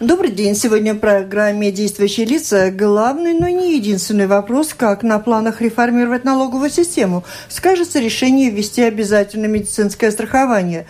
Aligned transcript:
Добрый 0.00 0.30
день. 0.30 0.54
Сегодня 0.54 0.92
в 0.92 0.98
программе 0.98 1.72
«Действующие 1.72 2.26
лица» 2.26 2.70
главный, 2.70 3.32
но 3.32 3.48
не 3.48 3.78
единственный 3.78 4.26
вопрос, 4.26 4.74
как 4.74 5.02
на 5.02 5.18
планах 5.18 5.62
реформировать 5.62 6.22
налоговую 6.22 6.68
систему. 6.68 7.24
Скажется 7.48 7.98
решение 7.98 8.50
ввести 8.50 8.82
обязательное 8.82 9.48
медицинское 9.48 10.10
страхование. 10.10 10.86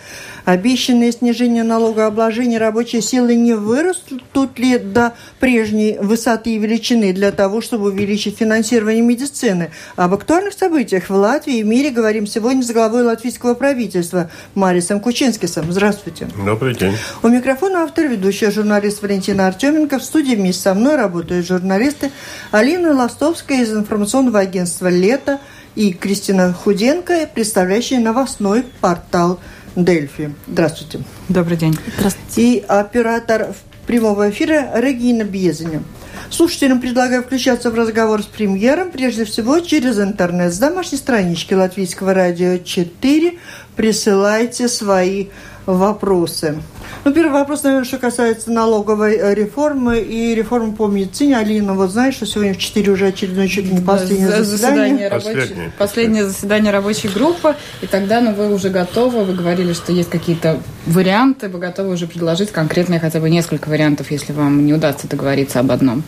Обещанное 0.47 1.11
снижение 1.11 1.63
налогообложения 1.63 2.57
рабочей 2.57 3.01
силы 3.01 3.35
не 3.35 3.53
вырастут 3.53 4.57
ли 4.57 4.77
до 4.77 5.13
прежней 5.41 5.97
высоты 5.99 6.51
и 6.51 6.57
величины 6.57 7.11
для 7.11 7.33
того, 7.33 7.59
чтобы 7.59 7.87
увеличить 7.87 8.37
финансирование 8.37 9.01
медицины? 9.01 9.71
Об 9.97 10.13
актуальных 10.13 10.53
событиях 10.53 11.09
в 11.09 11.13
Латвии 11.13 11.57
и 11.57 11.63
мире 11.63 11.89
говорим 11.89 12.25
сегодня 12.25 12.63
с 12.63 12.71
главой 12.71 13.03
латвийского 13.03 13.55
правительства 13.55 14.31
Марисом 14.55 15.01
Кучинскисом. 15.01 15.69
Здравствуйте. 15.69 16.29
Добрый 16.45 16.75
день. 16.75 16.95
У 17.23 17.27
микрофона 17.27 17.83
автор, 17.83 18.05
ведущая 18.05 18.49
журналист 18.49 19.01
Валентина 19.01 19.47
Артеменко. 19.47 19.99
В 19.99 20.03
студии 20.03 20.35
вместе 20.35 20.61
со 20.61 20.73
мной 20.73 20.95
работают 20.95 21.45
журналисты 21.45 22.09
Алина 22.51 22.93
Ластовская 22.93 23.63
из 23.63 23.73
информационного 23.73 24.39
агентства 24.39 24.87
«Лето» 24.87 25.41
и 25.75 25.91
Кристина 25.91 26.53
Худенко, 26.53 27.29
представляющая 27.35 27.99
новостной 27.99 28.63
портал 28.79 29.41
Дельфи. 29.77 30.33
Здравствуйте. 30.47 31.01
Добрый 31.29 31.55
день. 31.55 31.77
Здравствуйте. 31.97 32.41
И 32.41 32.65
оператор 32.67 33.53
прямого 33.85 34.29
эфира 34.31 34.71
Регина 34.75 35.23
Бьезиня. 35.23 35.83
Слушателям 36.31 36.81
предлагаю 36.81 37.23
включаться 37.23 37.69
в 37.69 37.75
разговор 37.75 38.23
с 38.23 38.25
премьером, 38.25 38.91
прежде 38.91 39.23
всего 39.23 39.59
через 39.59 39.99
интернет. 39.99 40.51
С 40.51 40.57
домашней 40.57 40.97
странички 40.97 41.53
Латвийского 41.53 42.15
радио 42.15 42.57
4 42.57 43.37
присылайте 43.75 44.67
свои 44.67 45.27
вопросы. 45.67 46.57
Ну, 47.03 47.13
первый 47.13 47.33
вопрос, 47.33 47.63
наверное, 47.63 47.85
что 47.85 47.97
касается 47.97 48.51
налоговой 48.51 49.17
э, 49.17 49.35
реформы 49.35 49.99
и 49.99 50.33
реформы 50.33 50.73
по 50.73 50.87
медицине. 50.87 51.37
Алина, 51.37 51.73
вот 51.73 51.91
знаешь, 51.91 52.15
что 52.15 52.25
сегодня 52.25 52.53
в 52.53 52.57
4 52.57 52.91
уже 52.91 53.07
очередное 53.07 53.47
чуть 53.47 53.71
не 53.71 53.81
последнее 53.81 54.29
да, 54.29 54.43
заседание. 54.43 55.07
заседание 55.07 55.07
рабочей, 55.09 55.71
последнее. 55.77 56.25
заседание 56.25 56.71
рабочей 56.71 57.09
группы. 57.09 57.55
И 57.81 57.87
тогда 57.87 58.21
ну, 58.21 58.33
вы 58.33 58.53
уже 58.53 58.69
готовы, 58.69 59.25
вы 59.25 59.33
говорили, 59.33 59.73
что 59.73 59.91
есть 59.91 60.09
какие-то 60.09 60.59
варианты, 60.85 61.49
вы 61.49 61.59
готовы 61.59 61.93
уже 61.93 62.07
предложить 62.07 62.51
конкретные 62.51 62.99
хотя 63.01 63.19
бы 63.19 63.29
несколько 63.29 63.67
вариантов, 63.67 64.09
если 64.09 64.31
вам 64.31 64.65
не 64.65 64.73
удастся 64.73 65.07
договориться 65.07 65.59
об 65.59 65.71
одном. 65.71 66.03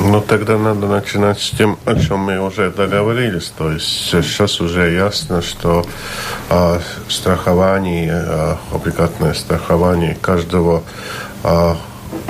Ну, 0.00 0.20
тогда 0.20 0.58
надо 0.58 0.86
начинать 0.86 1.40
с 1.40 1.50
тем, 1.50 1.78
о 1.84 1.94
чем 1.94 2.20
мы 2.20 2.40
уже 2.40 2.70
договорились. 2.70 3.52
То 3.56 3.70
есть 3.70 3.86
сейчас 4.10 4.60
уже 4.60 4.90
ясно, 4.90 5.42
что 5.42 5.84
э, 6.50 6.80
страхование, 7.08 8.12
э, 8.12 8.56
облигатное 8.72 9.34
страхование 9.34 10.16
каждого 10.20 10.82
э, 11.44 11.74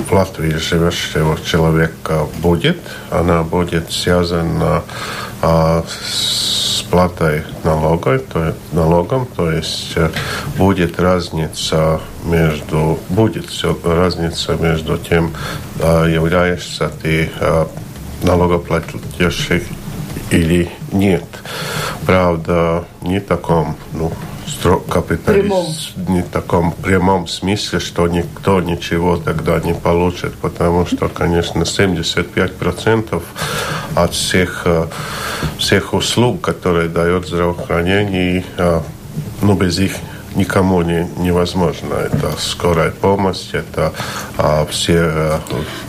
в 0.08 0.12
Латвии 0.12 0.56
живущего 0.56 1.38
человека 1.44 2.26
будет. 2.38 2.78
Она 3.10 3.42
будет 3.42 3.92
связана 3.92 4.82
э, 5.40 5.82
с 6.06 6.61
платой 6.92 7.42
налога, 7.64 8.18
то, 8.18 8.54
налогом, 8.72 9.24
то 9.24 9.50
есть 9.50 9.94
э, 9.96 10.10
будет 10.58 11.00
разница 11.00 12.02
между 12.22 12.98
будет 13.08 13.46
все 13.46 13.74
разница 13.82 14.56
между 14.56 14.98
тем, 14.98 15.32
э, 15.80 16.08
являешься 16.12 16.90
ты 17.02 17.30
э, 17.40 17.66
налогоплательщик 18.22 19.64
или 20.30 20.70
нет. 20.92 21.24
Правда, 22.04 22.84
не 23.00 23.20
таком, 23.20 23.78
ну, 23.94 24.12
капиталист 24.88 25.96
не 26.08 26.22
в 26.22 26.28
таком 26.28 26.72
прямом 26.72 27.26
смысле, 27.26 27.80
что 27.80 28.06
никто 28.08 28.60
ничего 28.60 29.16
тогда 29.16 29.58
не 29.60 29.74
получит, 29.74 30.34
потому 30.34 30.86
что, 30.86 31.08
конечно, 31.08 31.62
75% 31.62 33.22
от 33.94 34.14
всех, 34.14 34.62
э, 34.64 34.86
всех 35.58 35.94
услуг, 35.94 36.40
которые 36.40 36.88
дает 36.88 37.26
здравоохранение, 37.26 38.44
э, 38.56 38.80
ну, 39.42 39.54
без 39.54 39.78
их 39.78 39.92
никому 40.34 40.82
не, 40.82 41.08
невозможно. 41.18 41.94
Это 41.94 42.32
скорая 42.38 42.90
помощь, 42.90 43.50
это 43.52 43.92
а, 44.38 44.66
все... 44.66 44.98
А, 44.98 45.40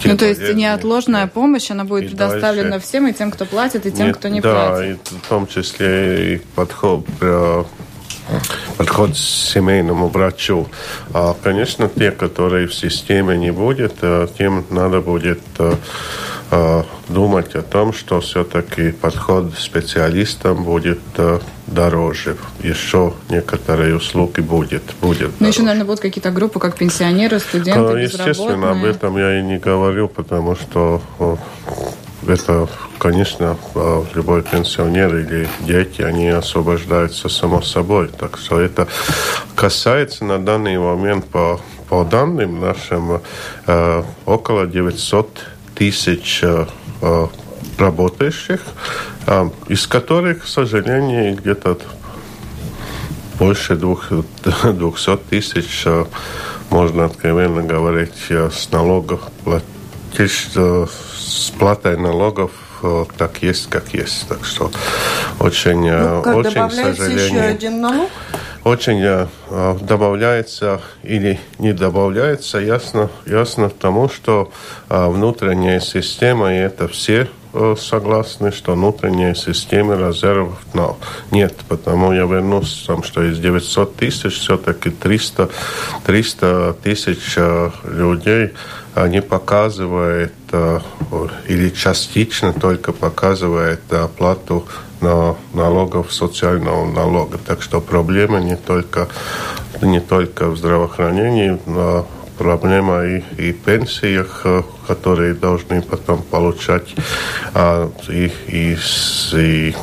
ну, 0.03 0.17
то 0.17 0.25
есть 0.25 0.53
неотложная 0.53 1.27
помощь, 1.27 1.71
она 1.71 1.85
будет 1.85 2.09
предоставлена 2.09 2.71
дальше, 2.71 2.87
всем, 2.87 3.07
и 3.07 3.13
тем, 3.13 3.31
кто 3.31 3.45
платит, 3.45 3.85
и 3.85 3.91
тем, 3.91 4.07
нет, 4.07 4.17
кто 4.17 4.27
не 4.27 4.41
да, 4.41 4.67
платит. 4.67 4.99
Да, 5.09 5.17
в 5.17 5.29
том 5.29 5.47
числе 5.47 6.35
и 6.35 6.37
подход 6.55 7.05
подход 8.77 9.11
к 9.11 9.15
семейному 9.15 10.07
врачу. 10.07 10.67
А, 11.13 11.35
конечно, 11.41 11.89
те, 11.89 12.11
которые 12.11 12.67
в 12.67 12.73
системе 12.73 13.37
не 13.37 13.51
будет, 13.51 13.95
а, 14.01 14.27
тем 14.27 14.65
надо 14.69 15.01
будет 15.01 15.41
а, 15.59 15.77
а, 16.51 16.85
думать 17.09 17.55
о 17.55 17.61
том, 17.61 17.93
что 17.93 18.19
все-таки 18.21 18.91
подход 18.91 19.53
к 19.53 19.59
специалистам 19.59 20.63
будет 20.63 20.99
дороже. 21.67 22.37
Еще 22.61 23.13
некоторые 23.29 23.95
услуги 23.95 24.41
будет. 24.41 24.83
будет 25.01 25.31
Но 25.39 25.47
еще, 25.47 25.61
наверное, 25.61 25.85
будут 25.85 26.01
какие-то 26.01 26.31
группы, 26.31 26.59
как 26.59 26.75
пенсионеры, 26.75 27.39
студенты, 27.39 27.99
Естественно, 27.99 28.71
об 28.71 28.83
этом 28.83 29.17
я 29.17 29.39
и 29.39 29.43
не 29.43 29.57
говорю, 29.57 30.07
потому 30.07 30.55
что 30.55 31.01
это, 32.27 32.67
конечно, 32.99 33.57
а, 33.75 34.05
любой 34.13 34.43
пенсионер 34.43 35.15
или 35.15 35.47
дети, 35.61 36.01
они 36.01 36.29
освобождаются 36.29 37.29
само 37.29 37.61
собой. 37.61 38.09
Так 38.09 38.37
что 38.37 38.59
это 38.59 38.87
касается 39.55 40.25
на 40.25 40.39
данный 40.39 40.77
момент 40.77 41.25
по, 41.25 41.59
по 41.89 42.03
данным 42.03 42.59
нашим 42.59 43.21
э, 43.67 44.03
около 44.25 44.67
900 44.67 45.39
тысяч 45.75 46.41
э, 46.43 46.65
работающих, 47.77 48.61
из 49.67 49.87
которых, 49.87 50.43
к 50.43 50.47
сожалению, 50.47 51.35
где-то 51.35 51.79
больше 53.39 53.75
двух, 53.75 54.09
200 54.63 55.17
тысяч, 55.29 55.85
можно 56.69 57.05
откровенно 57.05 57.63
говорить, 57.63 58.29
с 58.29 58.71
налогов 58.71 59.21
платить 59.43 60.55
с 61.33 61.49
платой 61.51 61.97
налогов 61.97 62.51
так 63.17 63.41
есть, 63.41 63.69
как 63.69 63.93
есть. 63.93 64.27
Так 64.27 64.43
что 64.43 64.71
очень, 65.39 65.89
ну, 65.89 66.19
очень, 66.35 66.67
к 66.67 66.71
сожалению... 66.71 67.25
еще 67.25 67.39
один 67.39 67.81
налог? 67.81 68.09
Очень 68.63 69.27
добавляется 69.81 70.81
или 71.03 71.39
не 71.59 71.73
добавляется, 71.73 72.59
ясно, 72.59 73.09
ясно 73.25 73.69
тому, 73.69 74.09
что 74.09 74.51
внутренняя 74.87 75.79
система, 75.79 76.53
и 76.53 76.57
это 76.57 76.87
все 76.87 77.27
согласны, 77.77 78.51
что 78.51 78.73
внутренняя 78.73 79.35
система 79.35 79.95
резервов 79.95 80.57
no, 80.73 80.95
нет. 81.31 81.53
Потому 81.67 82.11
я 82.13 82.23
вернусь, 82.23 82.83
там, 82.87 83.03
что 83.03 83.23
из 83.23 83.37
900 83.37 83.95
тысяч 83.95 84.39
все-таки 84.39 84.89
300, 84.89 85.49
300 86.05 86.75
тысяч 86.81 87.37
людей 87.83 88.53
не 88.95 89.21
показывает 89.21 90.33
или 91.47 91.69
частично 91.69 92.53
только 92.53 92.93
показывает 92.93 93.91
оплату 93.91 94.67
на 95.01 95.35
налогов 95.53 96.13
социального 96.13 96.85
налога. 96.89 97.37
Так 97.45 97.61
что 97.61 97.81
проблема 97.81 98.39
не 98.39 98.55
только, 98.55 99.07
не 99.81 99.99
только 99.99 100.47
в 100.47 100.57
здравоохранении, 100.57 101.59
но 101.65 102.07
проблема 102.37 103.05
и, 103.05 103.23
и 103.37 103.51
пенсиях, 103.51 104.45
которые 104.87 105.33
должны 105.33 105.81
потом 105.81 106.21
получать, 106.21 106.95
а, 107.53 107.91
и, 108.09 108.31
и, 108.47 108.77
и 109.33 109.75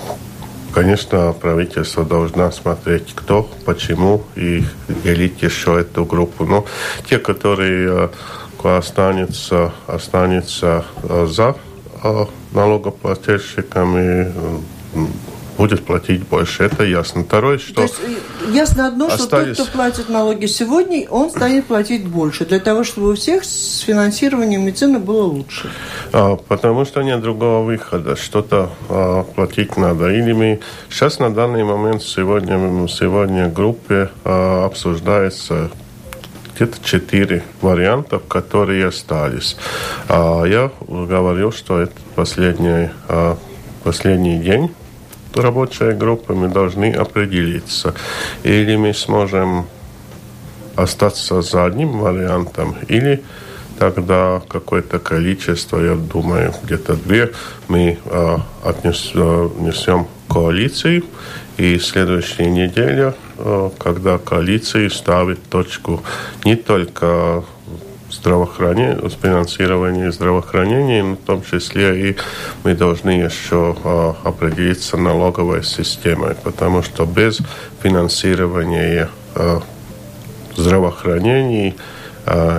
Конечно, 0.72 1.32
правительство 1.32 2.04
должно 2.04 2.52
смотреть, 2.52 3.12
кто, 3.16 3.42
почему, 3.64 4.22
и 4.36 4.62
делить 5.02 5.42
еще 5.42 5.80
эту 5.80 6.04
группу. 6.04 6.44
Но 6.44 6.64
те, 7.08 7.18
которые 7.18 8.10
останется, 8.64 9.72
останется 9.86 10.84
э, 11.02 11.26
за 11.30 11.56
э, 12.02 12.26
налогоплательщиками, 12.52 14.32
будет 15.60 15.84
платить 15.84 16.26
больше. 16.26 16.64
Это 16.64 16.84
ясно. 16.84 17.22
Второе, 17.22 17.58
что... 17.58 17.74
То 17.74 17.82
есть 17.82 17.96
ясно 18.50 18.86
одно, 18.86 19.08
остались... 19.08 19.54
что 19.54 19.64
тот, 19.64 19.68
кто 19.68 19.76
платит 19.76 20.08
налоги 20.08 20.46
сегодня, 20.46 21.06
он 21.10 21.28
станет 21.28 21.66
платить 21.66 22.06
больше, 22.06 22.46
для 22.46 22.60
того, 22.60 22.82
чтобы 22.82 23.10
у 23.10 23.14
всех 23.14 23.44
с 23.44 23.80
финансированием 23.80 24.64
медицины 24.64 24.98
было 24.98 25.24
лучше. 25.24 25.70
А, 26.12 26.36
потому 26.36 26.86
что 26.86 27.02
нет 27.02 27.20
другого 27.20 27.62
выхода. 27.62 28.16
Что-то 28.16 28.70
а, 28.88 29.24
платить 29.24 29.76
надо. 29.76 30.08
Или 30.08 30.32
мы... 30.32 30.60
Сейчас 30.88 31.18
на 31.18 31.32
данный 31.32 31.62
момент 31.62 32.02
сегодня, 32.02 32.88
сегодня 32.88 33.48
в 33.48 33.52
группе 33.52 34.08
а, 34.24 34.64
обсуждается 34.64 35.70
где-то 36.60 36.84
четыре 36.84 37.42
варианта, 37.62 38.18
которые 38.18 38.86
остались. 38.88 39.56
Я 40.08 40.70
говорил, 40.86 41.52
что 41.52 41.80
это 41.80 41.94
последний, 42.14 42.90
последний 43.82 44.38
день 44.38 44.70
рабочей 45.34 45.92
группы, 45.92 46.34
мы 46.34 46.48
должны 46.48 46.92
определиться. 46.92 47.94
Или 48.42 48.76
мы 48.76 48.92
сможем 48.92 49.68
остаться 50.76 51.40
за 51.40 51.64
одним 51.64 51.98
вариантом, 51.98 52.76
или 52.88 53.22
тогда 53.78 54.42
какое-то 54.46 54.98
количество, 54.98 55.78
я 55.80 55.94
думаю, 55.94 56.52
где-то 56.62 56.94
две, 56.94 57.32
мы 57.68 57.96
отнесем 58.62 60.08
коалиции. 60.28 61.02
И 61.60 61.78
следующая 61.78 62.46
неделя, 62.46 63.14
когда 63.78 64.16
коалиции 64.16 64.88
ставит 64.88 65.42
точку 65.50 66.02
не 66.42 66.56
только 66.56 67.44
здравоохранения, 68.10 68.98
финансирования 69.22 70.10
здравоохранения, 70.10 71.02
но 71.02 71.16
в 71.16 71.18
том 71.18 71.42
числе 71.42 72.12
и 72.12 72.16
мы 72.64 72.74
должны 72.74 73.10
еще 73.10 73.76
а, 73.84 74.16
определиться 74.24 74.96
налоговой 74.96 75.62
системой, 75.62 76.34
потому 76.34 76.82
что 76.82 77.04
без 77.04 77.42
финансирования 77.82 79.10
а, 79.34 79.60
здравоохранения 80.56 81.74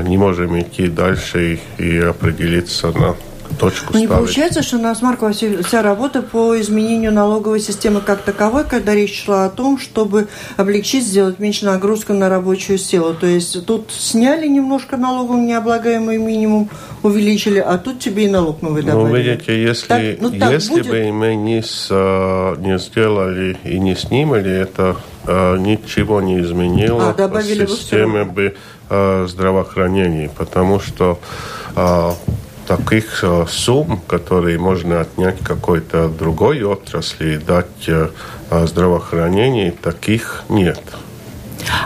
не 0.03 0.17
можем 0.17 0.59
идти 0.59 0.87
дальше 0.87 1.59
и 1.79 1.97
определиться 1.97 2.91
на 2.91 3.15
точку 3.59 3.97
не 3.97 4.07
получается, 4.07 4.63
что 4.63 4.77
у 4.77 4.81
нас, 4.81 5.01
Маркова, 5.01 5.31
вся 5.33 5.81
работа 5.81 6.21
по 6.21 6.59
изменению 6.59 7.11
налоговой 7.11 7.59
системы 7.59 8.01
как 8.01 8.21
таковой, 8.21 8.63
когда 8.63 8.93
речь 8.93 9.23
шла 9.23 9.45
о 9.45 9.49
том, 9.49 9.77
чтобы 9.77 10.27
облегчить, 10.57 11.05
сделать 11.05 11.39
меньше 11.39 11.65
нагрузку 11.65 12.13
на 12.13 12.29
рабочую 12.29 12.77
силу. 12.77 13.13
То 13.13 13.27
есть 13.27 13.65
тут 13.65 13.91
сняли 13.91 14.47
немножко 14.47 14.97
налогом 14.97 15.45
необлагаемый 15.45 16.17
минимум, 16.17 16.69
увеличили, 17.03 17.59
а 17.59 17.77
тут 17.77 17.99
тебе 17.99 18.25
и 18.25 18.29
налог 18.29 18.61
новый 18.61 18.83
добавили. 18.83 19.09
Ну, 19.09 19.15
видите, 19.15 19.61
если, 19.61 19.87
так, 19.87 20.01
ну, 20.19 20.39
так 20.39 20.51
если 20.51 20.81
будет? 20.81 20.87
бы 20.87 21.11
мы 21.11 21.35
не, 21.35 21.61
с, 21.61 21.87
а, 21.91 22.55
не 22.55 22.77
сделали 22.79 23.57
и 23.63 23.79
не 23.79 23.95
снимали, 23.95 24.51
это 24.51 24.97
а, 25.25 25.57
ничего 25.57 26.21
не 26.21 26.39
изменило 26.39 27.09
а, 27.09 27.13
добавили 27.13 27.65
системе 27.65 28.23
бы 28.23 28.55
а, 28.89 29.25
здравоохранения, 29.27 30.29
потому 30.35 30.79
что 30.79 31.19
таких 32.77 33.23
э, 33.23 33.45
сумм, 33.49 34.01
которые 34.07 34.57
можно 34.57 35.01
отнять 35.01 35.39
какой-то 35.43 36.07
другой 36.07 36.63
отрасли 36.63 37.33
и 37.33 37.37
дать 37.37 37.87
э, 37.87 38.09
здравоохранению, 38.49 39.73
таких 39.73 40.43
нет. 40.47 40.81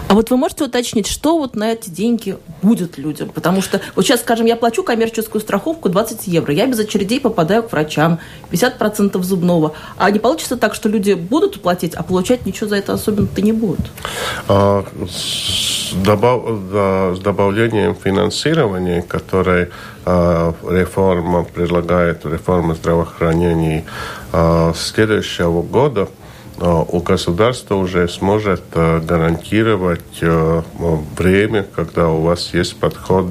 А 0.08 0.14
вот 0.14 0.30
вы 0.30 0.38
можете 0.38 0.66
уточнить, 0.66 1.08
что 1.08 1.38
вот 1.38 1.56
на 1.56 1.72
эти 1.72 1.90
деньги 1.90 2.38
будет 2.62 2.98
людям? 2.98 3.30
Потому 3.30 3.62
что 3.62 3.82
вот 3.96 4.06
сейчас, 4.06 4.22
скажем, 4.22 4.46
я 4.46 4.56
плачу 4.56 4.84
коммерческую 4.84 5.42
страховку 5.42 5.90
20 5.90 6.28
евро, 6.28 6.54
я 6.54 6.68
без 6.68 6.80
очередей 6.80 7.20
попадаю 7.20 7.64
к 7.64 7.72
врачам, 7.72 8.20
50% 8.52 9.22
зубного. 9.24 9.74
А 9.98 10.12
не 10.12 10.20
получится 10.20 10.58
так, 10.58 10.76
что 10.76 10.90
люди 10.90 11.14
будут 11.14 11.62
платить, 11.62 11.96
а 11.96 12.04
получать 12.04 12.46
ничего 12.46 12.70
за 12.70 12.78
это 12.78 12.94
особенно-то 12.94 13.42
не 13.42 13.52
будут? 13.52 13.92
А, 14.48 14.86
с, 15.10 15.94
добав, 15.94 16.44
да, 16.72 17.16
с 17.16 17.20
добавлением 17.20 17.96
финансирования, 17.96 19.02
которое 19.02 19.70
а, 20.06 20.54
реформа 20.70 21.44
предлагает, 21.44 22.26
реформа 22.26 22.76
здравоохранения 22.76 23.86
а, 24.32 24.74
следующего 24.76 25.62
года– 25.62 26.08
у 26.58 27.00
государства 27.00 27.76
уже 27.76 28.08
сможет 28.08 28.62
э, 28.74 29.00
гарантировать 29.02 30.20
э, 30.22 30.62
время, 31.18 31.64
когда 31.64 32.10
у 32.10 32.22
вас 32.22 32.54
есть 32.54 32.78
подход 32.78 33.28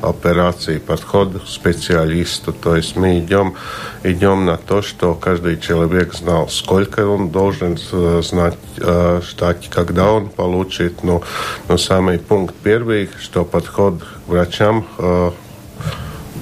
операции, 0.00 0.78
подход 0.78 1.42
к 1.42 1.46
специалисту. 1.46 2.52
То 2.52 2.76
есть 2.76 2.96
мы 2.96 3.18
идем, 3.18 3.54
идем 4.02 4.46
на 4.46 4.56
то, 4.56 4.80
что 4.80 5.14
каждый 5.14 5.60
человек 5.60 6.14
знал, 6.14 6.48
сколько 6.48 7.06
он 7.06 7.28
должен 7.28 7.78
э, 7.92 8.22
знать, 8.24 8.58
ждать, 8.76 9.68
когда 9.68 10.10
он 10.10 10.30
получит. 10.30 11.02
Но, 11.02 11.22
но 11.68 11.76
самый 11.76 12.18
пункт 12.18 12.54
первый, 12.62 13.10
что 13.20 13.44
подход 13.44 14.02
к 14.02 14.28
врачам 14.28 14.86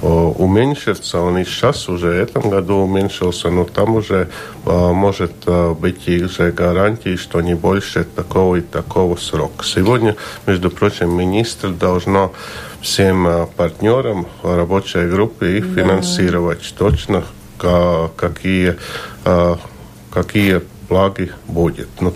уменьшится. 0.01 1.21
Он 1.21 1.37
и 1.37 1.43
сейчас 1.43 1.87
уже 1.89 2.07
в 2.07 2.15
этом 2.15 2.49
году 2.49 2.77
уменьшился, 2.77 3.49
но 3.49 3.65
там 3.65 3.95
уже 3.95 4.29
может 4.65 5.33
быть 5.79 6.07
и 6.07 6.23
уже 6.23 6.51
гарантии, 6.51 7.15
что 7.15 7.41
не 7.41 7.53
больше 7.53 8.03
такого 8.03 8.57
и 8.57 8.61
такого 8.61 9.15
срока. 9.15 9.63
Сегодня, 9.63 10.15
между 10.47 10.71
прочим, 10.71 11.15
министр 11.15 11.69
должно 11.69 12.33
всем 12.81 13.47
партнерам 13.55 14.27
рабочей 14.43 15.07
группы 15.07 15.57
их 15.57 15.75
да. 15.75 15.81
финансировать 15.81 16.73
точно, 16.77 17.23
какие, 18.17 18.77
какие 20.11 20.61
благи 20.89 21.31
будет. 21.47 21.87
Ну, 21.99 22.13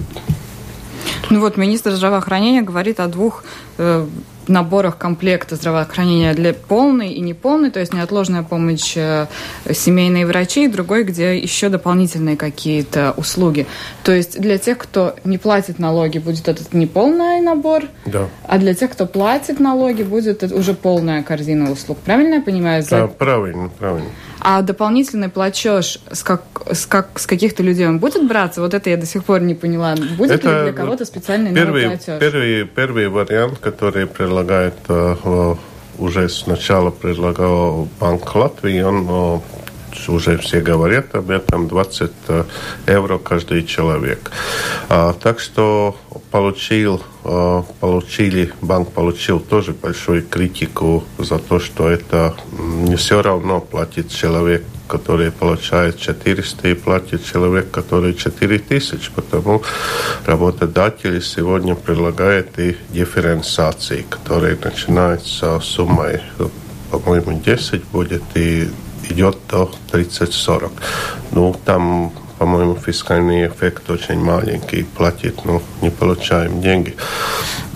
ну 1.30 1.40
вот 1.40 1.56
министр 1.58 1.92
здравоохранения 1.92 2.62
говорит 2.62 3.00
о 3.00 3.08
двух 3.08 3.44
э, 3.78 4.06
наборах 4.48 4.98
комплекта 4.98 5.56
здравоохранения 5.56 6.34
для 6.34 6.54
полной 6.54 7.14
и 7.14 7.22
неполной, 7.22 7.72
то 7.72 7.80
есть 7.80 7.94
неотложная 7.94 8.44
помощь 8.44 8.94
э, 8.96 9.28
семейные 9.72 10.26
врачи, 10.26 10.66
и 10.66 10.68
другой, 10.68 11.04
где 11.04 11.38
еще 11.38 11.70
дополнительные 11.70 12.38
какие-то 12.38 13.14
услуги. 13.18 13.66
То 14.04 14.12
есть 14.12 14.40
для 14.40 14.58
тех, 14.58 14.78
кто 14.78 15.16
не 15.24 15.38
платит 15.38 15.80
налоги, 15.80 16.20
будет 16.20 16.48
этот 16.48 16.74
неполный 16.74 17.42
набор, 17.42 17.84
да. 18.06 18.28
а 18.44 18.58
для 18.58 18.74
тех, 18.74 18.92
кто 18.92 19.06
платит 19.06 19.60
налоги, 19.60 20.04
будет 20.04 20.44
уже 20.44 20.74
полная 20.74 21.24
корзина 21.24 21.72
услуг. 21.72 21.98
Правильно 22.00 22.36
я 22.36 22.42
понимаю? 22.42 22.84
Да, 22.90 23.08
правильно, 23.08 23.70
правильно. 23.70 24.10
А 24.48 24.62
дополнительный 24.62 25.30
платеж 25.30 26.00
с, 26.12 26.22
как, 26.22 26.44
с, 26.72 26.86
как, 26.86 27.18
с 27.18 27.26
каких-то 27.26 27.64
людей 27.64 27.88
он 27.88 27.98
будет 27.98 28.28
браться? 28.28 28.62
Вот 28.62 28.76
это 28.76 28.92
я 28.92 28.98
до 28.98 29.08
сих 29.08 29.24
пор 29.24 29.42
не 29.42 29.56
поняла. 29.56 29.96
Будет 30.18 30.32
это 30.34 30.60
ли 30.60 30.64
для 30.66 30.74
кого-то 30.74 31.04
специальный 31.06 31.52
первый, 31.52 31.86
новый 31.86 31.98
платеж? 31.98 32.20
Первый, 32.20 32.66
первый 32.66 33.08
вариант, 33.08 33.58
который 33.58 34.06
предлагает 34.36 34.76
э, 34.90 35.56
уже 35.98 36.28
сначала 36.28 36.92
предлагал 36.92 37.88
Банк 38.00 38.36
Латвии, 38.36 38.82
он 38.82 39.08
э, 39.10 39.40
уже 40.08 40.38
все 40.38 40.62
говорят 40.62 41.16
об 41.16 41.30
этом, 41.30 41.68
20 41.68 42.12
э, 42.28 42.44
евро 42.88 43.18
каждый 43.18 43.66
человек. 43.66 44.32
А, 44.90 45.14
так 45.14 45.40
что 45.40 45.96
получил, 46.32 47.02
э, 47.24 47.64
получили, 47.80 48.54
банк 48.62 48.92
получил 48.92 49.40
тоже 49.40 49.74
большую 49.74 50.24
критику 50.24 51.04
за 51.18 51.40
то, 51.40 51.60
что 51.60 51.90
это 51.90 52.36
не 52.60 52.96
все 52.96 53.22
равно 53.22 53.62
платит 53.62 54.10
человек, 54.12 54.64
который 54.88 55.32
получает 55.32 56.00
400 56.00 56.68
и 56.68 56.74
платит 56.74 57.26
человек, 57.26 57.72
который 57.72 58.14
4000, 58.14 59.12
потому 59.16 59.64
работодатели 60.26 61.20
сегодня 61.20 61.76
предлагают 61.76 62.60
и 62.60 62.78
дифференциации, 62.90 64.06
которые 64.10 64.58
начинаются 64.62 65.60
с 65.60 65.66
суммой 65.66 66.22
по-моему, 66.92 67.42
10 67.44 67.84
будет, 67.86 68.24
и 68.36 68.70
идет 69.10 69.38
до 69.50 69.72
30-40. 69.92 70.72
Ну, 71.32 71.56
там, 71.66 72.12
по-моему, 72.38 72.76
фискальный 72.76 73.48
эффект 73.48 73.90
очень 73.90 74.20
маленький, 74.20 74.84
платит, 74.84 75.46
но 75.46 75.62
не 75.82 75.90
получаем 75.90 76.62
деньги. 76.62 76.96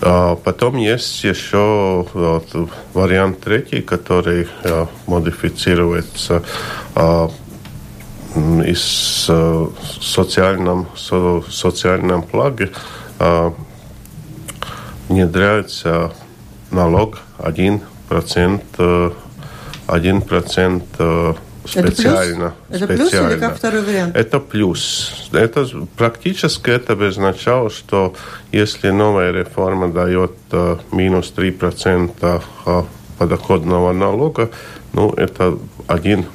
А 0.02 0.36
потом 0.36 0.78
есть 0.78 1.24
еще 1.24 2.06
вот, 2.14 2.48
вариант 2.94 3.42
третий, 3.42 3.82
который 3.82 4.48
а, 4.64 4.88
модифицируется 5.08 6.44
а, 6.96 7.30
из 8.36 9.26
а, 9.30 9.70
социальном, 10.02 10.88
со, 10.96 11.42
социальном 11.50 12.24
плаге 12.24 12.72
а, 13.18 13.54
внедряется 15.10 16.14
налог 16.72 17.20
1% 17.40 19.16
один 19.90 20.22
процент 20.22 20.84
э, 20.98 21.34
специально. 21.66 22.54
Это 22.70 22.88
плюс? 22.88 23.08
специально. 23.08 23.24
Это 23.24 23.28
плюс 23.28 23.32
или 23.34 23.40
как 23.40 23.58
второй 23.58 23.82
вариант? 23.82 24.16
Это 24.16 24.40
плюс. 24.40 25.30
Это 25.32 25.68
практически 25.98 26.70
это 26.70 26.96
бы 26.96 27.08
означало, 27.08 27.70
что 27.70 28.16
если 28.52 28.90
новая 28.90 29.32
реформа 29.32 29.92
дает 29.92 30.32
э, 30.52 30.78
минус 30.92 31.34
3% 31.36 32.44
э, 32.66 32.84
подоходного 33.18 33.94
налога, 33.94 34.50
ну, 34.94 35.12
это 35.14 35.58
один 35.88 36.26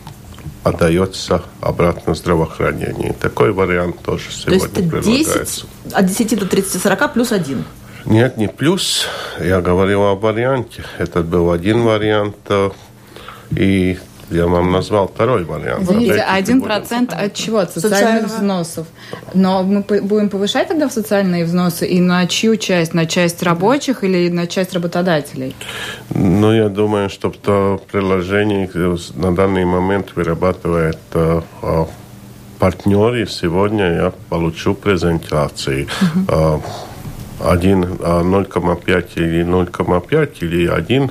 отдается 0.63 1.43
обратно 1.61 2.15
здравоохранению. 2.15 3.15
Такой 3.15 3.53
вариант 3.53 4.01
тоже 4.03 4.31
сегодня 4.31 4.61
То 4.61 4.81
есть 4.81 4.91
предлагается. 4.91 5.67
10, 5.85 5.95
от 5.95 6.07
10 6.07 6.39
до 6.39 6.47
30-40 6.47 7.13
плюс 7.13 7.33
один? 7.33 7.65
Нет, 8.07 8.37
не 8.37 8.49
плюс. 8.49 9.07
Я 9.41 9.61
говорил 9.61 10.03
о 10.03 10.15
варианте. 10.15 10.85
Это 10.99 11.23
был 11.23 11.51
один 11.51 11.83
вариант 11.83 12.37
и 13.57 13.99
я 14.31 14.47
вам 14.47 14.73
назвал 14.73 15.09
второй 15.09 15.45
вариант. 15.45 15.83
Извините, 15.83 16.21
один 16.23 16.61
процент 16.63 17.13
от 17.13 17.35
чего? 17.35 17.59
От 17.59 17.73
социальных 17.73 18.33
взносов. 18.33 18.87
Но 19.35 19.63
мы 19.63 19.83
будем 19.83 20.29
повышать 20.29 20.69
тогда 20.69 20.89
в 20.89 20.93
социальные 20.93 21.45
взносы 21.45 21.87
и 21.87 22.01
на 22.01 22.27
чью 22.27 22.57
часть? 22.57 22.95
На 22.95 23.07
часть 23.07 23.43
рабочих 23.43 24.03
или 24.03 24.31
на 24.31 24.47
часть 24.47 24.73
работодателей? 24.73 25.55
Ну, 26.11 26.53
я 26.53 26.69
думаю, 26.69 27.11
что 27.11 27.31
то 27.31 27.81
приложение 27.93 28.69
на 29.15 29.35
данный 29.35 29.65
момент 29.65 30.13
вырабатывает 30.17 30.99
э, 31.13 31.43
э, 31.63 31.85
партнеры. 32.59 33.27
Сегодня 33.27 33.95
я 33.95 34.13
получу 34.31 34.75
презентации. 34.75 35.87
Uh-huh. 36.29 36.63
1, 37.41 37.85
0,5 37.85 39.05
или 39.17 39.45
0,5 39.45 40.31
или 40.41 40.67
1. 40.67 41.11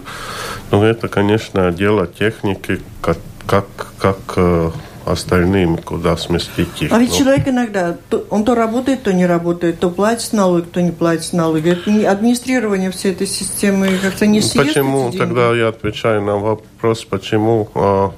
Ну, 0.72 0.84
это, 0.84 1.08
конечно, 1.08 1.72
дело 1.72 2.08
техники, 2.08 2.80
как, 3.02 3.18
как, 3.46 3.68
как 4.00 4.18
э, 4.38 4.72
остальным, 5.06 5.78
куда 5.78 6.18
сместить 6.18 6.82
их. 6.82 6.92
А 6.92 6.98
ведь 6.98 7.12
ну, 7.12 7.18
человек 7.18 7.48
иногда, 7.48 7.98
то, 8.10 8.26
он 8.30 8.44
то 8.44 8.56
работает, 8.56 9.04
то 9.04 9.14
не 9.14 9.26
работает, 9.26 9.80
то 9.80 9.90
платит 9.90 10.34
налоги, 10.34 10.66
то 10.66 10.82
не 10.82 10.92
платит 10.92 11.34
налоги. 11.34 11.70
Это 11.70 11.90
не, 11.92 12.06
администрирование 12.06 12.92
всей 12.92 13.12
этой 13.12 13.28
системы 13.28 13.98
как-то 14.02 14.26
не 14.26 14.42
съест 14.42 14.68
Почему? 14.68 15.12
Тогда 15.12 15.54
я 15.54 15.70
отвечаю 15.70 16.22
на 16.22 16.38
вопрос, 16.38 17.04
почему 17.04 17.70
а, 17.76 18.12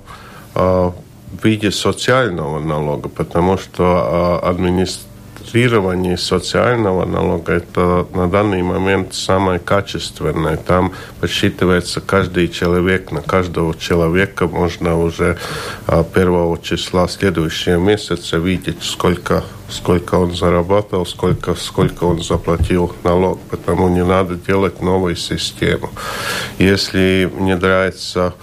а, 0.54 0.94
в 1.42 1.46
виде 1.46 1.72
социального 1.72 2.60
налога, 2.60 3.10
потому 3.10 3.58
что 3.58 3.84
а, 3.84 4.50
администрирование 4.50 5.14
социального 6.18 7.06
налога 7.06 7.54
это 7.54 8.08
на 8.14 8.30
данный 8.30 8.62
момент 8.62 9.14
самое 9.14 9.60
качественное. 9.60 10.58
Там 10.58 10.94
подсчитывается 11.22 12.02
каждый 12.02 12.48
человек, 12.48 13.12
на 13.12 13.22
каждого 13.22 13.75
человека 13.75 14.48
можно 14.48 15.00
уже 15.00 15.38
а, 15.88 16.04
первого 16.04 16.62
числа 16.62 17.08
следующего 17.08 17.78
месяца 17.78 18.38
видеть, 18.38 18.84
сколько 18.84 19.44
сколько 19.70 20.16
он 20.16 20.36
заработал, 20.36 21.06
сколько, 21.06 21.56
сколько 21.56 22.04
он 22.04 22.22
заплатил 22.22 22.96
налог. 23.04 23.40
Потому 23.50 23.90
не 23.90 24.04
надо 24.04 24.36
делать 24.36 24.82
новую 24.82 25.16
систему. 25.16 25.90
Если 26.60 27.30
мне 27.36 27.56
нравится 27.56 28.34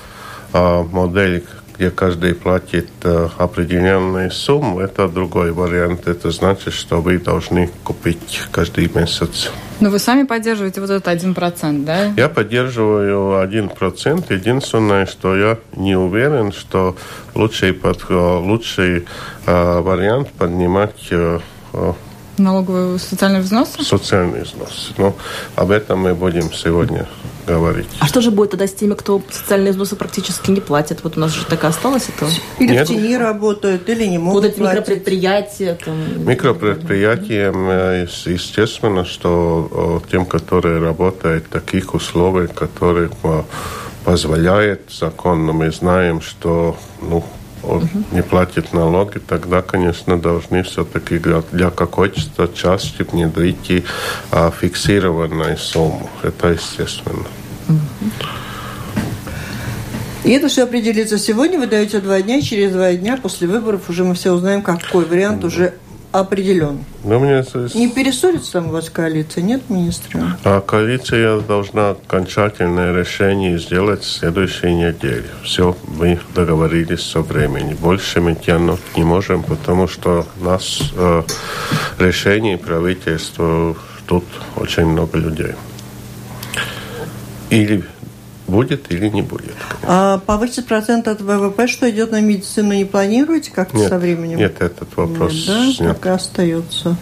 а, 0.52 0.82
модель, 0.82 1.44
где 1.82 1.90
каждый 1.90 2.36
платит 2.36 2.88
э, 3.02 3.28
определенную 3.38 4.30
сумму, 4.30 4.78
это 4.78 5.08
другой 5.08 5.50
вариант. 5.50 6.06
Это 6.06 6.30
значит, 6.30 6.74
что 6.74 7.00
вы 7.00 7.18
должны 7.18 7.70
купить 7.82 8.40
каждый 8.52 8.88
месяц. 8.94 9.50
Но 9.80 9.90
вы 9.90 9.98
сами 9.98 10.22
поддерживаете 10.22 10.80
вот 10.80 10.90
этот 10.90 11.08
один 11.08 11.34
процент, 11.34 11.84
да? 11.84 12.14
Я 12.16 12.28
поддерживаю 12.28 13.40
один 13.40 13.68
процент. 13.68 14.30
Единственное, 14.30 15.06
что 15.06 15.36
я 15.36 15.58
не 15.74 15.96
уверен, 15.96 16.52
что 16.52 16.94
лучший, 17.34 17.72
под, 17.72 18.08
лучший 18.08 19.04
э, 19.46 19.80
вариант 19.80 20.28
поднимать 20.38 21.08
э, 21.10 21.40
Налоговые 22.38 22.98
социальные 22.98 23.42
взносы? 23.42 23.82
социальный 23.84 24.42
взнос. 24.42 24.92
Но 24.98 25.14
об 25.54 25.70
этом 25.70 25.98
мы 26.00 26.14
будем 26.14 26.52
сегодня 26.52 27.06
говорить. 27.46 27.88
А 27.98 28.06
что 28.06 28.20
же 28.20 28.30
будет 28.30 28.52
тогда 28.52 28.66
с 28.66 28.72
теми, 28.72 28.94
кто 28.94 29.20
социальные 29.30 29.72
взносы 29.72 29.96
практически 29.96 30.50
не 30.50 30.60
платит? 30.60 31.00
Вот 31.04 31.16
у 31.16 31.20
нас 31.20 31.32
же 31.32 31.44
так 31.44 31.62
и 31.64 31.66
осталось 31.66 32.06
это. 32.08 32.26
Или 32.58 32.72
Нет. 32.72 32.88
в 32.88 32.92
тени 32.92 33.16
работают, 33.16 33.88
или 33.88 34.06
не 34.06 34.18
могут 34.18 34.42
Вот 34.44 34.50
эти 34.50 34.58
платить. 34.58 34.78
микропредприятия. 34.80 35.78
Там... 35.84 36.24
Микропредприятиям, 36.26 37.68
э, 37.68 38.02
ес- 38.04 38.26
естественно, 38.26 39.04
что 39.04 40.00
э, 40.06 40.10
тем, 40.10 40.24
которые 40.24 40.78
работают 40.80 41.44
в 41.46 41.48
таких 41.48 41.94
условиях, 41.94 42.54
которые 42.54 43.10
э, 43.24 43.42
позволяет 44.04 44.90
закон, 44.90 45.44
но 45.46 45.52
мы 45.52 45.70
знаем, 45.70 46.20
что 46.22 46.76
ну, 47.00 47.24
он 47.62 47.88
не 48.12 48.22
платит 48.22 48.72
налоги, 48.72 49.18
тогда, 49.18 49.62
конечно, 49.62 50.18
должны 50.18 50.62
все-таки 50.62 51.18
для, 51.18 51.70
какой-то 51.70 52.48
части 52.48 53.02
внедрить 53.02 53.70
и, 53.70 53.84
а, 54.30 54.50
фиксированную 54.50 55.56
сумму. 55.56 56.10
Это 56.22 56.48
естественно. 56.48 57.26
И 60.24 60.30
это 60.30 60.48
все 60.48 60.64
определится 60.64 61.18
сегодня. 61.18 61.58
Вы 61.58 61.66
даете 61.66 61.98
два 62.00 62.22
дня, 62.22 62.40
через 62.40 62.72
два 62.72 62.92
дня 62.92 63.18
после 63.20 63.48
выборов 63.48 63.88
уже 63.90 64.04
мы 64.04 64.14
все 64.14 64.32
узнаем, 64.32 64.62
какой 64.62 65.04
вариант 65.04 65.44
уже 65.44 65.74
определен. 66.12 66.84
Но 67.04 67.18
мне 67.18 67.42
здесь- 67.42 67.74
Не 67.74 67.88
перессорится 67.88 68.52
там 68.52 68.68
у 68.68 68.72
вас 68.72 68.90
коалиция, 68.90 69.42
нет, 69.42 69.62
министра? 69.68 70.38
А 70.44 70.60
коалиция 70.60 71.40
должна 71.40 71.90
окончательное 71.90 72.94
решение 72.96 73.58
сделать 73.58 74.02
в 74.04 74.10
следующей 74.10 74.72
неделе. 74.74 75.24
Все, 75.42 75.76
мы 75.98 76.20
договорились 76.34 77.02
со 77.02 77.20
временем. 77.22 77.76
Больше 77.76 78.20
мы 78.20 78.34
тянуть 78.34 78.80
не 78.96 79.04
можем, 79.04 79.42
потому 79.42 79.88
что 79.88 80.26
нас 80.40 80.80
э, 80.94 81.22
решение 81.98 82.58
правительства 82.58 83.74
ждут 83.98 84.24
очень 84.56 84.86
много 84.86 85.18
людей. 85.18 85.54
Или 87.50 87.84
будет, 88.52 88.92
или 88.92 89.08
не 89.08 89.22
будет. 89.22 89.54
А 89.82 90.18
повысить 90.18 90.66
процент 90.66 91.08
от 91.08 91.20
ВВП, 91.20 91.66
что 91.66 91.90
идет 91.90 92.12
на 92.12 92.20
медицину, 92.20 92.74
не 92.74 92.84
планируете 92.84 93.50
как-то 93.50 93.78
Нет, 93.78 93.88
со 93.88 93.98
временем? 93.98 94.38
нет, 94.38 94.60
этот 94.60 94.96
вопрос 94.96 95.32
Нет, 95.48 95.76
да, 95.78 95.94
так 95.94 96.06
и 96.06 96.08
остается. 96.10 96.96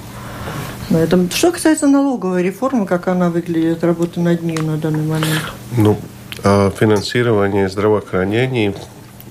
На 0.88 0.96
этом. 0.96 1.30
Что 1.30 1.52
касается 1.52 1.86
налоговой 1.86 2.42
реформы, 2.42 2.86
как 2.86 3.08
она 3.08 3.30
выглядит, 3.30 3.84
работа 3.84 4.20
над 4.20 4.42
ней 4.42 4.58
на 4.58 4.76
данный 4.76 5.06
момент? 5.06 5.42
Ну, 5.76 5.98
э, 6.42 6.70
финансирование 6.78 7.68
здравоохранения, 7.68 8.74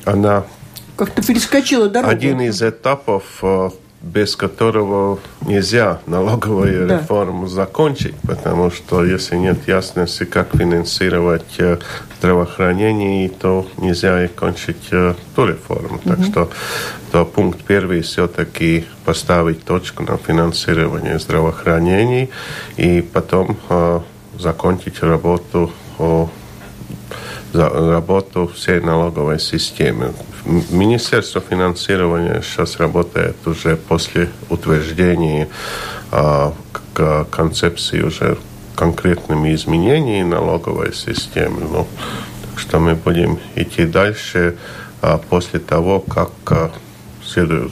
она 0.06 0.44
Как-то 0.96 1.22
перескочила 1.22 1.90
дорогу. 1.90 2.12
Один 2.12 2.42
из 2.42 2.62
этапов, 2.62 3.24
э, 3.42 3.70
без 4.01 4.36
которого 4.36 5.20
нельзя 5.46 6.00
налоговую 6.06 6.88
Да. 6.88 7.00
реформу 7.00 7.48
закончить, 7.48 8.15
потому 8.22 8.72
что 8.72 9.03
если 9.03 9.36
нет 9.36 9.68
ясности, 9.68 10.24
как 10.24 10.56
финансировать 10.56 11.60
э, 11.60 11.77
здравоохранение, 12.20 13.29
то 13.29 13.68
нельзя 13.77 14.24
и 14.24 14.27
кончить 14.27 14.88
э, 14.91 15.15
ту 15.36 15.46
реформу. 15.46 16.00
Так 16.03 16.24
что 16.24 16.50
то 17.12 17.25
пункт 17.25 17.63
первый 17.63 18.01
все-таки 18.01 18.86
поставить 19.03 19.65
точку 19.65 20.03
на 20.03 20.18
финансирование 20.18 21.20
здравоохранения 21.20 22.29
и 22.77 23.01
потом 23.01 23.58
э, 23.70 24.00
закончить 24.38 25.01
работу 25.03 25.72
о 25.98 26.29
работу 27.53 28.48
всей 28.56 28.79
налоговой 28.79 29.39
системы. 29.39 30.13
Министерство 30.46 31.41
финансирования 31.41 32.41
сейчас 32.44 32.77
работает 32.79 33.36
уже 33.46 33.75
после 33.75 34.29
утверждения 34.50 35.48
а, 36.12 36.53
к- 36.94 37.25
концепции 37.32 38.01
уже 38.01 38.38
конкретными 38.75 39.53
изменениями 39.53 40.29
налоговой 40.29 40.94
системы. 40.94 41.62
Ну, 41.62 41.88
так 42.50 42.60
что 42.60 42.79
мы 42.79 42.96
будем 42.96 43.39
идти 43.56 43.86
дальше 43.86 44.58
а, 45.01 45.18
после 45.18 45.60
того, 45.60 46.00
как, 46.00 46.32
а, 46.48 46.72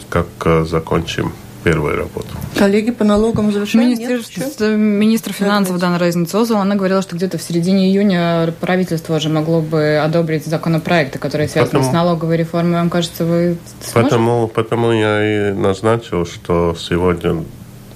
как 0.09 0.65
закончим 0.65 1.33
первую 1.67 1.97
работу. 1.97 2.27
Коллеги 2.57 2.91
по 2.91 3.03
налогам 3.03 3.47
Министерство, 3.47 4.65
еще? 4.65 4.75
министр 4.77 5.33
финансов. 5.33 5.77
Дана 5.79 5.99
Райзнецова, 5.99 6.59
она 6.61 6.75
говорила, 6.75 7.01
что 7.01 7.15
где-то 7.15 7.37
в 7.37 7.41
середине 7.41 7.89
июня 7.89 8.53
правительство 8.59 9.15
уже 9.15 9.29
могло 9.29 9.61
бы 9.61 9.97
одобрить 9.97 10.45
законопроекты, 10.45 11.19
которые 11.19 11.49
связаны 11.49 11.71
Потому- 11.71 11.89
с 11.89 11.93
налоговой 11.93 12.37
реформой. 12.37 12.79
Вам 12.79 12.89
кажется, 12.89 13.25
вы 13.25 13.57
сможете? 13.81 14.09
Потому, 14.09 14.47
потому 14.47 14.91
я 14.91 15.49
и 15.49 15.53
назначил, 15.53 16.25
что 16.25 16.75
сегодня, 16.79 17.43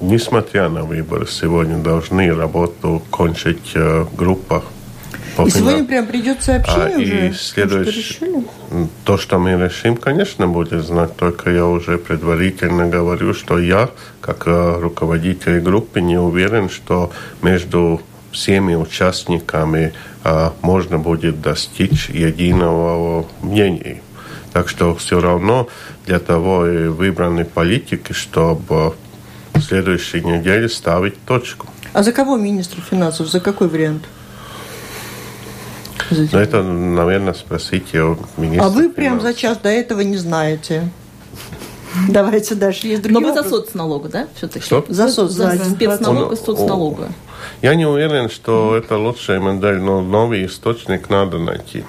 несмотря 0.01 0.69
на 0.69 0.83
выборы, 0.83 1.27
сегодня 1.27 1.77
должны 1.77 2.33
работу 2.33 3.01
кончить 3.09 3.71
э, 3.75 4.05
группа 4.17 4.63
по 5.35 5.47
И 5.47 5.49
сегодня 5.49 5.85
прям 5.85 6.05
придет 6.07 6.41
сообщение 6.43 6.95
А, 6.95 6.99
и 6.99 7.29
уже? 7.29 7.33
Что 7.33 7.81
решили? 7.81 8.45
То, 9.05 9.17
что 9.17 9.39
мы 9.39 9.51
решим, 9.51 9.95
конечно, 9.95 10.47
будет 10.47 10.83
знать, 10.83 11.15
только 11.15 11.49
я 11.51 11.65
уже 11.65 11.97
предварительно 11.97 12.87
говорю, 12.87 13.33
что 13.33 13.59
я, 13.59 13.89
как 14.21 14.47
э, 14.47 14.79
руководитель 14.79 15.59
группы, 15.59 16.01
не 16.01 16.17
уверен, 16.17 16.69
что 16.69 17.11
между 17.41 18.01
всеми 18.31 18.75
участниками 18.75 19.93
э, 20.23 20.49
можно 20.61 20.97
будет 20.97 21.41
достичь 21.41 22.09
единого 22.09 23.25
мнения. 23.41 24.01
Так 24.53 24.67
что 24.67 24.95
все 24.95 25.19
равно 25.19 25.67
для 26.05 26.19
того 26.19 26.67
и 26.67 26.87
выбраны 26.87 27.45
политики, 27.45 28.13
чтобы 28.13 28.93
в 29.53 29.61
следующей 29.61 30.21
неделе 30.21 30.67
ставить 30.67 31.23
точку. 31.25 31.67
А 31.93 32.03
за 32.03 32.11
кого 32.11 32.37
министр 32.37 32.81
финансов? 32.81 33.27
За 33.27 33.39
какой 33.39 33.67
вариант? 33.67 34.03
За 36.15 36.27
Но 36.31 36.39
это, 36.39 36.63
наверное, 36.63 37.33
спросите 37.33 38.01
у 38.01 38.17
министра. 38.37 38.65
А 38.65 38.69
вы 38.69 38.89
прям 38.89 39.21
за 39.21 39.33
час 39.33 39.57
до 39.57 39.69
этого 39.69 40.01
не 40.01 40.17
знаете. 40.17 40.89
Давайте 42.09 42.55
дальше. 42.55 42.87
Есть 42.87 43.03
Но 43.03 43.09
другие 43.19 43.33
вы 43.33 43.43
за 43.43 43.49
соцналога, 43.49 44.09
да, 44.09 44.27
все-таки? 44.35 44.63
Что? 44.65 44.85
За 44.87 45.09
соц, 45.09 45.31
за 45.31 45.51
За 45.57 45.65
спецналог 45.65 46.25
и 46.33 46.35
процент. 46.35 46.45
соцналога. 46.45 47.09
Я 47.61 47.75
не 47.75 47.85
уверен, 47.85 48.29
что 48.29 48.75
это 48.77 48.97
лучшая 48.97 49.39
модель, 49.39 49.79
но 49.79 50.01
новый 50.01 50.45
источник 50.45 51.09
надо 51.09 51.37
найти. 51.37 51.83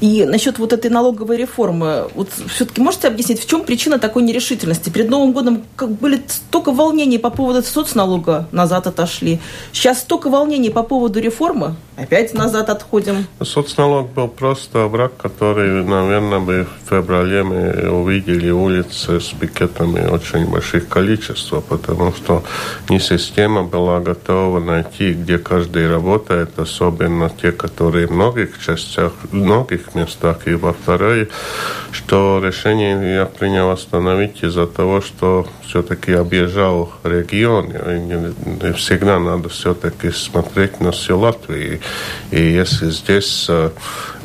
И 0.00 0.24
насчет 0.24 0.58
вот 0.58 0.72
этой 0.72 0.90
налоговой 0.90 1.36
реформы, 1.36 2.08
вот 2.14 2.30
все-таки 2.48 2.80
можете 2.80 3.08
объяснить, 3.08 3.40
в 3.40 3.46
чем 3.46 3.64
причина 3.64 3.98
такой 3.98 4.22
нерешительности? 4.22 4.88
Перед 4.88 5.10
Новым 5.10 5.32
годом 5.32 5.64
как 5.76 5.90
были 5.90 6.22
столько 6.26 6.72
волнений 6.72 7.18
по 7.18 7.30
поводу 7.30 7.62
соцналога, 7.62 8.48
назад 8.50 8.86
отошли. 8.86 9.40
Сейчас 9.72 10.00
столько 10.00 10.30
волнений 10.30 10.70
по 10.70 10.82
поводу 10.82 11.20
реформы, 11.20 11.76
опять 11.96 12.32
назад 12.32 12.70
отходим. 12.70 13.26
Соцналог 13.42 14.10
был 14.12 14.28
просто 14.28 14.86
враг, 14.86 15.12
который, 15.18 15.84
наверное, 15.84 16.40
бы 16.40 16.66
в 16.84 16.88
феврале 16.88 17.42
мы 17.42 17.90
увидели 17.90 18.50
улицы 18.50 19.20
с 19.20 19.32
пикетами 19.38 20.06
очень 20.06 20.46
больших 20.46 20.88
количествах, 20.88 21.64
потому 21.64 22.12
что 22.12 22.42
не 22.88 23.00
система 23.00 23.64
была 23.64 24.00
готова 24.00 24.60
найти, 24.60 25.12
где 25.12 25.38
каждый 25.38 25.88
работает, 25.88 26.58
особенно 26.58 27.30
те, 27.42 27.52
которые 27.52 28.06
в 28.06 28.12
многих 28.12 28.58
частях, 28.64 29.12
многих 29.32 29.94
местах. 29.94 30.46
И 30.46 30.54
во-вторых, 30.54 31.28
что 31.92 32.40
решение 32.42 33.14
я 33.14 33.26
принял 33.26 33.70
остановить 33.70 34.42
из-за 34.42 34.66
того, 34.66 35.00
что 35.00 35.46
все-таки 35.66 36.12
объезжал 36.12 36.92
регион. 37.04 37.70
И 37.70 38.00
не 38.00 38.72
всегда 38.72 39.18
надо 39.18 39.48
все-таки 39.48 40.10
смотреть 40.10 40.80
на 40.80 40.92
всю 40.92 41.18
Латвию. 41.18 41.80
И 42.30 42.40
если 42.40 42.90
здесь 42.90 43.46
э, 43.48 43.70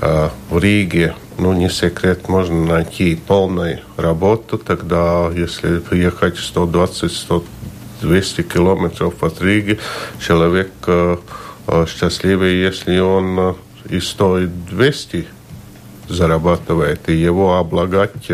э, 0.01 0.29
в 0.49 0.59
Риге 0.59 1.15
ну, 1.37 1.53
не 1.53 1.69
секрет, 1.69 2.29
можно 2.29 2.65
найти 2.65 3.15
полную 3.15 3.79
работу, 3.97 4.57
тогда, 4.57 5.29
если 5.35 5.79
приехать 5.79 6.35
120-100 6.35 7.43
200 8.01 8.43
километров 8.43 9.23
от 9.23 9.41
Риги, 9.41 9.79
человек 10.19 10.71
э, 10.87 11.17
счастливый, 11.87 12.61
если 12.61 12.99
он 12.99 13.55
и 13.89 13.99
стоит 13.99 14.65
200 14.67 15.27
зарабатывает, 16.07 17.09
и 17.09 17.13
его 17.13 17.57
облагать, 17.57 18.29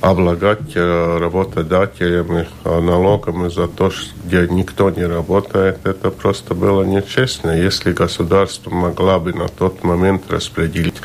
облагать 0.00 0.74
э, 0.74 1.18
работодателями 1.18 2.48
налогами 2.64 3.48
за 3.48 3.68
то, 3.68 3.90
где 4.24 4.48
никто 4.48 4.90
не 4.90 5.04
работает, 5.04 5.84
это 5.84 6.10
просто 6.10 6.54
было 6.54 6.82
нечестно. 6.82 7.50
Если 7.50 7.92
государство 7.92 8.70
могла 8.70 9.18
бы 9.18 9.32
на 9.32 9.48
тот 9.48 9.84
момент 9.84 10.30
распределить, 10.30 10.96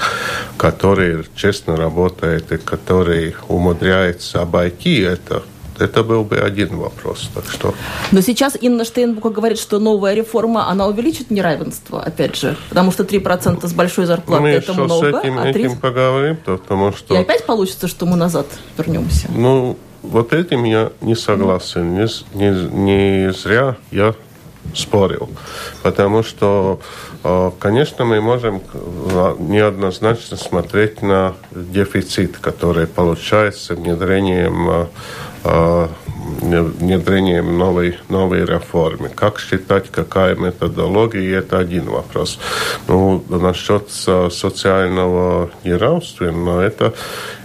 который 0.57 1.25
честно 1.35 1.75
работает 1.75 2.51
и 2.51 2.57
который 2.57 3.35
умудряется 3.47 4.41
обойти 4.41 5.01
это, 5.01 5.43
это 5.79 6.03
был 6.03 6.23
бы 6.23 6.37
один 6.37 6.77
вопрос. 6.77 7.29
Так 7.33 7.45
что... 7.49 7.73
Но 8.11 8.21
сейчас 8.21 8.57
Инна 8.59 8.85
Штейнбука 8.85 9.29
говорит, 9.29 9.59
что 9.59 9.79
новая 9.79 10.13
реформа, 10.13 10.69
она 10.69 10.87
увеличит 10.87 11.31
неравенство, 11.31 12.01
опять 12.01 12.35
же, 12.35 12.55
потому 12.69 12.91
что 12.91 13.03
3% 13.03 13.67
с 13.67 13.73
большой 13.73 14.05
зарплаты 14.05 14.41
мы 14.41 14.49
это 14.49 14.73
много. 14.73 14.93
с 14.93 15.23
этим, 15.23 15.39
а 15.39 15.51
3... 15.51 15.65
этим 15.65 15.77
поговорим, 15.77 16.37
потому 16.45 16.91
что... 16.93 17.15
И 17.15 17.17
опять 17.17 17.45
получится, 17.45 17.87
что 17.87 18.05
мы 18.05 18.15
назад 18.15 18.47
вернемся. 18.77 19.29
Ну, 19.33 19.77
вот 20.01 20.33
этим 20.33 20.63
я 20.63 20.91
не 21.01 21.15
согласен. 21.15 21.93
Не, 21.93 22.07
не, 22.33 22.69
не 22.69 23.33
зря 23.33 23.75
я 23.91 24.15
спорил. 24.73 25.29
Потому 25.81 26.23
что, 26.23 26.79
э, 27.23 27.51
конечно, 27.59 28.05
мы 28.05 28.21
можем 28.21 28.61
неоднозначно 29.39 30.37
смотреть 30.37 31.01
на 31.01 31.35
дефицит, 31.51 32.37
который 32.37 32.87
получается 32.87 33.75
внедрением 33.75 34.69
э, 34.69 34.85
внедрением 36.41 37.57
новой, 37.57 37.97
новой 38.09 38.45
реформы. 38.45 39.09
Как 39.09 39.39
считать, 39.39 39.89
какая 39.89 40.35
методология, 40.35 41.39
это 41.39 41.59
один 41.59 41.89
вопрос. 41.89 42.39
Ну, 42.87 43.23
насчет 43.29 43.89
социального 43.89 45.49
неравенства, 45.63 46.31
но 46.31 46.61
это 46.61 46.93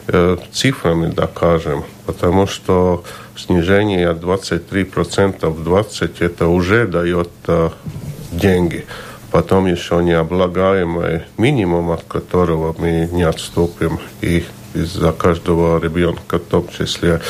э, 0.09 0.37
цифрами 0.53 1.11
докажем, 1.11 1.85
потому 2.07 2.47
что 2.47 3.05
снижение 3.37 4.09
от 4.09 4.23
23% 4.23 5.49
в 5.49 5.69
20% 5.69 6.25
это 6.25 6.49
уже 6.49 6.87
дает 6.87 7.31
э, 7.47 7.71
деньги. 8.33 8.87
Потом 9.31 9.67
еще 9.67 9.97
необлагаемый 9.97 11.23
минимум, 11.39 11.91
от 11.91 12.05
которого 12.05 12.75
мы 12.79 13.09
не 13.11 13.25
отступим, 13.25 13.99
и 14.21 14.45
из-за 14.75 15.12
каждого 15.12 15.81
ребенка 15.81 16.38
в 16.38 16.45
том 16.45 16.69
числе. 16.69 17.21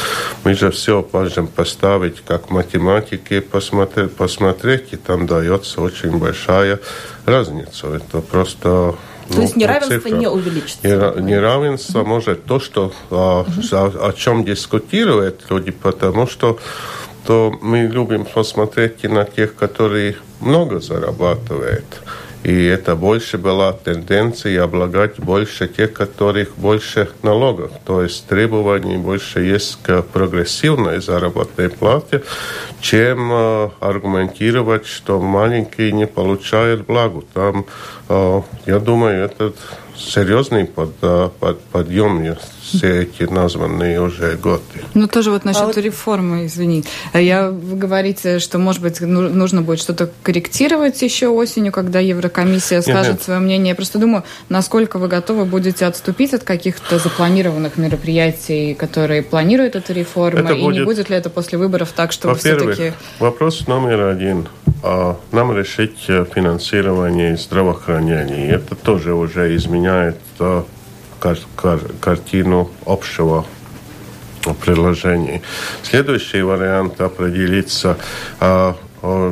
Мы 0.45 0.55
же 0.55 0.71
все 0.71 1.07
можем 1.13 1.47
поставить 1.47 2.23
как 2.27 2.51
математики, 2.51 3.41
посмотреть, 3.41 4.15
посмотреть, 4.17 4.93
и 4.93 4.97
там 4.97 5.27
дается 5.27 5.81
очень 5.81 6.19
большая 6.19 6.81
разница. 7.27 7.89
Это 7.89 8.21
просто 8.21 8.95
то 9.29 9.37
ну, 9.37 9.43
есть 9.43 9.57
неравенство 9.57 9.97
цифра. 9.97 10.17
не 10.17 10.29
увеличится? 10.29 11.15
Неравенство 11.19 12.01
угу. 12.01 12.09
может 12.09 12.45
то, 12.45 12.61
что 12.61 12.93
угу. 13.11 13.47
о, 13.73 14.09
о 14.09 14.13
чем 14.13 14.45
дискутируют 14.45 15.45
люди, 15.49 15.71
потому 15.71 16.27
что 16.27 16.59
то 17.27 17.57
мы 17.63 17.87
любим 17.87 18.27
посмотреть 18.27 19.03
и 19.03 19.09
на 19.09 19.25
тех, 19.25 19.55
которые 19.55 20.17
много 20.41 20.81
зарабатывают. 20.81 21.87
И 22.45 22.65
это 22.67 22.95
больше 22.95 23.39
была 23.39 23.73
тенденция 23.73 24.63
облагать 24.63 25.19
больше 25.19 25.67
тех, 25.67 25.95
которых 25.95 26.57
больше 26.57 27.09
налогов. 27.23 27.73
То 27.87 28.03
есть 28.03 28.27
требований 28.27 28.99
больше 28.99 29.41
есть 29.41 29.79
к 29.83 30.03
прогрессивной 30.03 31.01
заработной 31.01 31.71
плате, 31.71 32.23
чем 32.83 33.31
э, 33.33 33.71
аргументировать, 33.81 34.87
что 34.87 35.21
маленькие 35.21 35.93
не 35.93 36.07
получают 36.07 36.87
благо. 36.87 37.23
Там, 37.33 37.65
э, 38.11 38.43
я 38.67 38.79
думаю, 38.79 39.25
этот 39.25 39.57
серьезный 39.97 40.65
под, 40.65 40.93
э, 41.03 41.29
под, 41.39 41.61
подъем 41.61 42.37
все 42.63 43.03
эти 43.03 43.25
названные 43.25 44.01
уже 44.01 44.37
годы. 44.37 44.63
Ну, 44.95 45.07
тоже 45.07 45.31
вот 45.31 45.45
насчет 45.45 45.63
а 45.63 45.67
вот... 45.67 45.77
реформы, 45.77 46.47
извини. 46.47 46.85
Я, 47.13 47.51
вы 47.51 47.77
говорите, 47.77 48.39
что, 48.39 48.59
может 48.59 48.83
быть, 48.83 49.01
ну, 49.01 49.29
нужно 49.29 49.63
будет 49.63 49.81
что-то 49.81 50.11
корректировать 50.23 51.01
еще 51.03 51.29
осенью, 51.29 51.73
когда 51.73 52.01
Еврокомиссия 52.01 52.81
скажет 52.81 53.05
нет, 53.05 53.13
нет. 53.13 53.23
свое 53.23 53.41
мнение. 53.41 53.71
Я 53.71 53.75
просто 53.75 53.99
думаю, 53.99 54.25
насколько 54.49 54.99
вы 54.99 55.09
готовы 55.09 55.45
будете 55.45 55.87
отступить 55.87 56.35
от 56.35 56.45
каких-то 56.45 56.99
запланированных 56.99 57.77
мероприятий, 57.77 58.75
которые 58.75 59.23
планируют 59.23 59.77
эту 59.77 59.93
реформу, 59.93 60.41
это 60.41 60.55
и 60.55 60.63
будет... 60.63 60.79
не 60.79 60.85
будет 60.85 61.11
ли 61.11 61.17
это 61.17 61.31
после 61.31 61.59
выборов 61.59 61.93
так, 61.93 62.13
что 62.13 62.29
вы 62.29 62.37
все-таки... 62.37 62.93
вопрос 63.19 63.67
номер 63.67 64.07
один. 64.09 64.49
А, 64.83 65.17
нам 65.33 65.57
решить 65.57 66.05
э, 66.09 66.27
финансирование 66.35 67.37
здравоохранения. 67.39 68.51
Это 68.51 68.75
тоже 68.75 69.15
уже 69.15 69.57
изменяет 69.57 69.84
а, 69.89 70.65
кар 71.21 71.39
кар 71.57 71.81
картину 72.01 72.71
общего 72.87 73.47
приложения. 74.65 75.43
Следующий 75.83 76.43
вариант 76.43 77.01
определиться, 77.01 77.97
а, 78.41 78.77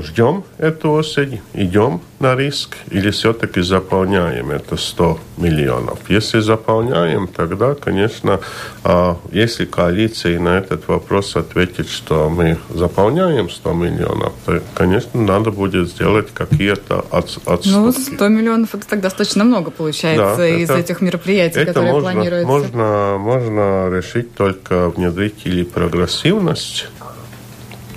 ждем 0.02 0.44
эту 0.58 0.90
осень, 0.92 1.40
идем 1.54 2.00
на 2.20 2.36
риск 2.36 2.76
или 2.90 3.10
все-таки 3.10 3.62
заполняем 3.62 4.50
это 4.50 4.76
100 4.76 5.18
миллионов. 5.38 5.98
Если 6.08 6.40
заполняем, 6.40 7.26
тогда, 7.26 7.74
конечно, 7.74 8.40
а, 8.84 9.16
если 9.32 9.64
коалиция 9.64 10.38
на 10.38 10.58
этот 10.58 10.88
вопрос 10.88 11.36
ответит, 11.36 11.88
что 11.88 12.28
мы 12.28 12.58
заполняем 12.70 13.50
100 13.50 13.72
миллионов, 13.72 14.32
то, 14.46 14.60
конечно, 14.74 15.20
надо 15.20 15.50
будет 15.50 15.88
сделать 15.88 16.28
какие-то 16.32 17.04
отступки. 17.10 17.68
Ну, 17.68 17.92
100 17.92 18.28
миллионов 18.28 18.74
это 18.74 18.86
тогда 18.86 19.02
достаточно 19.08 19.44
много 19.44 19.70
получается 19.70 20.36
да, 20.36 20.48
из 20.48 20.70
это, 20.70 20.78
этих 20.78 21.00
мероприятий, 21.00 21.58
это 21.58 21.66
которые 21.66 21.92
можно, 21.92 22.12
планируются. 22.12 22.46
Можно, 22.46 23.16
можно 23.18 23.90
решить 23.90 24.34
только 24.34 24.90
внедрить 24.90 25.42
или 25.44 25.64
прогрессивность 25.64 26.86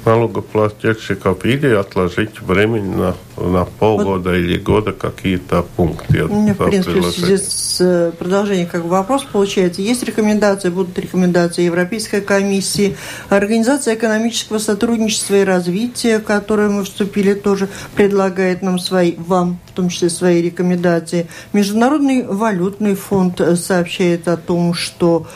налогоплательщиков 0.05 1.43
или 1.45 1.67
отложить 1.73 2.41
временно 2.41 3.15
на 3.37 3.65
полгода 3.65 4.29
вот. 4.29 4.35
или 4.35 4.57
года 4.57 4.93
какие-то 4.93 5.65
пункты. 5.75 6.23
У 6.25 6.41
меня, 6.41 6.53
в 6.53 6.57
принципе, 6.57 7.01
здесь 7.01 7.77
э, 7.79 8.11
продолжение 8.17 8.65
как 8.65 8.83
бы 8.83 8.89
вопрос 8.89 9.23
получается. 9.23 9.81
Есть 9.81 10.03
рекомендации, 10.03 10.69
будут 10.69 10.97
рекомендации 10.97 11.63
Европейской 11.63 12.21
комиссии, 12.21 12.95
Организация 13.29 13.95
экономического 13.95 14.59
сотрудничества 14.59 15.35
и 15.35 15.43
развития, 15.43 16.19
в 16.19 16.23
которую 16.23 16.71
мы 16.71 16.83
вступили, 16.83 17.33
тоже 17.33 17.67
предлагает 17.95 18.61
нам 18.61 18.79
свои, 18.79 19.15
вам 19.17 19.59
в 19.67 19.71
том 19.73 19.89
числе 19.89 20.09
свои 20.09 20.41
рекомендации. 20.41 21.27
Международный 21.51 22.23
валютный 22.23 22.95
фонд 22.95 23.41
сообщает 23.55 24.27
о 24.27 24.37
том, 24.37 24.73
что 24.73 25.27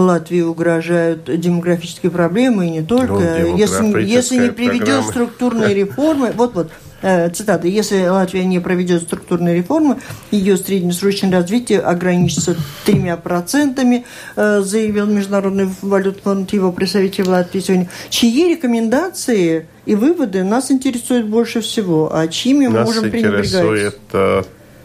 Латвии 0.00 0.42
угрожают 0.42 1.24
демографические 1.24 2.12
проблемы, 2.12 2.66
и 2.66 2.70
не 2.70 2.82
только. 2.82 3.38
Ну, 3.40 3.56
если, 3.56 4.02
если 4.02 4.36
не 4.36 4.50
приведет 4.50 5.04
структурные 5.04 5.74
реформы, 5.74 6.32
вот-вот, 6.34 6.70
э, 7.02 7.30
цитата, 7.30 7.66
если 7.66 8.06
Латвия 8.06 8.44
не 8.44 8.58
проведет 8.58 9.02
структурные 9.02 9.56
реформы, 9.56 9.98
ее 10.30 10.56
среднесрочное 10.56 11.32
развитие 11.32 11.80
ограничится 11.80 12.56
тремя 12.84 13.16
процентами, 13.16 14.04
э, 14.36 14.60
заявил 14.60 15.06
Международный 15.06 15.70
валютный 15.80 16.22
фонд 16.22 16.52
его 16.52 16.72
представитель 16.72 17.24
в 17.24 17.28
Латвии 17.28 17.60
сегодня. 17.60 17.88
Чьи 18.10 18.50
рекомендации 18.50 19.66
и 19.86 19.94
выводы 19.94 20.44
нас 20.44 20.70
интересуют 20.70 21.26
больше 21.26 21.60
всего, 21.60 22.14
а 22.14 22.28
чьими 22.28 22.66
мы 22.66 22.84
можем 22.84 23.10
пренебрегать? 23.10 23.52
Нас 23.52 23.62
интересует 23.62 23.98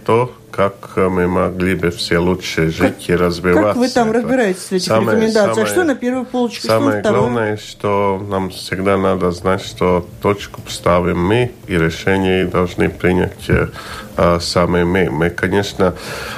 то, 0.06 0.32
как 0.70 0.98
мы 0.98 1.28
могли 1.28 1.76
бы 1.76 1.90
все 1.90 2.20
лучше 2.20 2.70
жить 2.70 3.06
как, 3.08 3.10
и 3.10 3.16
развиваться. 3.16 3.70
Как 3.70 3.78
вы 3.78 3.90
там 3.90 4.12
разбираетесь 4.12 4.64
в 4.64 4.72
этих 4.72 4.88
самое, 4.88 5.18
рекомендациях? 5.18 5.56
Самое, 5.56 5.68
что 5.68 5.84
на 5.84 5.96
первую 5.96 6.26
полочку, 6.26 6.68
самое 6.68 7.02
что 7.02 7.10
Самое 7.10 7.22
главное, 7.22 7.58
что 7.58 8.26
нам 8.30 8.50
всегда 8.50 8.98
надо 8.98 9.32
знать, 9.32 9.66
что 9.66 10.06
точку 10.22 10.62
ставим 10.68 11.26
мы, 11.26 11.52
и 11.68 11.78
решение 11.78 12.46
должны 12.46 12.90
принять 12.90 13.50
а, 14.18 14.40
сами 14.40 14.84
мы. 14.84 15.10
Мы, 15.10 15.30
конечно, 15.30 15.96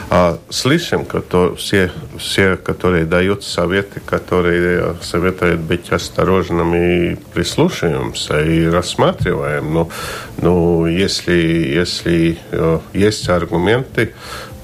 а, 0.09 0.39
слышим, 0.49 1.05
кто, 1.05 1.55
все, 1.55 1.91
все, 2.17 2.57
которые 2.57 3.05
дают 3.05 3.43
советы, 3.43 3.99
которые 3.99 4.95
советуют 5.01 5.61
быть 5.61 5.91
осторожным 5.91 6.75
и 6.75 7.15
прислушиваемся 7.33 8.41
и 8.41 8.65
рассматриваем. 8.65 9.73
Но, 9.73 9.89
но 10.37 10.87
если, 10.87 11.33
если 11.33 12.37
э, 12.51 12.79
есть 12.93 13.29
аргументы, 13.29 14.13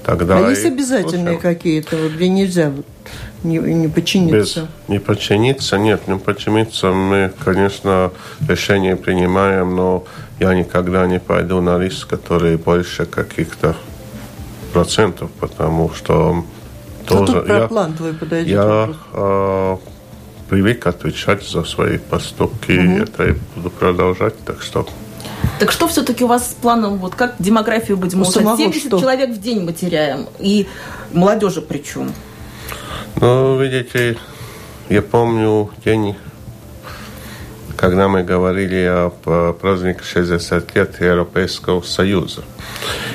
тогда... 0.04 0.38
А 0.38 0.50
есть 0.50 0.64
обязательные 0.64 1.38
какие-то, 1.38 1.96
вот, 1.96 2.12
где 2.12 2.28
нельзя 2.28 2.72
не, 3.42 3.58
не 3.58 3.88
подчиниться? 3.88 4.60
Без, 4.60 4.88
не 4.88 4.98
подчиниться, 4.98 5.78
нет, 5.78 6.06
не 6.08 6.18
подчиниться. 6.18 6.92
Мы, 6.92 7.32
конечно, 7.42 8.12
решение 8.46 8.96
принимаем, 8.96 9.74
но 9.74 10.04
я 10.40 10.54
никогда 10.54 11.06
не 11.06 11.20
пойду 11.20 11.60
на 11.60 11.78
риск, 11.78 12.08
который 12.08 12.56
больше 12.56 13.04
каких-то 13.04 13.76
процентов, 14.72 15.30
потому 15.38 15.92
что 15.94 16.44
тоже... 17.06 17.44
А 17.46 17.58
я, 17.60 17.68
план 17.68 17.92
твой 17.92 18.14
подойдет 18.14 18.48
Я 18.48 18.90
э, 19.12 19.76
привык 20.48 20.86
отвечать 20.86 21.46
за 21.46 21.64
свои 21.64 21.98
поступки, 21.98 22.72
угу. 22.72 23.02
это 23.02 23.28
и 23.28 23.34
буду 23.54 23.70
продолжать, 23.70 24.34
так 24.44 24.62
что... 24.62 24.88
Так 25.58 25.72
что 25.72 25.88
все-таки 25.88 26.24
у 26.24 26.26
вас 26.26 26.50
с 26.50 26.54
планом, 26.54 26.96
вот 26.98 27.14
как 27.14 27.34
демографию 27.38 27.98
будем 27.98 28.22
улучшать? 28.22 28.56
70 28.56 28.86
что? 28.86 28.98
человек 28.98 29.30
в 29.30 29.40
день 29.40 29.62
мы 29.62 29.74
теряем, 29.74 30.26
и 30.38 30.66
молодежи 31.12 31.60
причем. 31.60 32.12
Ну, 33.16 33.60
видите, 33.60 34.16
я 34.88 35.02
помню 35.02 35.70
день, 35.84 36.16
когда 37.80 38.08
мы 38.08 38.22
говорили 38.22 38.84
о 38.84 39.08
празднике 39.58 40.00
60 40.04 40.76
лет 40.76 41.00
Европейского 41.00 41.80
Союза 41.80 42.42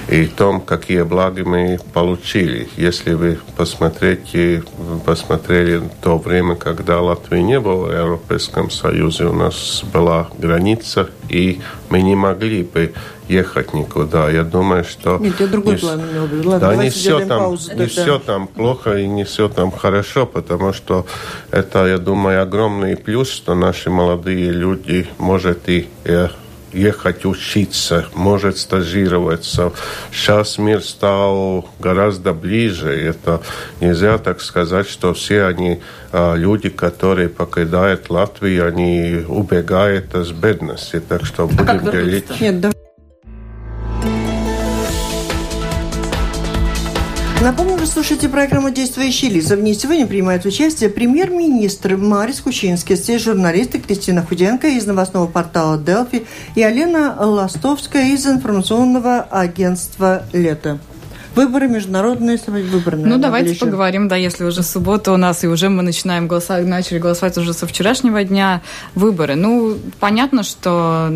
и 0.10 0.26
том, 0.26 0.60
какие 0.60 1.04
блага 1.04 1.46
мы 1.46 1.80
получили. 1.94 2.68
Если 2.76 3.14
вы 3.14 3.38
посмотрите, 3.56 4.64
посмотрели 5.06 5.84
то 6.02 6.18
время, 6.18 6.56
когда 6.56 7.00
Латвия 7.00 7.44
не 7.44 7.60
была 7.60 7.90
в 7.90 7.92
Европейском 7.92 8.72
Союзе, 8.72 9.26
у 9.26 9.34
нас 9.34 9.84
была 9.94 10.30
граница, 10.40 11.12
и 11.30 11.62
мы 11.90 12.02
не 12.02 12.16
могли 12.16 12.64
бы 12.64 12.92
ехать 13.28 13.74
никуда. 13.74 14.30
Я 14.30 14.44
думаю, 14.44 14.84
что... 14.84 15.18
Нет, 15.18 15.40
я 15.40 15.48
другой 15.48 15.76
не, 15.76 15.80
план 15.80 16.02
имел 16.02 16.26
в 16.28 16.48
Ладно, 16.48 16.68
да, 16.68 16.76
не 16.76 16.90
все, 16.90 17.20
там, 17.26 17.40
паузу, 17.40 17.76
не 17.76 17.86
все 17.88 18.20
там 18.20 18.48
плохо 18.48 18.98
и 18.98 19.08
не 19.08 19.24
все 19.24 19.50
там 19.50 19.72
хорошо, 19.72 20.26
потому 20.26 20.74
что 20.74 21.06
это, 21.52 21.86
я 21.86 21.98
думаю, 21.98 22.42
огромный 22.42 22.96
плюс, 22.96 23.30
что 23.30 23.56
наши 23.56 23.90
молодые 23.90 24.52
люди, 24.52 25.08
может, 25.18 25.68
и 25.70 25.88
э, 26.04 26.30
ехать 26.76 27.26
учиться, 27.26 28.06
может 28.14 28.58
стажироваться. 28.58 29.72
Сейчас 30.12 30.58
мир 30.58 30.84
стал 30.84 31.68
гораздо 31.80 32.34
ближе. 32.34 32.90
Это 32.90 33.42
нельзя 33.80 34.18
так 34.18 34.42
сказать, 34.42 34.88
что 34.88 35.14
все 35.14 35.46
они 35.46 35.82
а, 36.12 36.36
люди, 36.36 36.70
которые 36.70 37.30
покидают 37.30 38.10
Латвию, 38.10 38.68
они 38.68 39.24
убегают 39.28 40.14
из 40.16 40.32
бедности. 40.32 41.00
Так 41.00 41.26
что 41.26 41.48
будем 41.48 41.88
а 41.88 41.92
делить. 41.92 42.42
Нет, 42.42 42.60
да. 42.60 42.75
Напомню, 47.46 47.76
вы 47.76 47.86
слушаете 47.86 48.28
программу 48.28 48.72
«Действующие 48.72 49.30
лица». 49.30 49.56
В 49.56 49.62
ней 49.62 49.76
сегодня 49.76 50.08
принимает 50.08 50.44
участие 50.46 50.90
премьер-министр 50.90 51.96
Марис 51.96 52.42
Кучинский, 52.42 52.96
здесь 52.96 53.22
журналисты 53.22 53.80
Кристина 53.80 54.26
Худенко 54.26 54.68
из 54.70 54.88
новостного 54.88 55.28
портала 55.28 55.78
«Делфи» 55.78 56.26
и 56.56 56.64
Алена 56.64 57.16
Ластовская 57.20 58.14
из 58.14 58.26
информационного 58.26 59.22
агентства 59.30 60.24
«Лето». 60.34 60.80
Выборы 61.36 61.68
международные 61.68 62.40
выборы. 62.48 62.98
Ну, 62.98 63.20
давайте 63.20 63.50
ближе. 63.50 63.60
поговорим, 63.60 64.08
да, 64.08 64.16
если 64.16 64.44
уже 64.44 64.64
суббота 64.64 65.12
у 65.12 65.18
нас, 65.18 65.44
и 65.44 65.48
уже 65.48 65.70
мы 65.70 65.84
начинаем 65.84 66.28
голосовать, 66.28 66.66
начали 66.66 66.98
голосовать 66.98 67.38
уже 67.38 67.54
со 67.54 67.68
вчерашнего 67.68 68.24
дня 68.24 68.64
выборы. 68.96 69.36
Ну, 69.36 69.78
понятно, 70.00 70.42
что 70.42 71.12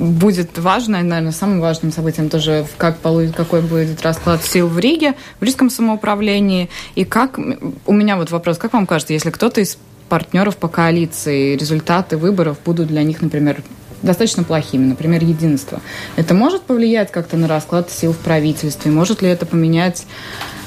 будет 0.00 0.58
важно, 0.58 1.02
наверное, 1.02 1.32
самым 1.32 1.60
важным 1.60 1.92
событием 1.92 2.30
тоже, 2.30 2.66
как 2.78 2.96
какой 3.00 3.60
будет 3.60 4.02
расклад 4.02 4.44
сил 4.44 4.66
в 4.66 4.78
Риге, 4.78 5.14
в 5.38 5.44
Рижском 5.44 5.70
самоуправлении, 5.70 6.70
и 6.94 7.04
как, 7.04 7.38
у 7.86 7.92
меня 7.92 8.16
вот 8.16 8.30
вопрос, 8.30 8.58
как 8.58 8.72
вам 8.72 8.86
кажется, 8.86 9.12
если 9.12 9.30
кто-то 9.30 9.60
из 9.60 9.76
партнеров 10.08 10.56
по 10.56 10.68
коалиции, 10.68 11.54
результаты 11.54 12.16
выборов 12.16 12.58
будут 12.64 12.88
для 12.88 13.02
них, 13.02 13.20
например, 13.20 13.62
достаточно 14.02 14.42
плохими, 14.42 14.86
например, 14.86 15.22
единство. 15.22 15.80
Это 16.16 16.34
может 16.34 16.62
повлиять 16.62 17.12
как-то 17.12 17.36
на 17.36 17.46
расклад 17.46 17.90
сил 17.90 18.12
в 18.12 18.18
правительстве? 18.18 18.90
Может 18.90 19.22
ли 19.22 19.28
это 19.28 19.44
поменять 19.44 20.06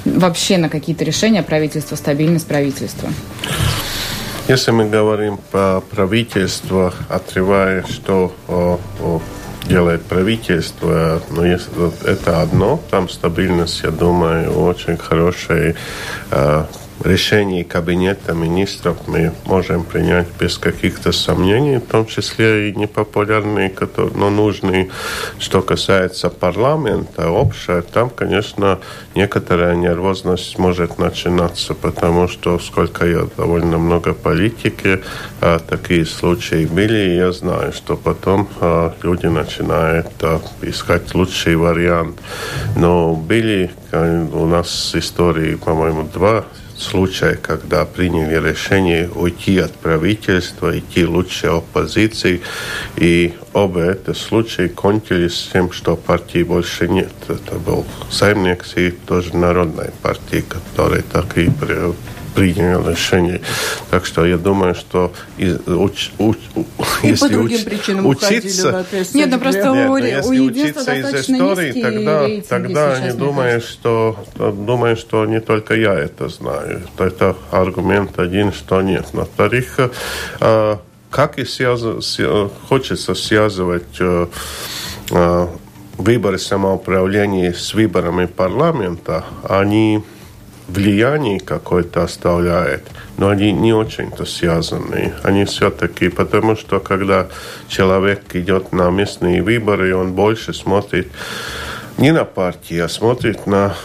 вообще 0.06 0.58
на 0.58 0.70
какие-то 0.70 1.04
решения 1.04 1.42
правительства, 1.42 1.96
стабильность 1.96 2.48
правительства? 2.48 3.10
Если 4.54 4.70
мы 4.70 4.88
говорим 4.88 5.40
по 5.52 5.84
правительству, 5.90 6.94
отрывая, 7.10 7.84
что 7.90 8.32
о, 8.48 8.80
о, 9.02 9.20
делает 9.66 10.04
правительство, 10.04 11.24
но 11.32 11.44
если, 11.44 11.72
это 12.08 12.44
одно, 12.44 12.80
там 12.92 13.10
стабильность, 13.10 13.82
я 13.84 13.90
думаю, 13.90 14.52
очень 14.52 14.98
хорошая. 14.98 15.76
Решений 17.04 17.64
Кабинета 17.64 18.34
министров 18.34 18.98
мы 19.08 19.34
можем 19.46 19.84
принять 19.84 20.28
без 20.40 20.58
каких-то 20.58 21.12
сомнений, 21.12 21.78
в 21.78 21.82
том 21.82 22.06
числе 22.06 22.70
и 22.70 22.76
непопулярные, 22.76 23.70
которые, 23.70 24.16
но 24.16 24.30
нужные. 24.30 24.90
Что 25.40 25.62
касается 25.62 26.30
парламента, 26.30 27.30
общая, 27.30 27.82
там, 27.82 28.10
конечно, 28.10 28.80
некоторая 29.16 29.76
нервозность 29.76 30.58
может 30.58 30.98
начинаться, 31.00 31.74
потому 31.74 32.28
что, 32.28 32.60
сколько 32.60 33.06
я 33.06 33.28
довольно 33.38 33.78
много 33.78 34.14
политики, 34.14 35.02
а, 35.42 35.60
такие 35.60 36.06
случаи 36.06 36.66
были, 36.66 37.10
и 37.10 37.16
я 37.16 37.32
знаю, 37.32 37.74
что 37.74 37.98
потом 37.98 38.48
а, 38.62 38.94
люди 39.02 39.26
начинают 39.26 40.08
а, 40.22 40.42
искать 40.62 41.14
лучший 41.16 41.56
вариант. 41.56 42.20
Но 42.78 43.16
были 43.16 43.72
у 43.92 44.46
нас 44.46 44.96
истории, 44.96 45.56
по-моему, 45.56 46.04
два 46.04 46.46
случай, 46.84 47.36
когда 47.42 47.86
приняли 47.86 48.50
решение 48.50 49.10
уйти 49.10 49.58
от 49.58 49.74
правительства, 49.74 50.78
идти 50.78 51.06
лучше 51.06 51.48
оппозиции, 51.48 52.42
и 52.98 53.34
оба 53.54 53.92
эти 53.92 54.14
случаи 54.14 54.68
кончились 54.68 55.50
тем, 55.52 55.72
что 55.72 55.96
партии 55.96 56.44
больше 56.44 56.88
нет. 56.88 57.14
Это 57.28 57.56
был 57.56 57.86
Саймникс 58.12 58.76
и 58.76 58.92
тоже 58.92 59.36
Народная 59.36 59.92
партия, 60.02 60.42
которые 60.42 61.04
так 61.04 61.38
и 61.38 61.50
принял 62.34 62.88
решение. 62.90 63.42
Так 63.90 64.06
что 64.06 64.26
я 64.26 64.38
думаю, 64.38 64.76
что 64.76 65.14
из, 65.38 65.60
уч, 65.68 66.12
уч, 66.18 66.38
и 67.04 67.08
если 67.08 67.28
по 67.28 67.34
другим 67.34 67.58
уч, 67.58 67.66
причинам 67.66 68.06
учиться... 68.06 68.86
Нет, 69.14 69.30
ну 69.30 69.40
просто 69.40 69.70
нет, 69.70 69.90
у, 69.90 69.98
если 69.98 70.40
у 70.40 70.46
учиться 70.46 70.94
из 70.94 71.14
истории, 71.14 71.82
тогда, 71.82 72.28
тогда 72.48 73.00
не 73.00 73.14
думаю, 73.14 73.62
что, 73.62 74.18
думаю, 74.36 74.98
что 74.98 75.26
не 75.26 75.40
только 75.40 75.76
я 75.76 75.94
это 75.94 76.30
знаю. 76.30 76.84
Это 76.98 77.36
аргумент 77.52 78.20
один, 78.20 78.52
что 78.52 78.82
нет. 78.82 79.06
Во-вторых, 79.14 79.80
э, 80.40 80.78
как 81.10 81.40
и 81.40 81.46
связ... 81.46 81.82
хочется 82.68 83.16
связывать 83.16 84.00
э, 84.00 84.28
э, 85.12 85.48
выборы 85.98 86.40
самоуправления 86.40 87.54
с 87.54 87.74
выборами 87.74 88.26
парламента, 88.26 89.26
они 89.48 90.04
влияние 90.74 91.40
какое-то 91.40 92.04
оставляет, 92.04 92.84
но 93.18 93.30
они 93.30 93.52
не 93.52 93.74
очень-то 93.74 94.26
связаны. 94.26 95.14
Они 95.24 95.46
все-таки, 95.46 96.10
потому 96.10 96.56
что 96.56 96.80
когда 96.80 97.28
человек 97.68 98.36
идет 98.36 98.72
на 98.74 98.90
местные 98.90 99.44
выборы, 99.44 99.96
он 99.96 100.14
больше 100.14 100.54
смотрит 100.54 101.08
не 101.98 102.12
на 102.12 102.26
партии, 102.26 102.80
а 102.80 102.90
смотрит 102.90 103.46
на 103.48 103.76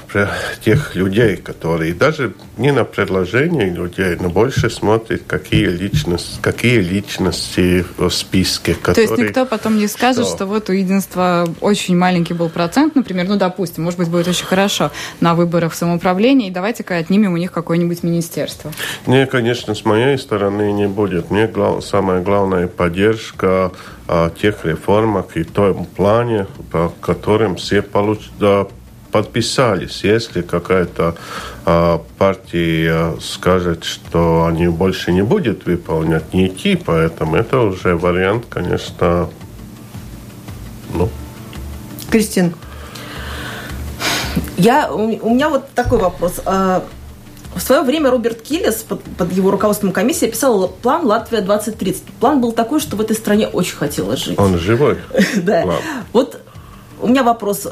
тех 0.64 0.94
людей, 0.94 1.36
которые 1.36 1.94
даже 1.94 2.32
не 2.56 2.72
на 2.72 2.84
предложение 2.84 3.70
людей, 3.70 4.16
но 4.18 4.28
больше 4.30 4.70
смотрит, 4.70 5.22
какие 5.26 5.66
личности, 5.66 6.38
какие 6.40 6.80
личности 6.80 7.84
в 7.96 8.10
списке. 8.10 8.74
Которые... 8.74 9.06
То 9.06 9.14
есть 9.14 9.28
никто 9.28 9.46
потом 9.46 9.76
не 9.78 9.86
скажет, 9.86 10.26
что... 10.26 10.36
что 10.36 10.46
вот 10.46 10.70
у 10.70 10.72
единства 10.72 11.46
очень 11.60 11.96
маленький 11.96 12.34
был 12.34 12.48
процент, 12.48 12.94
например, 12.94 13.28
ну, 13.28 13.36
допустим, 13.36 13.84
может 13.84 13.98
быть, 13.98 14.08
будет 14.08 14.28
очень 14.28 14.46
хорошо 14.46 14.90
на 15.20 15.34
выборах 15.34 15.72
в 15.72 15.76
самоуправлении, 15.76 16.50
давайте-ка 16.50 16.96
отнимем 16.96 17.34
у 17.34 17.36
них 17.36 17.52
какое-нибудь 17.52 18.02
министерство. 18.02 18.72
Не, 19.06 19.26
конечно, 19.26 19.74
с 19.74 19.84
моей 19.84 20.18
стороны 20.18 20.72
не 20.72 20.88
будет. 20.88 21.30
Мне 21.30 21.46
глав... 21.46 21.84
самая 21.84 22.22
главная 22.22 22.66
поддержка 22.66 23.72
о 24.08 24.30
тех 24.30 24.64
реформах 24.64 25.36
и 25.36 25.44
том 25.44 25.84
плане, 25.84 26.46
по 26.72 26.92
которым 27.00 27.56
все 27.56 27.82
получ... 27.82 28.30
подписались. 29.12 30.02
Если 30.04 30.42
какая-то 30.42 31.14
а, 31.64 32.02
партия 32.18 33.14
скажет, 33.20 33.84
что 33.84 34.46
они 34.46 34.68
больше 34.68 35.12
не 35.12 35.22
будут 35.22 35.66
выполнять, 35.66 36.32
не 36.34 36.48
идти, 36.48 36.76
поэтому 36.76 37.36
это 37.36 37.60
уже 37.60 37.96
вариант, 37.96 38.46
конечно, 38.48 39.28
ну. 40.94 41.08
Кристин. 42.10 42.54
Я, 44.56 44.90
у 44.92 45.30
меня 45.30 45.48
вот 45.50 45.70
такой 45.74 45.98
вопрос. 45.98 46.40
В 47.54 47.60
свое 47.60 47.82
время 47.82 48.10
Роберт 48.10 48.42
Киллис 48.42 48.76
под, 48.76 49.02
под 49.02 49.32
его 49.32 49.50
руководством 49.50 49.92
комиссии 49.92 50.26
писал 50.26 50.68
план 50.68 51.06
«Латвия 51.06 51.40
2030». 51.40 52.02
План 52.20 52.40
был 52.40 52.52
такой, 52.52 52.80
что 52.80 52.96
в 52.96 53.00
этой 53.00 53.16
стране 53.16 53.48
очень 53.48 53.76
хотелось 53.76 54.24
жить. 54.24 54.38
Он 54.38 54.58
живой? 54.58 54.98
Да. 55.42 55.64
Вот 56.12 56.40
у 57.00 57.08
меня 57.08 57.22
вопрос. 57.22 57.66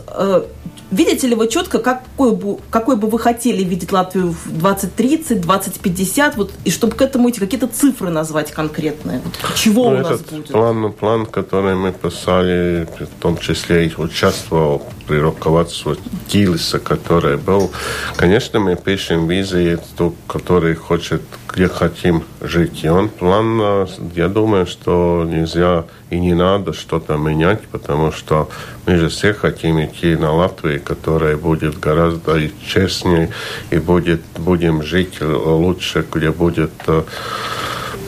Видите 0.90 1.26
ли 1.26 1.34
вы 1.34 1.48
четко, 1.48 1.80
какой 1.80 2.36
бы, 2.36 2.58
какой 2.70 2.96
бы 2.96 3.08
вы 3.08 3.18
хотели 3.18 3.64
видеть 3.64 3.90
Латвию 3.90 4.28
в 4.44 4.58
2030, 4.58 5.40
2050, 5.40 6.36
вот, 6.36 6.52
и 6.64 6.70
чтобы 6.70 6.94
к 6.94 7.02
этому 7.02 7.28
эти 7.28 7.40
какие-то 7.40 7.66
цифры 7.66 8.10
назвать 8.10 8.52
конкретные? 8.52 9.20
Вот, 9.24 9.34
чего 9.56 9.90
ну, 9.90 9.96
у 9.96 10.02
нас 10.02 10.20
будет? 10.20 10.48
План, 10.48 10.92
план, 10.92 11.26
который 11.26 11.74
мы 11.74 11.92
писали, 11.92 12.86
в 13.00 13.20
том 13.20 13.36
числе 13.38 13.86
и 13.86 13.94
участвовал 13.96 14.86
при 15.08 15.18
руководстве 15.18 15.96
Килиса, 16.28 16.78
который 16.78 17.36
был, 17.36 17.72
конечно, 18.16 18.60
мы 18.60 18.76
пишем 18.76 19.26
визии, 19.28 19.78
ту, 19.96 20.14
который 20.28 20.74
хочет, 20.74 21.22
где 21.52 21.68
хотим 21.68 22.22
жить. 22.40 22.84
И 22.84 22.88
он 22.88 23.08
план, 23.08 23.58
э, 23.60 23.86
я 24.14 24.28
думаю, 24.28 24.66
что 24.66 25.24
нельзя 25.26 25.84
и 26.10 26.18
не 26.18 26.34
надо 26.34 26.72
что-то 26.72 27.16
менять, 27.16 27.62
потому 27.68 28.12
что 28.12 28.48
мы 28.86 28.96
же 28.96 29.08
все 29.08 29.32
хотим 29.32 29.82
идти 29.84 30.16
на 30.16 30.32
Латвию, 30.32 30.75
которая 30.78 31.36
будет 31.36 31.78
гораздо 31.78 32.40
честнее 32.66 33.30
и 33.70 33.78
будет, 33.78 34.22
будем 34.38 34.82
жить 34.82 35.20
лучше, 35.20 36.04
где 36.12 36.30
будет 36.30 36.72
э, 36.86 37.02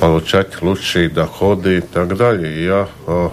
получать 0.00 0.62
лучшие 0.62 1.08
доходы 1.08 1.78
и 1.78 1.80
так 1.80 2.16
далее. 2.16 2.64
Я 2.64 2.88
э, 3.06 3.28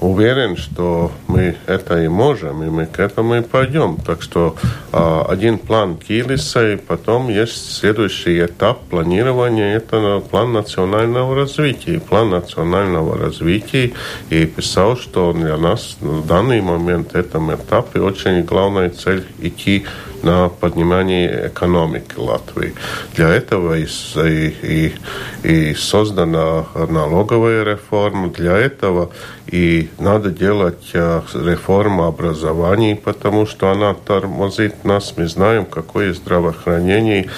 уверен, 0.00 0.56
что 0.56 1.10
мы 1.28 1.56
это 1.66 2.02
и 2.02 2.08
можем, 2.08 2.62
и 2.62 2.66
мы 2.66 2.86
к 2.86 3.00
этому 3.00 3.36
и 3.36 3.40
пойдем. 3.40 3.96
Так 3.96 4.22
что 4.22 4.54
э, 4.92 5.22
один 5.28 5.58
план 5.58 5.96
Килиса, 5.96 6.72
и 6.72 6.76
потом 6.76 7.28
есть 7.28 7.74
следующий 7.74 8.44
этап 8.44 8.80
планирования, 8.88 9.76
это 9.76 10.22
план 10.30 10.52
национального 10.52 11.34
развития. 11.34 11.94
И 11.94 11.98
план 11.98 12.30
национального 12.30 13.16
развития 13.16 13.92
и 14.30 14.46
писал, 14.46 14.96
что 14.96 15.32
для 15.32 15.56
нас 15.56 15.96
в 16.00 16.26
данный 16.26 16.60
момент, 16.60 17.12
в 17.12 17.16
этом 17.16 17.54
этапе, 17.54 18.00
очень 18.00 18.42
главная 18.42 18.90
цель 18.90 19.24
идти 19.40 19.86
на 20.22 20.48
поднимание 20.48 21.48
экономики 21.48 22.14
Латвии. 22.16 22.74
Для 23.14 23.28
этого 23.28 23.78
и, 23.78 23.86
и, 24.24 24.94
и 25.42 25.74
создана 25.74 26.66
налоговая 26.74 27.64
реформа, 27.64 28.28
для 28.30 28.56
этого 28.56 29.10
и 29.46 29.90
надо 29.98 30.30
делать 30.30 30.90
э, 30.92 31.22
реформу 31.34 32.04
образования, 32.04 32.96
потому 32.96 33.46
что 33.46 33.70
она 33.70 33.94
тормозит 33.94 34.84
нас. 34.84 35.14
Мы 35.16 35.28
знаем, 35.28 35.66
какое 35.66 36.12
здравоохранение. 36.12 37.30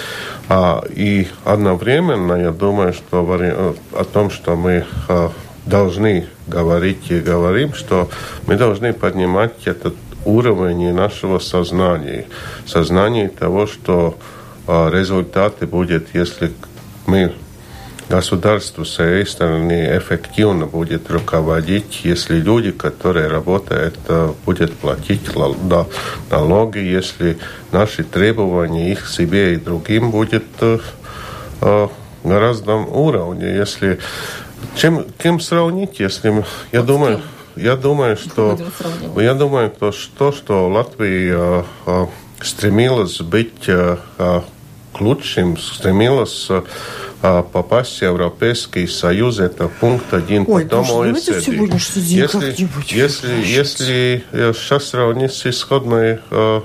А, 0.49 0.83
и 0.89 1.29
одновременно, 1.45 2.33
я 2.35 2.51
думаю, 2.51 2.95
что 2.95 3.27
э, 3.39 3.75
о 3.93 4.05
том, 4.05 4.31
что 4.31 4.57
мы 4.57 4.87
э, 5.09 5.29
должны 5.67 6.27
говорить 6.47 7.11
и 7.11 7.21
говорим, 7.21 7.75
что 7.75 8.09
мы 8.47 8.57
должны 8.57 8.95
поднимать 8.95 9.67
этот 9.67 9.95
уровень 10.25 10.93
нашего 10.93 11.39
сознания. 11.39 12.27
Сознание 12.67 13.29
того, 13.29 13.67
что 13.67 14.19
результаты 14.67 15.67
будет, 15.67 16.15
если 16.15 16.53
мы 17.07 17.33
государство 18.09 18.85
с 18.85 18.95
своей 18.95 19.27
стороны 19.27 19.97
эффективно 19.97 20.67
будет 20.67 21.11
руководить, 21.11 22.01
если 22.05 22.37
люди, 22.37 22.71
которые 22.71 23.29
работают, 23.29 23.97
э, 24.09 24.33
будут 24.45 24.73
платить 24.75 25.29
налоги, 26.31 26.79
если 26.79 27.39
наши 27.71 28.05
требования 28.05 28.91
их 28.91 29.09
себе 29.09 29.55
и 29.55 29.57
другим 29.57 30.11
будет 30.11 30.45
э, 30.61 30.79
э, 31.61 31.89
гораздо 32.25 32.77
уровне. 32.77 33.55
Если 33.55 33.99
чем, 34.75 35.05
кем 35.19 35.41
сравнить, 35.41 36.01
если 36.01 36.45
я 36.73 36.83
думаю, 36.83 37.21
я 37.59 37.77
думаю, 37.77 38.17
что 38.17 38.59
я 39.17 39.35
думаю, 39.35 39.71
то 39.71 39.93
что, 39.93 40.33
что 40.33 40.69
Латвия 40.69 41.65
э, 41.87 42.07
стремилась 42.41 43.21
быть 43.21 43.69
э, 43.69 43.97
к 44.17 45.01
лучшим, 45.01 45.59
стремилась 45.59 46.49
попасть 47.21 47.99
в 47.99 48.03
Европейский 48.03 48.87
Союз, 48.87 49.41
это 49.41 49.69
пункт 49.69 50.15
один, 50.15 50.45
Ой, 50.47 50.63
потом 50.65 50.85
ОСД. 50.85 51.29
Если, 51.97 52.69
если, 52.95 53.35
если 53.45 54.25
сейчас 54.33 54.85
сравнить 54.85 55.33
с 55.33 55.47
исходной 55.47 56.21
э, 56.31 56.61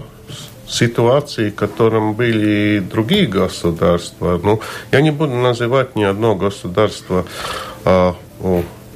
ситуацией, 0.68 1.52
в 1.52 1.56
котором 1.56 2.14
были 2.14 2.80
другие 2.80 3.28
государства, 3.28 4.40
ну, 4.44 4.62
я 4.92 5.02
не 5.02 5.12
буду 5.12 5.34
называть 5.34 5.96
ни 5.96 6.04
одно 6.04 6.36
государство 6.36 7.26
э, 7.86 8.14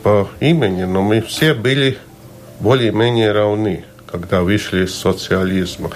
по 0.07 0.29
имени, 0.39 0.83
но 0.83 1.01
мы 1.01 1.19
все 1.19 1.53
были 1.53 1.97
более-менее 2.61 3.33
равны, 3.33 3.83
когда 4.09 4.41
вышли 4.41 4.85
из 4.85 4.95
социализма. 4.95 5.89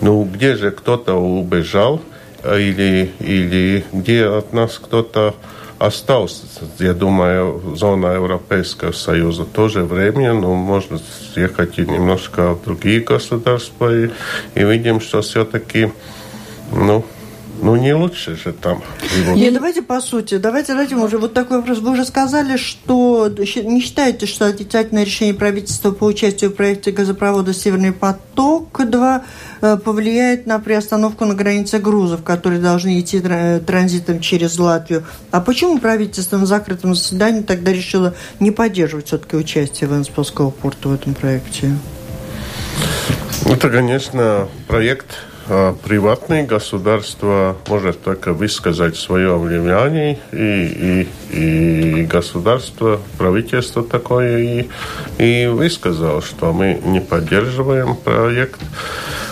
Ну, 0.00 0.24
где 0.24 0.56
же 0.56 0.70
кто-то 0.70 1.16
убежал, 1.16 2.00
или, 2.42 3.12
или 3.20 3.84
где 3.92 4.24
от 4.24 4.54
нас 4.54 4.78
кто-то 4.78 5.34
остался, 5.78 6.44
я 6.78 6.94
думаю, 6.94 7.76
зона 7.76 8.14
Европейского 8.14 8.92
Союза 8.92 9.44
тоже 9.44 9.84
время, 9.84 10.32
но 10.32 10.54
можно 10.54 10.98
съехать 11.34 11.78
и 11.78 11.82
немножко 11.82 12.54
в 12.54 12.64
другие 12.64 13.00
государства 13.00 13.94
и, 13.94 14.08
и 14.54 14.64
видим, 14.64 14.98
что 14.98 15.20
все-таки, 15.20 15.92
ну, 16.72 17.04
ну, 17.60 17.76
не 17.76 17.92
лучше 17.92 18.36
же 18.36 18.52
там. 18.52 18.82
Нет, 19.34 19.52
давайте 19.54 19.82
по 19.82 20.00
сути. 20.00 20.38
Давайте 20.38 20.74
дадим 20.74 21.02
уже 21.02 21.18
вот 21.18 21.34
такой 21.34 21.58
вопрос. 21.58 21.78
Вы 21.78 21.92
уже 21.92 22.04
сказали, 22.04 22.56
что 22.56 23.28
не 23.28 23.80
считаете, 23.80 24.26
что 24.26 24.46
отрицательное 24.46 25.04
решение 25.04 25.34
правительства 25.34 25.90
по 25.90 26.04
участию 26.04 26.50
в 26.50 26.54
проекте 26.54 26.92
газопровода 26.92 27.52
«Северный 27.52 27.92
поток-2» 27.92 29.22
э, 29.60 29.76
повлияет 29.76 30.46
на 30.46 30.58
приостановку 30.60 31.24
на 31.24 31.34
границе 31.34 31.78
грузов, 31.78 32.22
которые 32.22 32.60
должны 32.60 33.00
идти 33.00 33.20
транзитом 33.20 34.20
через 34.20 34.58
Латвию. 34.58 35.04
А 35.30 35.40
почему 35.40 35.78
правительство 35.78 36.36
на 36.36 36.46
закрытом 36.46 36.94
заседании 36.94 37.42
тогда 37.42 37.72
решило 37.72 38.14
не 38.40 38.50
поддерживать 38.50 39.06
все-таки 39.08 39.36
участие 39.36 39.90
Венспилского 39.90 40.50
порта 40.50 40.88
в 40.88 40.94
этом 40.94 41.14
проекте? 41.14 41.72
Это, 43.46 43.70
конечно, 43.70 44.48
проект 44.66 45.06
приватные 45.84 46.44
государства 46.44 47.56
может 47.68 48.02
только 48.02 48.32
высказать 48.32 48.96
свое 48.96 49.36
влияние, 49.36 50.18
и, 50.32 51.06
и, 51.32 52.00
и 52.00 52.04
государство, 52.04 53.00
правительство 53.16 53.82
такое 53.82 54.38
и, 54.38 54.68
и 55.18 55.46
высказало, 55.46 56.20
что 56.20 56.52
мы 56.52 56.80
не 56.84 57.00
поддерживаем 57.00 57.96
проект, 57.96 58.60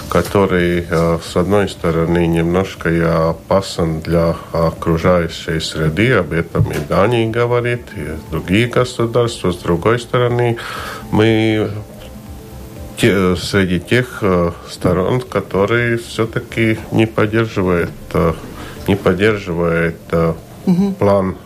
который, 0.09 0.87
а, 0.91 1.21
с 1.23 1.37
одной 1.37 1.69
стороны, 1.69 2.27
немножко 2.27 3.31
опасен 3.31 4.01
для 4.01 4.37
окружающей 4.53 5.61
среды, 5.61 6.13
об 6.13 6.33
этом 6.33 6.71
и 6.71 6.79
Дания 6.89 7.31
говорит, 7.31 7.83
и 7.95 8.17
другие 8.31 8.69
государства, 8.69 9.53
с 9.53 9.57
другой 9.57 9.99
стороны, 9.99 10.57
мы 11.11 11.71
те, 12.97 13.37
среди 13.37 13.81
тех 13.81 14.19
э, 14.23 14.53
сторон, 14.71 15.21
которые 15.21 15.99
все-таки 15.99 16.79
не 16.93 17.07
поддерживают, 17.07 17.91
э, 18.13 18.33
не 18.89 18.97
поддерживают 18.97 19.97
угу. 20.65 20.93
план, 20.93 21.37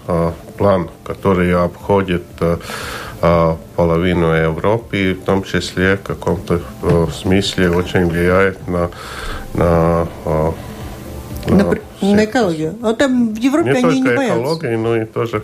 план, 0.58 0.90
который 1.04 1.54
обходит 1.54 2.24
половину 3.76 4.32
Европы, 4.32 5.16
в 5.18 5.24
том 5.24 5.42
числе 5.42 5.96
в 5.96 6.02
каком-то 6.02 6.60
смысле 7.10 7.70
очень 7.70 8.06
влияет 8.06 8.68
на, 8.68 8.90
на 9.54 10.06
на, 11.46 11.64
на, 11.64 12.14
на 12.14 12.24
экологию. 12.24 12.76
А 12.82 12.94
там 12.94 13.34
в 13.34 13.38
Европе 13.38 13.70
не 13.70 13.78
они 13.78 13.82
только 13.82 13.96
не 13.96 14.16
боятся. 14.16 14.34
экологии, 14.34 14.76
но 14.76 14.96
и 14.96 15.04
тоже... 15.04 15.42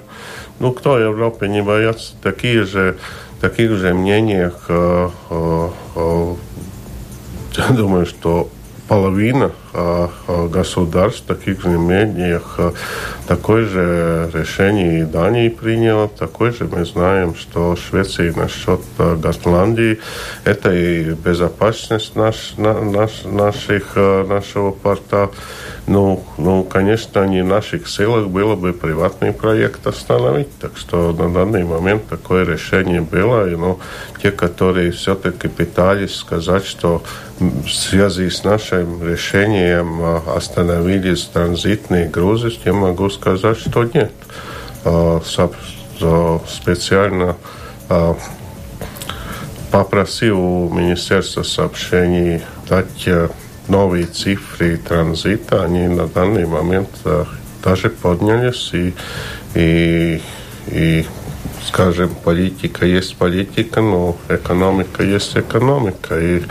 Ну, 0.58 0.72
кто 0.72 0.94
в 0.94 1.00
Европе 1.00 1.48
не 1.48 1.62
боятся? 1.62 2.14
Такие 2.22 2.64
же 2.64 2.96
таких 3.40 3.72
же 3.72 3.94
мнениях, 3.94 4.66
э, 4.68 5.10
э, 5.30 5.68
э, 5.96 6.34
я 7.56 7.68
думаю, 7.70 8.06
что 8.06 8.48
половина 8.88 9.52
государств 10.48 11.22
таких 11.26 11.62
землениях 11.62 12.54
а, 12.58 12.72
такое 13.26 13.66
же 13.66 14.30
решение 14.32 15.00
и 15.00 15.04
Дании 15.04 15.48
приняла, 15.48 16.08
такое 16.08 16.52
же 16.52 16.64
мы 16.64 16.84
знаем, 16.84 17.34
что 17.34 17.76
Швеция 17.76 18.32
насчет 18.34 18.80
Готландии, 18.98 19.98
это 20.44 20.72
и 20.72 21.10
безопасность 21.10 22.16
наш, 22.16 22.54
наш, 22.56 23.24
наших, 23.24 23.96
нашего 23.96 24.70
порта, 24.70 25.30
ну, 25.86 26.24
ну, 26.36 26.64
конечно, 26.64 27.24
не 27.26 27.42
в 27.42 27.46
наших 27.46 27.86
силах 27.88 28.26
было 28.26 28.56
бы 28.56 28.72
приватный 28.72 29.32
проект 29.32 29.86
остановить. 29.86 30.48
Так 30.58 30.76
что 30.76 31.12
на 31.12 31.32
данный 31.32 31.62
момент 31.62 32.08
такое 32.08 32.44
решение 32.44 33.00
было. 33.00 33.48
И, 33.48 33.54
ну, 33.54 33.78
те, 34.20 34.32
которые 34.32 34.90
все-таки 34.90 35.46
пытались 35.46 36.16
сказать, 36.16 36.66
что 36.66 37.04
в 37.38 37.68
связи 37.68 38.30
с 38.30 38.42
нашим 38.42 39.06
решением 39.06 39.65
а, 39.74 40.22
остановились 40.36 41.24
транзитные 41.24 42.08
грузы, 42.08 42.52
я 42.64 42.72
могу 42.72 43.10
сказать, 43.10 43.58
что 43.58 43.84
нет. 43.84 44.12
Специально 46.48 47.36
попросил 49.72 50.38
у 50.38 50.68
Министерства 50.68 51.42
сообщений 51.42 52.42
дать 52.68 53.08
новые 53.66 54.06
цифры 54.06 54.76
транзита, 54.76 55.64
они 55.64 55.88
на 55.88 56.06
данный 56.06 56.46
момент 56.46 56.90
даже 57.64 57.90
поднялись, 57.90 58.70
и, 58.74 58.94
и, 59.54 60.22
и 60.68 61.06
скажем, 61.66 62.14
политика 62.14 62.86
есть 62.86 63.16
политика, 63.16 63.80
но 63.80 64.16
экономика 64.28 65.02
есть 65.02 65.36
экономика. 65.36 66.18
И, 66.20 66.42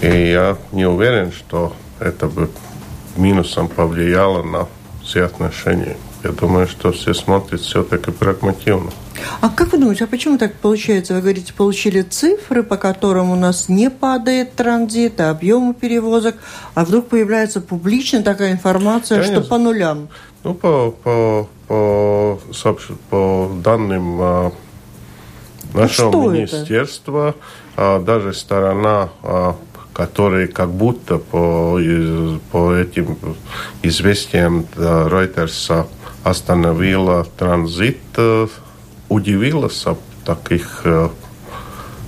и 0.00 0.30
я 0.30 0.56
не 0.72 0.86
уверен, 0.86 1.30
что 1.32 1.74
это 2.00 2.26
бы 2.26 2.50
минусом 3.16 3.68
повлияло 3.68 4.42
на 4.42 4.68
все 5.02 5.24
отношения. 5.24 5.96
Я 6.24 6.32
думаю, 6.32 6.66
что 6.66 6.90
все 6.92 7.14
смотрят 7.14 7.60
все-таки 7.60 8.10
прагмативно. 8.10 8.90
А 9.40 9.48
как 9.48 9.72
вы 9.72 9.78
думаете, 9.78 10.04
а 10.04 10.06
почему 10.06 10.38
так 10.38 10.54
получается? 10.54 11.14
Вы 11.14 11.20
говорите, 11.20 11.52
получили 11.52 12.02
цифры, 12.02 12.62
по 12.62 12.76
которым 12.76 13.30
у 13.30 13.36
нас 13.36 13.68
не 13.68 13.90
падает 13.90 14.54
транзит, 14.54 15.20
а 15.20 15.30
объемы 15.30 15.72
перевозок, 15.72 16.36
а 16.74 16.84
вдруг 16.84 17.08
появляется 17.08 17.60
публично 17.60 18.22
такая 18.22 18.52
информация, 18.52 19.20
Конечно. 19.20 19.42
что 19.42 19.50
по 19.50 19.58
нулям? 19.58 20.08
Ну, 20.42 20.54
по, 20.54 20.90
по, 20.90 21.48
по, 21.68 22.40
по 23.10 23.50
данным 23.62 24.18
а, 24.20 24.52
нашего 25.74 26.10
ну, 26.10 26.30
министерства, 26.30 27.34
а, 27.76 28.00
даже 28.00 28.32
сторона 28.34 29.10
а, 29.22 29.56
который 29.96 30.46
как 30.46 30.70
будто 30.70 31.16
по, 31.16 31.80
по 32.52 32.74
этим 32.74 33.16
известиям 33.82 34.66
Reuters 34.76 35.86
остановила 36.22 37.24
транзит 37.38 37.96
удивилась 39.08 39.86
от 39.86 39.98
таких 40.26 40.82
э, 40.84 41.08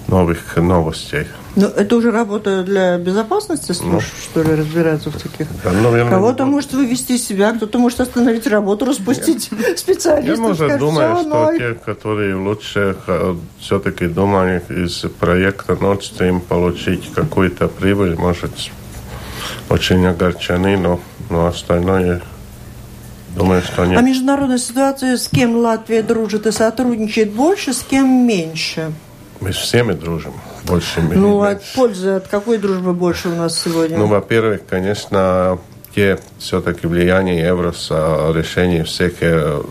новых 0.07 0.57
новостей. 0.57 1.29
Ну, 1.59 1.66
это 1.66 1.97
уже 1.97 2.12
работа 2.12 2.62
для 2.62 2.99
безопасности 2.99 3.73
служб, 3.73 3.92
ну, 3.94 4.01
что 4.23 4.42
ли, 4.44 4.55
разбираться 4.55 5.11
в 5.11 5.21
таких? 5.21 5.49
Да, 5.64 5.73
наверное, 5.73 6.09
Кого-то 6.09 6.44
не... 6.44 6.51
может 6.51 6.73
вывести 6.73 7.16
себя, 7.16 7.53
кто-то 7.53 7.81
может 7.81 8.01
остановить 8.01 8.47
работу, 8.47 8.85
распустить 8.85 9.51
я, 9.51 9.77
специалистов. 9.77 10.37
Я, 10.37 10.40
может, 10.40 10.57
сказать, 10.57 10.79
думаю, 10.79 11.16
что 11.16 11.29
но... 11.29 11.59
те, 11.59 11.75
которые 11.75 12.37
лучше 12.37 12.97
э, 13.09 13.35
все-таки 13.59 14.07
думали 14.07 14.62
из 14.68 15.01
проекта 15.18 15.73
Nord 15.73 16.03
Stream 16.03 16.38
получить 16.38 17.12
какую-то 17.12 17.66
прибыль, 17.66 18.14
может, 18.14 18.53
очень 19.68 20.07
огорчены, 20.07 20.77
но, 20.77 21.01
но 21.29 21.47
остальное 21.49 22.23
Думаю, 23.35 23.62
что 23.62 23.85
нет. 23.85 23.99
А 23.99 24.03
международная 24.03 24.59
ситуация, 24.59 25.16
с 25.16 25.29
кем 25.29 25.57
Латвия 25.57 26.03
дружит 26.03 26.47
и 26.47 26.53
сотрудничает 26.53 27.33
больше, 27.33 27.73
с 27.73 27.83
кем 27.83 28.27
меньше? 28.27 28.92
Мы 29.40 29.53
с 29.53 29.57
всеми 29.57 29.92
дружим, 29.92 30.35
больше 30.68 31.00
Ну, 31.00 31.42
от 31.42 31.62
пользы, 31.74 32.11
от 32.11 32.28
какой 32.28 32.59
дружбы 32.59 32.92
больше 32.92 33.28
у 33.28 33.35
нас 33.35 33.61
сегодня? 33.61 33.98
Ну, 33.98 34.07
во-первых, 34.07 34.62
конечно, 34.68 35.59
те 35.94 36.18
все-таки 36.38 36.87
влияние 36.87 37.46
Евросоюза, 37.46 38.38
решения 38.38 38.85
всех 38.85 39.14
э, 39.20 39.62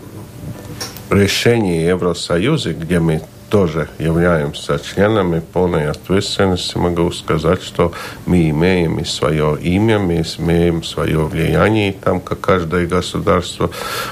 решений 1.10 1.84
Евросоюза, 1.84 2.74
где 2.74 3.00
мы 3.00 3.22
тоже 3.50 3.90
являемся 4.00 4.80
членами 4.80 5.40
полной 5.40 5.90
ответственности, 5.90 6.78
могу 6.78 7.12
сказать, 7.12 7.62
что 7.64 7.94
мы 8.26 8.50
имеем 8.50 9.00
и 9.00 9.06
свое 9.06 9.58
имя, 9.62 10.00
мы 10.00 10.24
имеем 10.38 10.84
свое 10.84 11.20
влияние 11.20 11.94
там, 11.94 12.20
как 12.20 12.40
каждое 12.42 12.88
государство, 12.88 13.70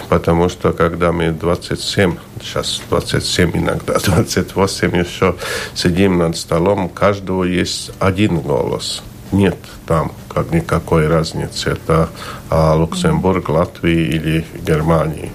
потому 0.10 0.50
что 0.50 0.74
когда 0.74 1.12
мы 1.12 1.32
27, 1.32 2.16
сейчас 2.42 2.82
27 2.90 3.52
иногда, 3.54 4.00
28 4.06 4.98
еще 4.98 5.36
сидим 5.74 6.18
над 6.18 6.38
столом, 6.38 6.86
у 6.86 6.90
каждого 6.90 7.44
есть 7.44 7.92
один 8.00 8.40
голос– 8.40 9.04
нет 9.32 9.58
там 9.86 10.12
как 10.28 10.52
никакой 10.52 11.08
разницы. 11.08 11.70
Это 11.70 12.10
а, 12.50 12.78
Люксембург, 12.78 13.50
Латвия 13.50 14.06
или 14.06 14.46
Германия. 14.66 15.32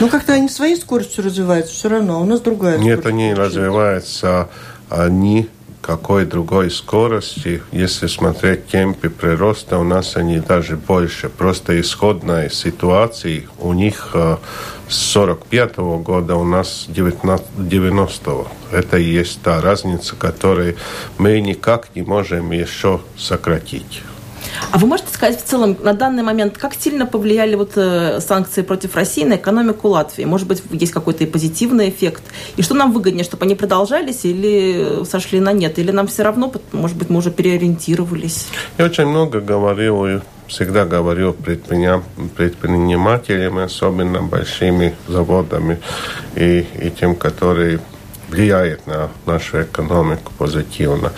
Ну, 0.00 0.08
как-то 0.08 0.34
они 0.34 0.48
своей 0.48 0.76
скоростью 0.76 1.24
развиваются 1.24 1.72
все 1.74 1.88
равно, 1.88 2.16
а 2.16 2.20
у 2.20 2.24
нас 2.24 2.40
другая 2.40 2.78
Нет, 2.78 3.04
они 3.06 3.34
развиваются, 3.34 4.48
они 4.88 5.48
какой 5.80 6.26
другой 6.26 6.70
скорости. 6.70 7.62
Если 7.72 8.08
смотреть 8.08 8.66
темпы 8.66 9.08
прироста, 9.08 9.78
у 9.78 9.84
нас 9.84 10.16
они 10.16 10.38
даже 10.38 10.76
больше. 10.76 11.30
Просто 11.30 11.80
исходной 11.80 12.50
ситуации 12.50 13.48
у 13.58 13.72
них 13.72 14.10
э, 14.12 14.36
с 14.88 14.96
45 14.96 15.78
-го 15.78 16.02
года, 16.02 16.36
у 16.36 16.44
нас 16.44 16.86
19, 16.88 17.46
90 17.56 18.30
-го. 18.30 18.46
Это 18.72 18.98
и 18.98 19.20
есть 19.20 19.42
та 19.42 19.60
разница, 19.60 20.16
которую 20.16 20.76
мы 21.18 21.40
никак 21.40 21.88
не 21.94 22.02
можем 22.02 22.52
еще 22.52 23.00
сократить. 23.16 24.02
А 24.70 24.78
вы 24.78 24.86
можете 24.86 25.12
сказать 25.12 25.40
в 25.40 25.44
целом 25.44 25.76
на 25.82 25.92
данный 25.92 26.22
момент, 26.22 26.58
как 26.58 26.74
сильно 26.74 27.06
повлияли 27.06 27.54
вот 27.54 27.72
э, 27.76 28.20
санкции 28.20 28.62
против 28.62 28.94
России 28.94 29.24
на 29.24 29.36
экономику 29.36 29.88
Латвии? 29.88 30.24
Может 30.24 30.46
быть, 30.46 30.62
есть 30.70 30.92
какой-то 30.92 31.24
и 31.24 31.26
позитивный 31.26 31.88
эффект? 31.88 32.22
И 32.56 32.62
что 32.62 32.74
нам 32.74 32.92
выгоднее, 32.92 33.24
чтобы 33.24 33.44
они 33.44 33.54
продолжались 33.54 34.24
или 34.24 35.04
сошли 35.04 35.40
на 35.40 35.52
нет? 35.52 35.78
Или 35.78 35.90
нам 35.90 36.06
все 36.06 36.22
равно, 36.22 36.52
может 36.72 36.96
быть, 36.96 37.10
мы 37.10 37.18
уже 37.18 37.30
переориентировались? 37.30 38.46
Я 38.76 38.84
очень 38.84 39.06
много 39.06 39.40
говорил 39.40 40.06
и 40.06 40.20
всегда 40.48 40.84
говорил 40.84 41.32
предпринимателям, 41.32 43.58
особенно 43.58 44.22
большими 44.22 44.94
заводами 45.06 45.78
и, 46.34 46.66
и 46.80 46.90
тем, 46.90 47.14
которые 47.14 47.80
влияют 48.28 48.86
на 48.86 49.10
нашу 49.26 49.62
экономику 49.62 50.32
позитивно. 50.38 51.12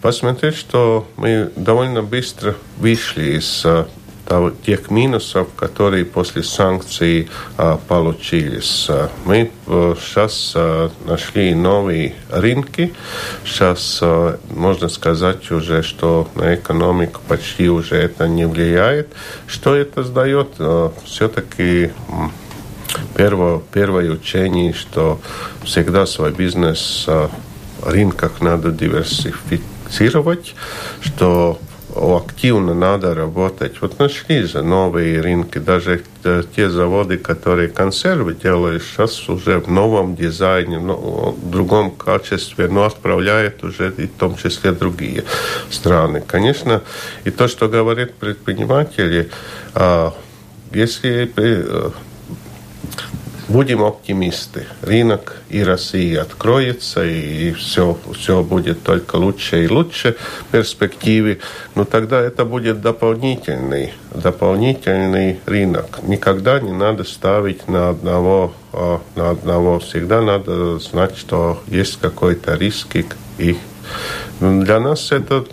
Посмотреть, 0.00 0.56
что 0.56 1.06
мы 1.16 1.50
довольно 1.56 2.02
быстро 2.02 2.54
вышли 2.78 3.38
из 3.38 3.66
того, 4.28 4.50
тех 4.50 4.90
минусов, 4.90 5.48
которые 5.56 6.04
после 6.04 6.42
санкций 6.42 7.30
а, 7.56 7.78
получились. 7.88 8.88
Мы 9.24 9.50
а, 9.66 9.96
сейчас 9.98 10.52
а, 10.54 10.90
нашли 11.06 11.54
новые 11.54 12.14
рынки. 12.28 12.94
Сейчас 13.44 14.00
а, 14.02 14.38
можно 14.50 14.90
сказать 14.90 15.50
уже, 15.50 15.82
что 15.82 16.28
на 16.34 16.54
экономику 16.54 17.22
почти 17.26 17.70
уже 17.70 17.96
это 17.96 18.28
не 18.28 18.46
влияет. 18.46 19.08
Что 19.46 19.74
это 19.74 20.02
сдает? 20.02 20.48
А, 20.58 20.92
все-таки 21.06 21.92
первое, 23.16 23.62
первое 23.72 24.10
учение, 24.10 24.74
что 24.74 25.20
всегда 25.64 26.04
свой 26.04 26.32
бизнес 26.32 27.06
а, 27.08 27.30
рынках 27.82 28.42
надо 28.42 28.72
диверсифицировать 28.72 29.77
фиксировать, 29.88 30.54
что 31.00 31.58
активно 31.96 32.74
надо 32.74 33.14
работать. 33.14 33.80
Вот 33.80 33.98
нашли 33.98 34.42
же 34.42 34.62
новые 34.62 35.20
рынки, 35.20 35.58
даже 35.58 36.02
те 36.54 36.68
заводы, 36.68 37.16
которые 37.16 37.68
консервы 37.68 38.34
делают, 38.34 38.82
сейчас 38.82 39.28
уже 39.28 39.58
в 39.58 39.70
новом 39.70 40.14
дизайне, 40.14 40.78
в 40.78 41.50
другом 41.50 41.90
качестве, 41.90 42.68
но 42.68 42.84
отправляют 42.84 43.64
уже 43.64 43.92
и 43.96 44.06
в 44.06 44.12
том 44.12 44.36
числе 44.36 44.72
другие 44.72 45.24
страны. 45.70 46.22
Конечно, 46.24 46.82
и 47.24 47.30
то, 47.30 47.48
что 47.48 47.68
говорят 47.68 48.14
предприниматели, 48.14 49.30
а, 49.74 50.12
если 50.72 51.32
э, 51.36 51.90
Будем 53.48 53.82
оптимисты. 53.82 54.66
Рынок 54.82 55.36
и 55.48 55.62
Россия 55.62 56.20
откроется, 56.20 57.02
и 57.02 57.52
все, 57.52 57.96
все 58.14 58.42
будет 58.42 58.82
только 58.82 59.16
лучше 59.16 59.64
и 59.64 59.68
лучше 59.68 60.16
в 60.40 60.52
перспективе. 60.52 61.38
Но 61.74 61.86
тогда 61.86 62.20
это 62.20 62.44
будет 62.44 62.82
дополнительный, 62.82 63.94
дополнительный 64.14 65.40
рынок. 65.46 66.00
Никогда 66.02 66.60
не 66.60 66.72
надо 66.72 67.04
ставить 67.04 67.68
на 67.68 67.88
одного, 67.88 68.52
а, 68.74 69.00
на 69.16 69.30
одного. 69.30 69.78
Всегда 69.78 70.20
надо 70.20 70.78
знать, 70.78 71.16
что 71.16 71.62
есть 71.68 71.98
какой-то 71.98 72.54
риск. 72.54 72.96
И 73.38 73.56
для 74.40 74.78
нас 74.78 75.10
это 75.10 75.46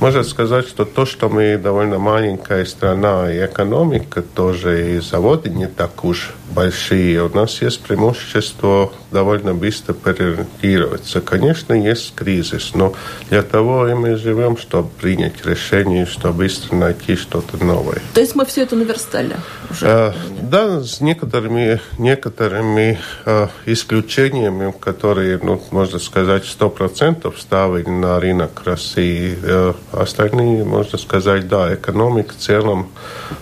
можно 0.00 0.24
сказать, 0.24 0.66
что 0.66 0.84
то, 0.84 1.06
что 1.06 1.28
мы 1.28 1.56
довольно 1.56 1.98
маленькая 1.98 2.64
страна, 2.64 3.32
и 3.32 3.44
экономика 3.44 4.22
тоже, 4.22 4.96
и 4.96 4.98
заводы 4.98 5.50
не 5.50 5.66
так 5.66 6.04
уж 6.04 6.34
большие, 6.52 7.22
у 7.22 7.28
нас 7.34 7.62
есть 7.62 7.80
преимущество 7.80 8.92
довольно 9.10 9.54
быстро 9.54 9.92
переориентироваться. 9.92 11.20
Конечно, 11.20 11.74
есть 11.74 12.14
кризис, 12.14 12.72
но 12.74 12.94
для 13.30 13.42
того 13.42 13.88
и 13.88 13.94
мы 13.94 14.16
живем, 14.16 14.56
чтобы 14.56 14.88
принять 14.88 15.44
решение, 15.44 16.06
чтобы 16.06 16.38
быстро 16.38 16.76
найти 16.76 17.16
что-то 17.16 17.62
новое. 17.62 18.00
То 18.14 18.20
есть 18.20 18.34
мы 18.34 18.44
все 18.46 18.62
это 18.62 18.76
наверстали 18.76 19.36
уже? 19.70 19.86
А, 19.86 20.14
да, 20.40 20.82
с 20.82 21.00
некоторыми, 21.00 21.80
некоторыми 21.98 22.98
а, 23.24 23.50
исключениями, 23.66 24.72
которые, 24.78 25.38
ну, 25.42 25.62
можно 25.70 25.98
сказать, 25.98 26.44
сто 26.44 26.70
процентов 26.70 27.40
ставили 27.40 27.88
на 27.88 28.20
рынок 28.20 28.62
России. 28.64 29.36
А, 29.42 29.74
остальные, 29.92 30.64
можно 30.64 30.98
сказать, 30.98 31.48
да, 31.48 31.74
экономика 31.74 32.34
в 32.34 32.38
целом 32.38 32.90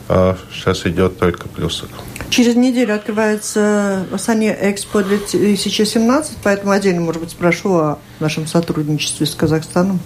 а, 0.09 0.37
сейчас 0.53 0.87
идет 0.87 1.19
только 1.19 1.49
плюсом. 1.49 1.89
Через 2.31 2.55
неделю 2.55 2.95
открывается 2.95 4.07
Сане 4.17 4.57
Экспо 4.61 5.03
2017, 5.03 6.39
поэтому 6.45 6.71
отдельно, 6.71 7.01
может 7.01 7.21
быть, 7.21 7.33
спрошу 7.33 7.75
о 7.75 7.99
нашем 8.21 8.47
сотрудничестве 8.47 9.27
с 9.27 9.35
Казахстаном. 9.35 9.99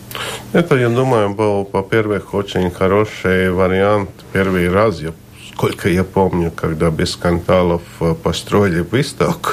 Это, 0.55 0.77
я 0.77 0.89
думаю, 0.89 1.35
был, 1.35 1.69
во-первых, 1.71 2.33
очень 2.33 2.71
хороший 2.71 3.51
вариант. 3.51 4.09
Первый 4.33 4.71
раз, 4.71 5.01
я, 5.01 5.13
сколько 5.53 5.91
я 5.91 6.03
помню, 6.03 6.51
когда 6.51 6.91
без 6.91 7.13
скандалов 7.13 7.83
э, 8.01 8.15
построили 8.15 8.81
выставку. 8.81 9.51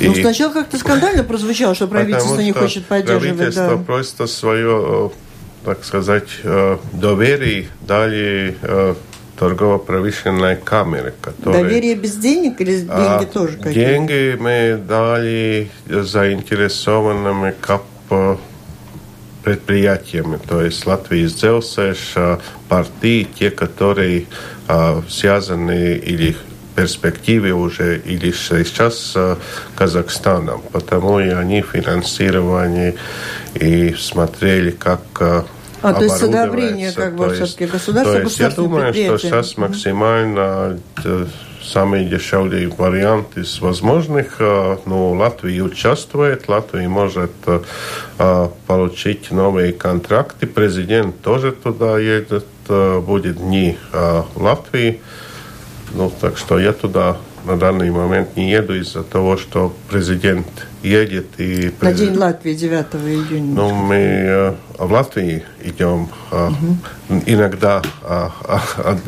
Ну, 0.00 0.12
и... 0.12 0.22
сначала 0.22 0.54
как-то 0.54 0.78
скандально 0.78 1.22
прозвучало, 1.22 1.74
что 1.74 1.86
правительство 1.86 2.40
не 2.40 2.52
хочет 2.52 2.86
поддерживать. 2.86 3.36
Правительство 3.36 3.76
да. 3.76 3.84
просто 3.84 4.26
свое, 4.26 5.10
э, 5.12 5.66
так 5.66 5.84
сказать, 5.84 6.28
э, 6.44 6.78
доверие 6.94 7.68
дали 7.82 8.56
торгово-промышленной 9.38 10.56
камеры. 10.56 11.12
Которые, 11.20 11.62
Доверие 11.62 11.94
без 11.94 12.16
денег 12.16 12.60
или 12.60 12.80
деньги 12.80 12.90
а, 12.90 13.24
тоже 13.24 13.56
какие-то? 13.56 13.80
Деньги 13.80 14.36
мы 14.38 14.80
дали 14.86 15.70
заинтересованными 15.86 17.54
КАП 17.60 17.82
предприятиями, 19.44 20.38
то 20.48 20.62
есть 20.62 20.86
Латвия 20.86 21.26
Дzelzceļš, 21.26 22.12
а, 22.16 22.40
партии, 22.68 23.28
те, 23.38 23.50
которые 23.50 24.26
а, 24.68 25.02
связаны 25.08 25.96
или 25.96 26.34
перспективе 26.74 27.52
уже, 27.52 27.98
или 27.98 28.32
сейчас 28.32 28.98
с 29.12 29.38
Казахстаном. 29.76 30.62
Потому 30.72 31.20
и 31.20 31.28
они 31.28 31.62
финансировали 31.62 32.96
и 33.54 33.94
смотрели, 33.94 34.70
как 34.70 35.46
а, 35.90 35.92
то 35.94 36.04
есть 36.04 36.22
одобрение 36.22 36.92
как 36.92 37.14
бы 37.14 37.32
все-таки 37.34 37.66
государства, 37.66 38.14
то 38.14 38.22
есть 38.22 38.38
я 38.40 38.50
думаю, 38.50 38.94
что 38.94 39.18
сейчас 39.18 39.56
максимально 39.58 40.80
э, 41.04 41.26
самый 41.62 42.06
дешевый 42.06 42.68
вариант 42.68 43.36
из 43.36 43.60
возможных. 43.60 44.36
Э, 44.38 44.78
ну, 44.86 45.12
Латвия 45.12 45.62
участвует, 45.62 46.48
Латвия 46.48 46.88
может 46.88 47.32
э, 47.46 48.48
получить 48.66 49.30
новые 49.30 49.72
контракты. 49.74 50.46
Президент 50.46 51.20
тоже 51.20 51.52
туда 51.52 51.98
едет, 51.98 52.46
будет 52.66 53.36
дни 53.36 53.76
Латвии. 54.36 55.02
Ну, 55.92 56.10
так 56.18 56.38
что 56.38 56.58
я 56.58 56.72
туда 56.72 57.18
на 57.44 57.56
данный 57.56 57.90
момент 57.90 58.36
не 58.36 58.50
еду 58.50 58.74
из-за 58.74 59.02
того, 59.02 59.36
что 59.36 59.74
президент 59.88 60.46
едет 60.82 61.26
и... 61.38 61.72
На 61.80 61.92
День 61.92 62.16
Латвии 62.16 62.54
9 62.54 62.86
июня. 62.94 63.54
Ну, 63.54 63.74
мы 63.74 63.94
э, 63.96 64.54
в 64.78 64.92
Латвии 64.92 65.44
идем 65.62 66.08
угу. 66.30 67.22
иногда 67.26 67.82
а, 68.02 68.32
а, 68.42 68.98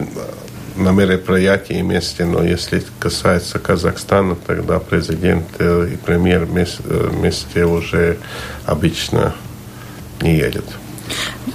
на 0.76 0.90
мероприятии 0.90 1.80
вместе, 1.82 2.24
но 2.24 2.42
если 2.44 2.82
касается 2.98 3.58
Казахстана, 3.58 4.36
тогда 4.46 4.78
президент 4.78 5.46
э, 5.58 5.90
и 5.94 5.96
премьер 5.96 6.44
вместе, 6.44 6.82
вместе 6.82 7.64
уже 7.64 8.18
обычно 8.66 9.34
не 10.20 10.36
едет. 10.36 10.64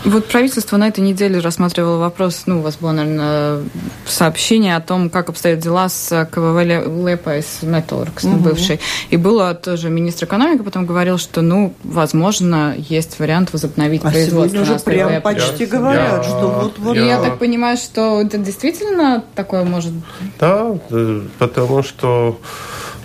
Вот 0.04 0.26
правительство 0.28 0.78
на 0.78 0.88
этой 0.88 1.02
неделе 1.02 1.40
рассматривало 1.40 1.98
вопрос, 2.00 2.44
ну, 2.48 2.60
у 2.60 2.62
вас 2.62 2.78
было, 2.78 2.92
наверное, 2.92 3.64
сообщение 4.06 4.76
о 4.76 4.82
том, 4.82 5.10
как 5.10 5.30
обстоят 5.30 5.60
дела 5.60 5.90
с 5.90 6.28
KVV 6.32 6.64
Liepājas 7.08 7.60
Metalurgs, 7.62 8.24
угу. 8.24 8.38
бывший. 8.38 8.80
И 9.10 9.18
было 9.18 9.54
тоже 9.54 9.90
министр 9.90 10.26
экономики 10.26 10.64
потом 10.64 10.86
говорил, 10.86 11.18
что, 11.18 11.42
ну, 11.42 11.74
возможно, 11.84 12.76
есть 12.78 13.20
вариант 13.20 13.54
возобновить 13.54 14.02
а 14.04 14.10
производство. 14.10 14.62
уже 14.62 14.80
прям 14.80 15.22
почти 15.22 15.66
говорят, 15.66 16.24
я, 16.24 16.30
что 16.30 16.48
вот, 16.48 16.80
вот. 16.80 16.96
Я, 16.96 17.06
я 17.06 17.22
так 17.22 17.38
понимаю, 17.38 17.78
что 17.78 18.22
это 18.22 18.38
действительно 18.38 19.24
такое 19.36 19.64
может... 19.64 19.94
Да, 20.40 20.78
э, 20.90 21.22
потому 21.38 21.84
что, 21.84 22.40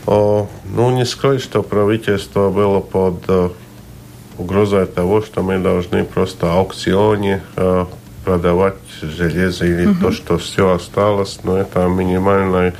ну, 0.06 0.90
не 0.90 1.04
скрою, 1.04 1.38
что 1.38 1.62
правительство 1.62 2.50
было 2.50 2.80
под 2.80 3.54
угрозой 4.38 4.86
того, 4.86 5.22
что 5.22 5.42
мы 5.42 5.58
должны 5.58 6.04
просто 6.04 6.52
аукционе 6.52 7.42
э, 7.56 7.86
продавать 8.24 8.74
железо 9.02 9.66
или 9.66 9.86
угу. 9.86 10.00
то, 10.00 10.12
что 10.12 10.38
все 10.38 10.72
осталось, 10.72 11.40
но 11.44 11.56
это 11.56 11.86
минимальная, 11.86 12.74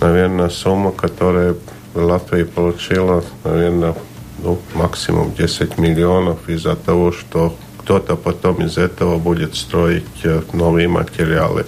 наверное, 0.00 0.48
сумма, 0.48 0.92
которая 0.92 1.56
Латвия 1.94 2.46
получила, 2.46 3.22
наверное, 3.44 3.94
ну, 4.42 4.58
максимум 4.74 5.32
10 5.34 5.78
миллионов 5.78 6.48
из-за 6.48 6.74
того, 6.74 7.12
что 7.12 7.54
кто-то 7.78 8.16
потом 8.16 8.64
из 8.64 8.78
этого 8.78 9.18
будет 9.18 9.54
строить 9.56 10.24
э, 10.24 10.42
новые 10.52 10.88
материалы. 10.88 11.66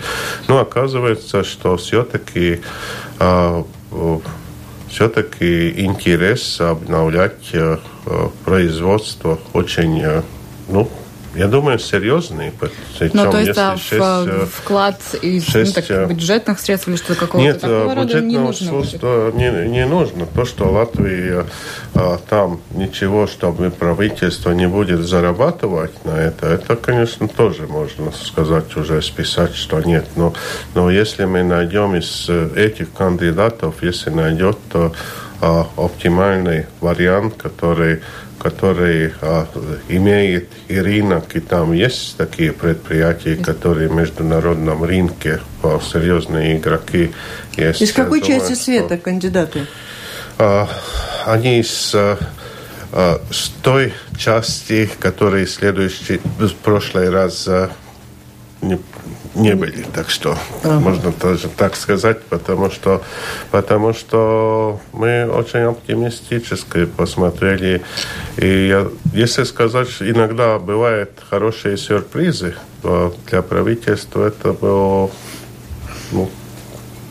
Но 0.48 0.58
оказывается, 0.60 1.44
что 1.44 1.76
все-таки 1.76 2.60
э, 3.18 3.62
все-таки 4.94 5.80
интерес 5.80 6.60
обновлять 6.60 7.50
э, 7.52 7.78
э, 8.06 8.28
производство 8.44 9.40
очень, 9.52 10.00
э, 10.00 10.22
ну, 10.68 10.88
я 11.34 11.48
думаю, 11.48 11.78
серьезный. 11.78 12.52
Ну, 13.12 13.30
то 13.30 13.38
есть, 13.38 13.54
да, 13.54 13.76
6, 13.76 13.92
в, 13.92 14.46
вклад 14.46 15.00
из 15.22 15.44
6, 15.46 15.76
ну, 15.76 15.82
так, 15.82 16.08
бюджетных 16.08 16.60
средств 16.60 16.88
или 16.88 16.96
что-то 16.96 17.20
какого-то 17.20 17.52
нет, 17.52 17.60
такого 17.60 17.94
рода 17.94 18.20
не 18.20 18.36
нужно 18.36 18.70
Не, 19.34 19.68
не 19.68 19.86
нужно. 19.86 20.26
То, 20.26 20.44
что 20.44 20.70
Латвия 20.70 21.46
а, 21.94 22.18
там 22.28 22.60
ничего, 22.70 23.26
чтобы 23.26 23.70
правительство 23.70 24.52
не 24.52 24.68
будет 24.68 25.00
зарабатывать 25.00 26.04
на 26.04 26.12
это, 26.12 26.46
это, 26.46 26.76
конечно, 26.76 27.28
тоже 27.28 27.66
можно 27.66 28.12
сказать, 28.12 28.76
уже 28.76 29.02
списать, 29.02 29.54
что 29.54 29.80
нет. 29.80 30.06
Но, 30.16 30.34
но 30.74 30.90
если 30.90 31.24
мы 31.24 31.42
найдем 31.42 31.96
из 31.96 32.28
этих 32.56 32.92
кандидатов, 32.92 33.82
если 33.82 34.10
найдет, 34.10 34.56
то 34.70 34.92
а, 34.92 35.23
оптимальный 35.76 36.66
вариант, 36.80 37.34
который 37.36 38.00
который 38.38 39.14
а, 39.22 39.46
имеет 39.88 40.50
и 40.68 40.78
рынок, 40.78 41.34
и 41.34 41.40
там 41.40 41.72
есть 41.72 42.16
такие 42.18 42.52
предприятия, 42.52 43.36
которые 43.36 43.88
в 43.88 43.94
международном 43.94 44.84
рынке 44.84 45.40
а, 45.62 45.80
серьезные 45.80 46.58
игроки 46.58 47.12
есть. 47.56 47.80
Из 47.80 47.92
какой 47.92 48.20
думаю, 48.20 48.40
части 48.40 48.52
света 48.52 48.98
кандидаты? 48.98 49.66
А, 50.36 50.68
они 51.24 51.60
из 51.60 51.94
а, 51.94 52.18
а, 52.92 53.20
с 53.30 53.48
той 53.62 53.92
части, 54.16 54.88
которая 55.00 55.46
следующий, 55.46 56.20
в 56.38 56.54
прошлый 56.54 57.10
раз 57.10 57.48
а, 57.48 57.70
не, 58.62 58.78
не 59.34 59.54
были. 59.54 59.84
Так 59.94 60.10
что 60.10 60.36
ага. 60.62 60.80
можно 60.80 61.12
тоже 61.12 61.48
так 61.48 61.76
сказать, 61.76 62.22
потому 62.22 62.70
что, 62.70 63.02
потому 63.50 63.92
что 63.92 64.80
мы 64.92 65.26
очень 65.26 65.60
оптимистически 65.60 66.86
посмотрели. 66.86 67.82
И 68.36 68.68
я, 68.68 68.88
если 69.12 69.44
сказать, 69.44 69.88
иногда 70.00 70.58
бывают 70.58 71.10
хорошие 71.28 71.76
сюрпризы, 71.76 72.54
то 72.82 73.14
для 73.30 73.42
правительства 73.42 74.26
это 74.26 74.52
было 74.52 75.10
ну, 76.12 76.30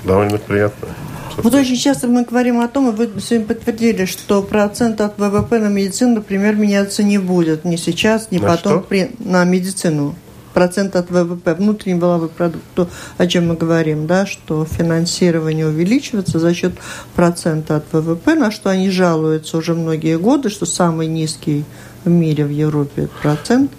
довольно 0.04 0.38
приятно. 0.38 0.90
Вот 1.38 1.54
очень 1.56 1.78
часто 1.78 2.08
мы 2.08 2.24
говорим 2.24 2.60
о 2.62 2.68
том, 2.68 2.90
и 2.90 2.92
вы 2.92 3.10
сегодня 3.20 3.48
подтвердили, 3.48 4.06
что 4.06 4.44
процент 4.44 5.02
от 5.02 5.18
ВВП 5.18 5.58
на 5.58 5.68
медицину, 5.68 6.16
например, 6.16 6.56
меняться 6.56 7.02
не 7.02 7.18
будет. 7.18 7.66
Ни 7.66 7.76
сейчас, 7.76 8.30
ни 8.30 8.38
на 8.38 8.50
потом 8.50 8.84
при, 8.84 9.12
на 9.18 9.44
медицину 9.44 10.16
процент 10.54 10.96
от 10.96 11.10
ВВП, 11.10 11.56
внутренний 11.56 12.00
валовой 12.00 12.30
продукт, 12.30 12.64
то, 12.76 12.90
о 13.18 13.28
чем 13.28 13.48
мы 13.48 13.56
говорим, 13.56 14.08
да, 14.08 14.26
что 14.26 14.66
финансирование 14.66 15.68
увеличивается 15.68 16.40
за 16.40 16.54
счет 16.54 16.74
процента 17.16 17.78
от 17.78 17.86
ВВП, 17.92 18.36
на 18.36 18.52
что 18.52 18.70
они 18.70 18.90
жалуются 18.90 19.58
уже 19.58 19.74
многие 19.74 20.18
годы, 20.18 20.50
что 20.50 20.66
самый 20.66 21.08
низкий 21.08 21.66
в 22.06 22.10
мире, 22.10 22.46
в 22.46 22.52
Европе 22.52 23.10
процент. 23.22 23.72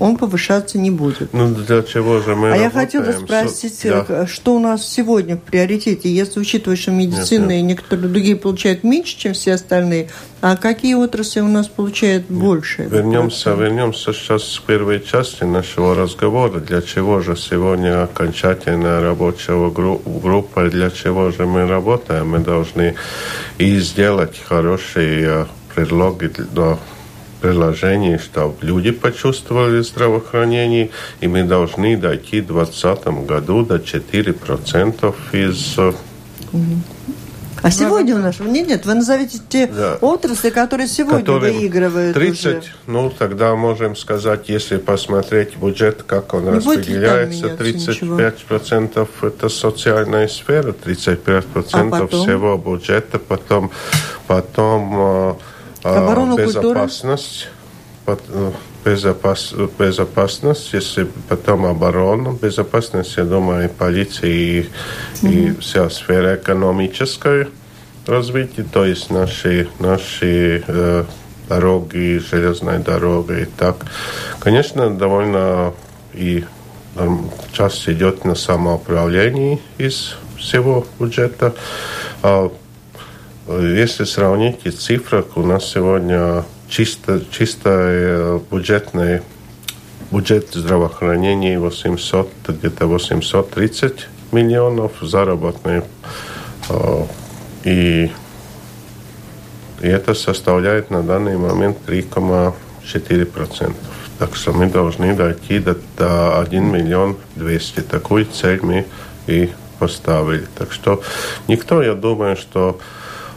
Он 0.00 0.16
повышаться 0.16 0.78
не 0.78 0.90
будет. 0.90 1.32
Ну, 1.34 1.54
для 1.54 1.82
чего 1.82 2.20
же 2.20 2.34
мы 2.34 2.48
А 2.48 2.50
работаем? 2.50 2.62
я 2.62 2.70
хотела 2.70 3.12
спросить, 3.12 3.80
Да. 3.84 4.26
что 4.26 4.54
у 4.54 4.58
нас 4.58 4.88
сегодня 4.88 5.36
в 5.36 5.40
приоритете, 5.40 6.12
если 6.12 6.40
учитывать, 6.40 6.78
что 6.80 6.90
медицина 6.90 7.48
Нет, 7.48 7.58
и 7.58 7.62
некоторые 7.62 8.08
другие 8.08 8.34
получают 8.36 8.82
меньше, 8.82 9.16
чем 9.18 9.34
все 9.34 9.54
остальные, 9.54 10.08
а 10.40 10.56
какие 10.56 10.94
отрасли 10.94 11.40
у 11.40 11.48
нас 11.48 11.68
получают 11.68 12.24
больше? 12.30 12.84
Вернемся, 12.90 13.50
вернемся 13.52 14.12
сейчас 14.14 14.58
к 14.58 14.66
первой 14.66 15.00
части 15.04 15.44
нашего 15.44 15.94
разговора. 15.94 16.60
Для 16.60 16.80
чего 16.80 17.20
же 17.20 17.36
сегодня 17.36 18.02
окончательная 18.02 19.02
рабочая 19.02 19.70
гру- 19.70 20.00
группа, 20.06 20.70
для 20.70 20.90
чего 20.90 21.30
же 21.30 21.44
мы 21.46 21.66
работаем? 21.66 22.30
Мы 22.30 22.38
должны 22.38 22.94
и 23.58 23.78
сделать 23.80 24.40
хорошие 24.48 25.26
э, 25.42 25.46
предлоги 25.74 26.28
для 26.28 26.78
предложений, 27.40 28.18
чтобы 28.18 28.54
люди 28.60 28.90
почувствовали 28.90 29.80
здравоохранение, 29.82 30.90
и 31.20 31.28
мы 31.28 31.44
должны 31.44 31.96
дойти 31.96 32.40
в 32.40 32.46
2020 32.46 33.06
году 33.26 33.64
до 33.64 33.76
4% 33.76 35.14
из 35.32 35.78
э, 35.78 35.92
А 37.62 37.70
сегодня 37.70 38.14
у 38.14 38.18
нас... 38.18 38.40
Нет, 38.40 38.68
нет, 38.68 38.86
вы 38.86 38.94
назовите 38.94 39.38
те 39.48 39.66
Да. 39.66 39.98
отрасли, 40.00 40.50
которые 40.50 40.86
сегодня 40.88 41.20
которым 41.20 41.52
выигрывают 41.54 42.14
30, 42.14 42.46
уже. 42.46 42.62
ну 42.86 43.10
тогда 43.10 43.54
можем 43.54 43.96
сказать, 43.96 44.48
если 44.48 44.78
посмотреть 44.78 45.56
бюджет, 45.56 46.02
как 46.06 46.32
он 46.34 46.44
Не 46.44 46.50
распределяется, 46.52 47.46
меняться 47.46 47.90
35% 47.94 49.08
это 49.22 49.48
социальная 49.48 50.28
сфера, 50.28 50.72
35% 50.72 51.36
А 51.72 51.90
потом? 51.90 52.08
всего 52.08 52.56
бюджета, 52.56 53.18
потом, 53.18 53.70
потом 54.26 55.38
Оборона, 55.82 56.36
культура? 56.36 56.62
безопасность, 56.62 57.48
пот- 58.04 58.22
э, 58.28 58.52
безопас, 58.84 59.54
безопасность, 59.78 60.72
если 60.72 61.08
потом 61.28 61.66
оборона, 61.66 62.36
безопасность, 62.40 63.16
я 63.16 63.24
думаю, 63.24 63.66
и 63.66 63.68
полиция, 63.68 64.30
и, 64.30 64.68
и 65.22 65.54
вся 65.60 65.88
сфера 65.90 66.36
экономическая 66.36 67.48
развития, 68.06 68.64
то 68.70 68.84
есть 68.84 69.10
наши, 69.10 69.68
наши 69.78 70.64
э, 70.66 71.04
дороги, 71.48 72.18
железная 72.18 72.78
дорога 72.78 73.40
и 73.40 73.44
так. 73.44 73.86
Конечно, 74.38 74.90
довольно 74.90 75.74
и 76.12 76.44
часть 77.52 77.88
идет 77.88 78.24
на 78.24 78.34
самоуправление 78.34 79.58
из 79.78 80.16
всего 80.36 80.86
бюджета. 80.98 81.54
А, 82.22 82.50
если 83.58 84.04
сравнить 84.04 84.60
и 84.64 84.70
цифры, 84.70 85.24
у 85.34 85.42
нас 85.42 85.64
сегодня 85.70 86.44
чисто, 86.68 87.20
э, 87.66 88.40
бюджетный 88.50 89.22
бюджет 90.10 90.48
здравоохранения 90.52 91.58
800, 91.58 92.28
где-то 92.48 92.86
830 92.86 94.08
миллионов 94.32 94.92
заработные. 95.00 95.84
э, 96.68 97.04
И, 97.64 98.10
и 99.82 99.86
это 99.86 100.14
составляет 100.14 100.90
на 100.90 101.02
данный 101.02 101.36
момент 101.36 101.76
3,4%. 101.86 103.74
Так 104.18 104.36
что 104.36 104.52
мы 104.52 104.66
должны 104.66 105.14
дойти 105.14 105.58
до, 105.58 105.76
до 105.96 106.40
1 106.40 106.64
миллион 106.64 107.16
200. 107.36 107.80
Такую 107.80 108.26
цель 108.26 108.60
мы 108.62 108.86
и 109.26 109.50
поставили. 109.78 110.46
Так 110.56 110.72
что 110.72 111.02
никто, 111.48 111.82
я 111.82 111.94
думаю, 111.94 112.36
что 112.36 112.78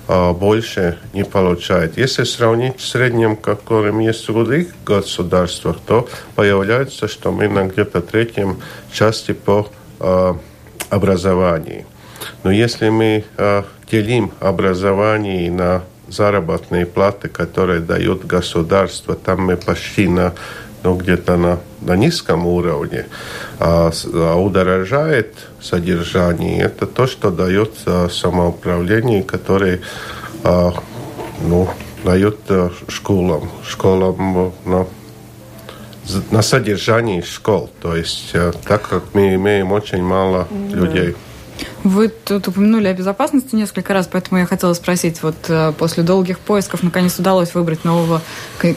больше 0.07 0.97
не 1.13 1.23
получает. 1.23 1.97
Если 1.97 2.23
сравнить 2.23 2.79
с 2.79 2.89
средним, 2.89 3.35
которым 3.35 3.99
есть 3.99 4.27
в 4.27 4.33
других 4.33 4.67
государствах, 4.85 5.77
то 5.85 6.07
появляется, 6.35 7.07
что 7.07 7.31
мы 7.31 7.47
на 7.47 7.65
где-то 7.65 8.01
третьем 8.01 8.61
части 8.91 9.31
по 9.31 9.69
а, 9.99 10.37
образованию. 10.89 11.85
Но 12.43 12.51
если 12.51 12.89
мы 12.89 13.23
а, 13.37 13.65
делим 13.89 14.31
образование 14.39 15.49
на 15.49 15.83
заработные 16.07 16.85
платы, 16.85 17.29
которые 17.29 17.79
дают 17.79 18.25
государство, 18.25 19.15
там 19.15 19.45
мы 19.45 19.57
почти 19.57 20.07
на 20.07 20.33
ну, 20.83 20.95
где-то 20.95 21.37
на, 21.37 21.59
на 21.81 21.95
низком 21.95 22.45
уровне, 22.45 23.05
а, 23.59 23.91
а 24.13 24.35
удорожает 24.35 25.35
содержание, 25.61 26.63
это 26.63 26.85
то, 26.85 27.07
что 27.07 27.31
дает 27.31 27.71
а, 27.85 28.09
самоуправление, 28.09 29.23
которое 29.23 29.79
а, 30.43 30.73
ну, 31.41 31.69
дает 32.03 32.39
а, 32.49 32.71
школам, 32.87 33.49
школам 33.65 34.37
а, 34.37 34.51
на, 34.65 34.87
на 36.31 36.41
содержании 36.41 37.21
школ. 37.21 37.69
То 37.81 37.95
есть, 37.95 38.31
а, 38.33 38.51
так 38.51 38.87
как 38.87 39.03
мы 39.13 39.35
имеем 39.35 39.71
очень 39.71 40.03
мало 40.03 40.47
людей. 40.51 41.15
Вы 41.83 42.07
тут 42.07 42.47
упомянули 42.47 42.87
о 42.87 42.93
безопасности 42.93 43.55
несколько 43.55 43.93
раз, 43.93 44.07
поэтому 44.09 44.39
я 44.39 44.45
хотела 44.45 44.73
спросить, 44.73 45.21
вот 45.21 45.35
э, 45.49 45.73
после 45.77 46.03
долгих 46.03 46.39
поисков 46.39 46.81
наконец 46.81 47.19
удалось 47.19 47.53
выбрать 47.53 47.83
нового 47.83 48.21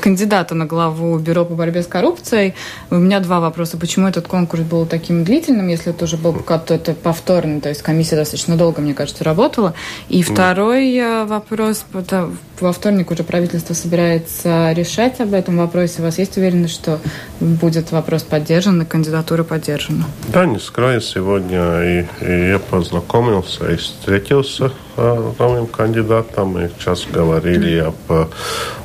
кандидата 0.00 0.56
на 0.56 0.66
главу 0.66 1.16
Бюро 1.18 1.44
по 1.44 1.54
борьбе 1.54 1.82
с 1.82 1.86
коррупцией. 1.86 2.54
У 2.90 2.96
меня 2.96 3.20
два 3.20 3.38
вопроса. 3.38 3.76
Почему 3.76 4.08
этот 4.08 4.26
конкурс 4.26 4.62
был 4.62 4.86
таким 4.86 5.22
длительным, 5.22 5.68
если 5.68 5.92
это 5.92 6.04
уже 6.04 6.16
был 6.16 6.32
как-то 6.34 6.74
это 6.74 6.94
повторно, 6.94 7.60
то 7.60 7.68
есть 7.68 7.82
комиссия 7.82 8.16
достаточно 8.16 8.56
долго, 8.56 8.80
мне 8.80 8.92
кажется, 8.92 9.22
работала. 9.22 9.74
И 10.08 10.22
второй 10.22 10.92
э, 10.96 11.24
вопрос, 11.26 11.84
это 11.94 12.30
во 12.60 12.72
вторник 12.72 13.10
уже 13.10 13.22
правительство 13.22 13.74
собирается 13.74 14.72
решать 14.72 15.20
об 15.20 15.32
этом 15.34 15.58
вопросе. 15.58 16.00
У 16.00 16.02
вас 16.02 16.18
есть 16.18 16.36
уверенность, 16.36 16.74
что 16.74 16.98
будет 17.40 17.92
вопрос 17.92 18.22
поддержан 18.22 18.82
и 18.82 18.84
кандидатура 18.84 19.44
поддержана? 19.44 20.06
Да, 20.28 20.46
не 20.46 20.58
скрою, 20.58 21.00
сегодня 21.00 21.82
и, 21.82 22.06
и 22.20 22.48
я 22.50 22.58
познакомился 22.96 23.70
и 23.70 23.76
встретился 23.76 24.70
с 24.96 25.38
новым 25.38 25.66
кандидатом. 25.66 26.58
И 26.58 26.68
сейчас 26.68 27.06
говорили 27.06 27.78
об 27.78 27.94
э, 28.08 28.26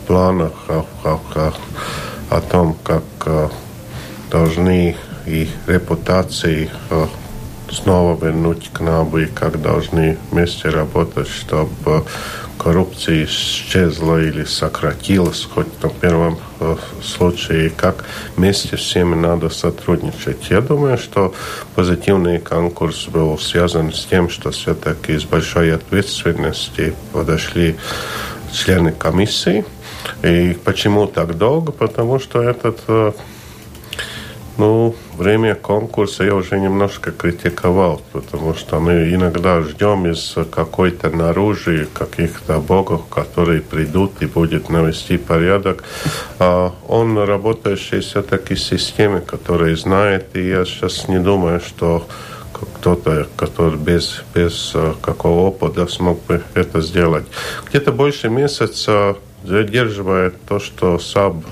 планах, 0.07 0.51
о 2.29 2.41
том, 2.41 2.75
как 2.83 3.03
э, 3.25 3.49
должны 4.29 4.95
и 5.25 5.49
репутации 5.67 6.69
э, 6.89 7.05
снова 7.71 8.17
вернуть 8.23 8.69
к 8.73 8.79
нам, 8.81 9.17
и 9.17 9.25
как 9.25 9.61
должны 9.61 10.17
вместе 10.31 10.69
работать, 10.69 11.27
чтобы 11.27 12.05
коррупция 12.57 13.25
исчезла 13.25 14.21
или 14.21 14.43
сократилась, 14.43 15.47
хоть 15.51 15.81
на 15.81 15.89
первом 15.89 16.37
э, 16.59 16.75
случае, 17.01 17.71
как 17.71 18.05
вместе 18.35 18.75
всем 18.75 19.19
надо 19.19 19.49
сотрудничать. 19.49 20.49
Я 20.49 20.61
думаю, 20.61 20.97
что 20.97 21.33
позитивный 21.75 22.39
конкурс 22.39 23.07
был 23.07 23.39
связан 23.39 23.91
с 23.91 24.05
тем, 24.05 24.29
что 24.29 24.51
все-таки 24.51 25.17
с 25.17 25.23
большой 25.23 25.73
ответственностью 25.73 26.95
подошли 27.13 27.77
члены 28.53 28.91
комиссии. 28.91 29.65
И 30.21 30.55
почему 30.63 31.07
так 31.07 31.37
долго? 31.37 31.71
Потому 31.71 32.19
что 32.19 32.43
этот 32.43 32.79
э, 32.87 33.11
ну, 34.57 34.95
время 35.17 35.55
конкурса 35.55 36.23
я 36.23 36.35
уже 36.35 36.59
немножко 36.59 37.11
критиковал, 37.11 38.01
потому 38.11 38.53
что 38.53 38.79
мы 38.79 39.13
иногда 39.13 39.61
ждем 39.61 40.07
из 40.07 40.35
какой-то 40.51 41.09
наружи 41.09 41.87
каких-то 41.93 42.59
богов, 42.59 43.07
которые 43.07 43.61
придут 43.61 44.21
и 44.21 44.25
будут 44.25 44.69
навести 44.69 45.17
порядок. 45.17 45.83
А 46.39 46.73
он 46.87 47.17
работающий 47.17 48.01
все-таки 48.01 48.55
системе, 48.55 49.21
которая 49.21 49.75
знает, 49.75 50.35
и 50.35 50.47
я 50.47 50.65
сейчас 50.65 51.07
не 51.07 51.19
думаю, 51.19 51.61
что 51.61 52.05
кто-то, 52.53 53.27
который 53.35 53.77
без, 53.77 54.23
без 54.35 54.71
э, 54.75 54.93
какого 55.01 55.47
опыта 55.47 55.87
смог 55.87 56.23
бы 56.25 56.41
это 56.53 56.81
сделать. 56.81 57.25
Где-то 57.69 57.91
больше 57.91 58.29
месяца 58.29 59.15
задерживает 59.43 60.35
то, 60.47 60.59
что 60.59 60.99
САБ 60.99 61.43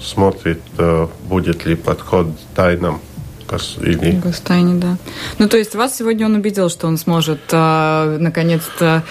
смотрит, 0.00 0.60
э, 0.78 1.06
будет 1.28 1.66
ли 1.66 1.74
подход 1.76 2.26
гос- 3.46 3.78
или 3.82 4.18
Гостайне, 4.20 4.74
да. 4.80 4.96
Ну, 5.38 5.48
то 5.48 5.56
есть 5.58 5.74
вас 5.74 5.96
сегодня 5.96 6.26
он 6.26 6.34
убедил, 6.34 6.70
что 6.70 6.86
он 6.86 6.96
сможет 6.96 7.40
а, 7.52 8.16
наконец-то 8.18 9.02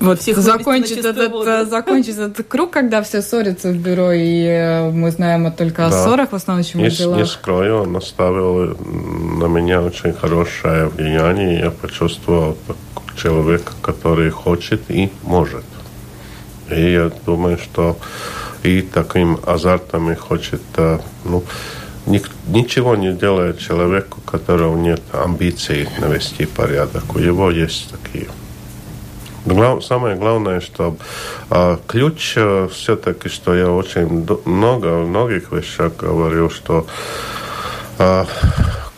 вот 0.00 0.20
Всех 0.20 0.38
закончить 0.38 0.98
этот, 0.98 1.30
воду. 1.30 1.48
а, 1.50 1.64
закончить 1.64 2.16
этот 2.18 2.46
круг, 2.48 2.72
когда 2.72 3.02
все 3.02 3.22
ссорятся 3.22 3.68
в 3.68 3.76
бюро, 3.76 4.10
и 4.12 4.42
э, 4.44 4.90
мы 4.90 5.10
знаем 5.12 5.46
о- 5.46 5.52
только 5.52 5.86
о 5.86 5.90
Да. 5.90 6.04
ссорах 6.04 6.32
в 6.32 6.34
основном, 6.34 6.64
чем 6.64 6.80
не, 6.80 6.88
о 6.88 6.90
с- 6.90 6.98
не 6.98 7.04
делах. 7.04 7.28
скрою, 7.28 7.82
он 7.82 7.96
оставил 7.96 8.76
на 9.40 9.46
меня 9.46 9.80
очень 9.80 10.12
хорошее 10.12 10.86
влияние. 10.88 11.60
Я 11.60 11.70
почувствовал 11.70 12.56
человека, 13.16 13.72
который 13.80 14.30
хочет 14.30 14.80
и 14.90 15.10
может. 15.22 15.64
И 16.68 16.92
я 16.92 17.10
думаю, 17.24 17.58
что 17.58 17.96
и 18.62 18.82
таким 18.82 19.38
азартом 19.46 20.10
и 20.10 20.14
хочет, 20.14 20.62
э, 20.76 20.98
ну, 21.24 21.44
ничего 22.46 22.96
не 22.96 23.12
делает 23.12 23.58
человеку, 23.58 24.18
у 24.24 24.30
которого 24.30 24.76
нет 24.76 25.02
амбиций 25.12 25.88
навести 25.98 26.46
порядок. 26.46 27.14
У 27.14 27.18
него 27.18 27.50
есть 27.50 27.90
такие 27.90 28.28
Глав, 29.48 29.82
самое 29.82 30.14
главное, 30.16 30.60
что 30.60 30.96
а, 31.48 31.78
ключ 31.86 32.34
а, 32.36 32.68
все-таки, 32.68 33.30
что 33.30 33.54
я 33.54 33.70
очень 33.70 34.26
много, 34.44 34.88
многих 34.88 35.52
вещах 35.52 35.96
говорю, 35.96 36.50
что 36.50 36.86
а, 37.98 38.26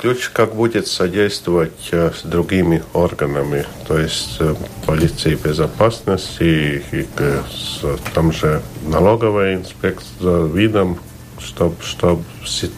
ключ 0.01 0.30
как 0.30 0.55
будет 0.55 0.86
содействовать 0.86 1.90
а, 1.92 2.11
с 2.11 2.22
другими 2.22 2.82
органами, 2.94 3.66
то 3.86 3.98
есть 3.98 4.38
а, 4.40 4.57
полицией 4.86 5.36
безопасности 5.36 6.42
и, 6.42 7.01
и 7.01 7.07
с, 7.12 7.84
там 8.14 8.32
же 8.32 8.62
налоговой 8.86 9.57
инспекцией, 9.57 10.51
видом, 10.51 10.98
чтобы 11.38 11.76
чтоб 11.82 12.22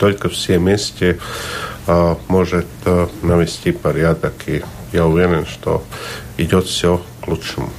только 0.00 0.28
все 0.30 0.58
вместе 0.58 1.18
а, 1.86 2.18
может 2.26 2.66
а, 2.86 3.08
навести 3.22 3.70
порядок. 3.70 4.34
И 4.46 4.62
я 4.92 5.06
уверен, 5.06 5.46
что 5.46 5.84
идет 6.38 6.66
все 6.66 7.00
к 7.20 7.28
лучшему. 7.28 7.70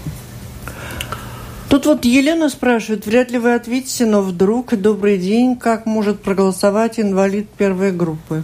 Тут 1.67 1.85
вот 1.85 2.05
Елена 2.05 2.49
спрашивает, 2.49 3.05
вряд 3.05 3.31
ли 3.31 3.39
вы 3.39 3.55
ответите, 3.55 4.05
но 4.05 4.21
вдруг, 4.21 4.73
добрый 4.75 5.17
день, 5.17 5.57
как 5.57 5.85
может 5.85 6.21
проголосовать 6.21 6.97
инвалид 6.97 7.49
первой 7.49 7.91
группы? 7.91 8.43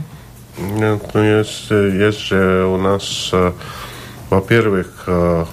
Нет, 0.60 1.02
ну 1.14 1.22
есть, 1.22 1.70
есть 1.70 2.20
же 2.20 2.66
у 2.66 2.78
нас, 2.78 3.30
э, 3.32 3.52
во-первых, 4.30 5.04
э, 5.08 5.46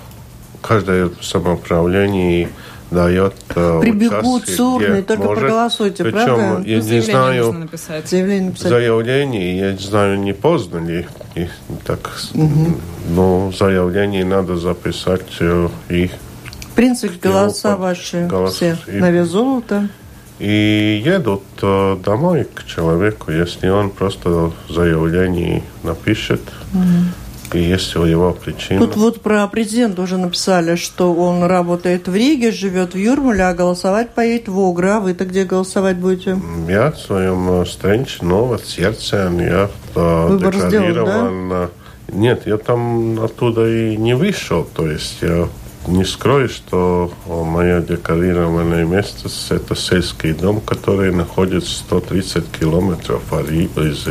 каждое 0.61 1.11
самоуправление 1.21 2.49
дает 2.91 3.35
э, 3.55 3.81
Прибегут 3.81 4.45
участки, 4.45 4.61
урны, 4.61 5.03
только 5.03 5.25
может, 5.25 5.41
проголосуйте, 5.41 6.05
причем, 6.05 6.25
правда? 6.25 6.63
Я 6.69 6.79
ну, 6.79 6.85
не 6.85 7.01
знаю, 7.01 7.53
написать. 7.53 8.09
Заявление, 8.09 8.49
написать. 8.51 8.69
заявление, 8.69 9.59
я 9.59 9.73
не 9.73 9.79
знаю, 9.79 10.19
не 10.21 10.33
поздно 10.33 10.79
ли, 10.79 11.07
и, 11.35 11.49
так, 11.85 12.13
угу. 12.35 12.77
но 13.11 13.53
заявление 13.57 14.25
надо 14.25 14.57
записать 14.57 15.27
и 15.89 16.11
в 16.61 16.75
принципе, 16.77 17.31
голоса 17.31 17.77
ваши 17.77 18.27
голос, 18.27 18.57
все 18.57 18.77
и, 18.87 18.99
на 18.99 19.11
вес 19.11 19.29
золота. 19.29 19.89
И 20.39 21.03
едут 21.05 21.43
э, 21.63 21.97
домой 22.05 22.47
к 22.53 22.65
человеку, 22.67 23.33
если 23.33 23.69
он 23.69 23.91
просто 23.91 24.53
заявление 24.69 25.63
напишет. 25.83 26.43
Угу. 26.75 27.59
И 27.59 27.63
есть 27.63 27.95
у 27.97 28.05
него 28.05 28.33
причина. 28.33 28.81
Тут 28.81 28.97
вот 28.97 29.21
про 29.23 29.47
президента 29.47 30.03
уже 30.03 30.19
написали, 30.19 30.77
что 30.77 31.15
он 31.15 31.45
работает 31.45 32.09
в 32.09 32.15
Риге, 32.15 32.51
живет 32.51 32.95
в 32.95 32.99
Юрмале, 32.99 33.45
а 33.45 33.55
голосовать 33.55 34.11
поедет 34.11 34.49
в 34.49 34.59
Огра. 34.59 34.97
А 34.97 35.01
вы-то 35.01 35.25
где 35.25 35.45
голосовать 35.45 35.97
будете? 35.97 36.39
Я 36.69 36.91
в 36.91 36.99
своем 36.99 37.65
стренче, 37.65 38.19
но 38.23 38.47
вот 38.47 38.65
сердце 38.65 39.31
я 39.39 39.71
э, 39.95 40.27
Выбор 40.29 40.55
декларирован. 40.55 40.93
Сделан, 40.93 41.49
да? 41.49 41.71
Нет, 42.13 42.43
я 42.47 42.57
там 42.57 43.21
оттуда 43.21 43.69
и 43.69 43.97
не 43.97 44.15
вышел. 44.15 44.65
То 44.65 44.91
есть 44.91 45.19
я 45.23 45.49
не 45.89 46.05
скрою, 46.05 46.49
что 46.49 47.11
мое 47.27 47.81
декларированное 47.81 48.85
место– 48.85 49.29
это 49.55 49.75
сельский 49.75 50.33
дом, 50.33 50.61
который 50.61 51.13
находится 51.13 51.71
130 51.71 52.45
километров 52.51 53.23
из 53.33 54.07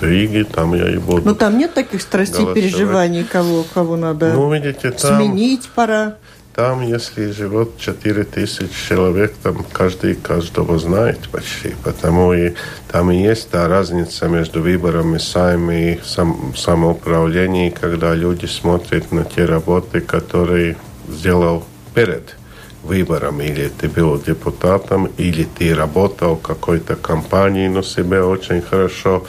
Риги, 0.00 0.44
там 0.44 0.74
я 0.74 0.90
и 0.90 0.98
буду. 0.98 1.22
Но 1.24 1.34
там 1.34 1.58
нет 1.58 1.74
таких 1.74 2.02
страстей, 2.02 2.44
голосовать. 2.44 2.54
переживаний, 2.54 3.24
кого, 3.24 3.64
кого 3.74 3.96
надо 3.96 4.32
ну, 4.32 4.52
видите, 4.52 4.90
там, 4.90 5.16
сменить 5.16 5.68
пора? 5.74 6.16
Там, 6.54 6.80
если 6.80 7.30
живет 7.30 7.78
4 7.78 8.24
тысячи 8.24 8.88
человек, 8.88 9.32
там 9.42 9.64
каждый 9.72 10.16
каждого 10.16 10.76
знает 10.80 11.28
почти. 11.28 11.74
Потому 11.84 12.32
и 12.32 12.54
там 12.90 13.12
и 13.12 13.22
есть 13.22 13.50
та 13.50 13.68
разница 13.68 14.26
между 14.26 14.60
выборами 14.60 15.18
сами 15.18 15.92
и 15.92 16.00
сам, 16.04 16.52
самоуправлением, 16.56 17.72
когда 17.72 18.12
люди 18.12 18.46
смотрят 18.46 19.12
на 19.12 19.24
те 19.24 19.44
работы, 19.44 20.00
которые 20.00 20.76
сделал 21.08 21.64
перед 21.94 22.36
выбором, 22.82 23.40
или 23.40 23.68
ты 23.68 23.88
был 23.88 24.20
депутатом, 24.20 25.06
или 25.18 25.44
ты 25.44 25.74
работал 25.74 26.36
в 26.36 26.42
какой-то 26.42 26.96
компании, 26.96 27.68
но 27.68 27.82
себя 27.82 28.24
очень 28.26 28.62
хорошо 28.62 29.24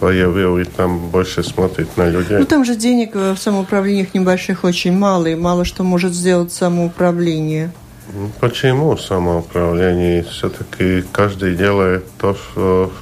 проявил 0.00 0.58
и 0.58 0.64
там 0.64 1.10
больше 1.10 1.42
смотрит 1.42 1.96
на 1.96 2.08
людей. 2.08 2.38
Ну 2.38 2.46
там 2.46 2.64
же 2.64 2.74
денег 2.74 3.14
в 3.14 3.36
самоуправлениях 3.36 4.14
небольших 4.14 4.64
очень 4.64 4.96
мало, 4.96 5.26
и 5.26 5.34
мало 5.34 5.64
что 5.64 5.84
может 5.84 6.12
сделать 6.12 6.52
самоуправление. 6.52 7.70
Почему 8.40 8.96
самоуправление? 8.96 10.24
Все-таки 10.24 11.04
каждый 11.12 11.54
делает 11.54 12.04
то, 12.18 12.34
что 12.34 12.92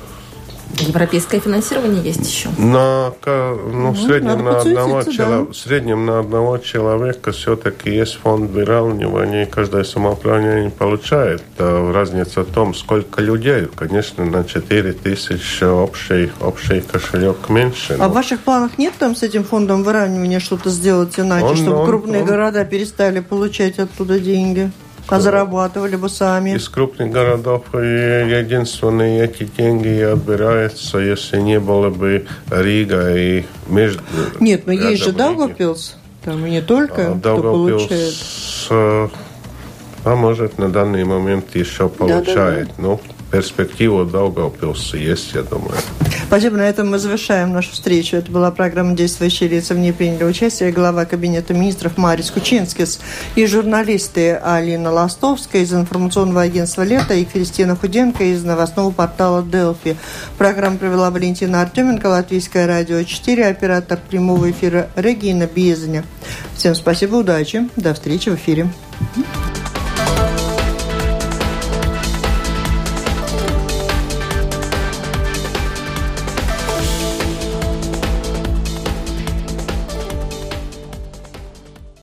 Европейское 0.80 1.40
финансирование 1.40 2.02
есть 2.02 2.28
еще? 2.28 2.50
На, 2.58 3.12
ну, 3.26 3.92
в 3.92 3.98
среднем, 3.98 4.44
на 4.44 4.60
одного, 4.60 5.02
да. 5.02 5.12
чело, 5.12 5.46
в 5.46 5.54
среднем 5.54 6.06
на 6.06 6.20
одного 6.20 6.58
человека 6.58 7.32
все-таки 7.32 7.90
есть 7.90 8.16
фонд 8.16 8.50
выравнивания, 8.50 9.44
и 9.44 9.50
каждое 9.50 9.84
самоуправление 9.84 10.70
получает. 10.70 11.42
Разница 11.58 12.42
в 12.42 12.52
том, 12.52 12.74
сколько 12.74 13.20
людей. 13.20 13.66
Конечно, 13.74 14.24
на 14.24 14.44
4 14.44 14.92
тысячи 14.92 15.64
общий, 15.64 16.30
общий 16.40 16.80
кошелек 16.80 17.48
меньше. 17.48 17.94
А 17.94 18.04
но... 18.04 18.08
в 18.08 18.12
ваших 18.12 18.40
планах 18.40 18.78
нет 18.78 18.92
там 18.98 19.16
с 19.16 19.22
этим 19.22 19.44
фондом 19.44 19.82
выравнивания 19.82 20.38
что-то 20.38 20.70
сделать 20.70 21.18
иначе, 21.18 21.46
он, 21.46 21.56
чтобы 21.56 21.78
он, 21.78 21.86
крупные 21.86 22.22
он... 22.22 22.28
города 22.28 22.64
перестали 22.64 23.20
получать 23.20 23.78
оттуда 23.78 24.20
деньги? 24.20 24.70
А 25.08 25.20
зарабатывали 25.20 25.96
бы 25.96 26.08
сами? 26.08 26.54
Из 26.54 26.68
крупных 26.68 27.10
городов 27.10 27.64
единственные 27.72 29.24
эти 29.24 29.44
деньги 29.44 30.02
отбираются, 30.02 30.98
если 30.98 31.40
не 31.40 31.58
было 31.58 31.88
бы 31.88 32.26
Рига 32.50 33.16
и 33.16 33.44
между... 33.68 34.02
Нет, 34.40 34.66
но 34.66 34.72
есть 34.72 35.02
же 35.02 35.12
Даугавпилс. 35.12 35.96
Там 36.24 36.44
и 36.44 36.50
не 36.50 36.60
только, 36.60 37.12
а, 37.12 37.18
кто 37.18 37.40
получает. 37.40 38.14
А 40.04 40.14
может, 40.14 40.58
на 40.58 40.68
данный 40.68 41.04
момент 41.04 41.54
еще 41.54 41.88
получает. 41.88 42.26
Да, 42.26 42.34
да, 42.34 42.60
да. 42.64 42.72
Ну, 42.78 43.00
перспектива 43.30 44.04
Даугавпилса 44.04 44.96
есть, 44.96 45.34
я 45.34 45.42
думаю. 45.42 45.74
Спасибо. 46.28 46.58
На 46.58 46.68
этом 46.68 46.90
мы 46.90 46.98
завершаем 46.98 47.54
нашу 47.54 47.72
встречу. 47.72 48.14
Это 48.18 48.30
была 48.30 48.50
программа 48.50 48.94
«Действующие 48.94 49.48
лица». 49.48 49.72
В 49.72 49.78
ней 49.78 49.94
приняли 49.94 50.24
участие 50.24 50.72
глава 50.72 51.06
Кабинета 51.06 51.54
министров 51.54 51.96
Марис 51.96 52.30
Кучинскис 52.30 53.00
и 53.34 53.46
журналисты 53.46 54.34
Алина 54.34 54.92
Ластовская 54.92 55.62
из 55.62 55.72
информационного 55.72 56.42
агентства 56.42 56.82
«Лето» 56.82 57.14
и 57.14 57.24
Кристина 57.24 57.76
Худенко 57.76 58.24
из 58.24 58.44
новостного 58.44 58.90
портала 58.90 59.42
«Делфи». 59.42 59.96
Программу 60.36 60.76
провела 60.76 61.10
Валентина 61.10 61.62
Артеменко, 61.62 62.08
Латвийское 62.08 62.66
радио 62.66 63.02
4, 63.02 63.46
оператор 63.46 63.98
прямого 63.98 64.50
эфира 64.50 64.90
Регина 64.96 65.46
Безня. 65.46 66.04
Всем 66.54 66.74
спасибо, 66.74 67.16
удачи. 67.16 67.70
До 67.76 67.94
встречи 67.94 68.28
в 68.28 68.34
эфире. 68.34 68.68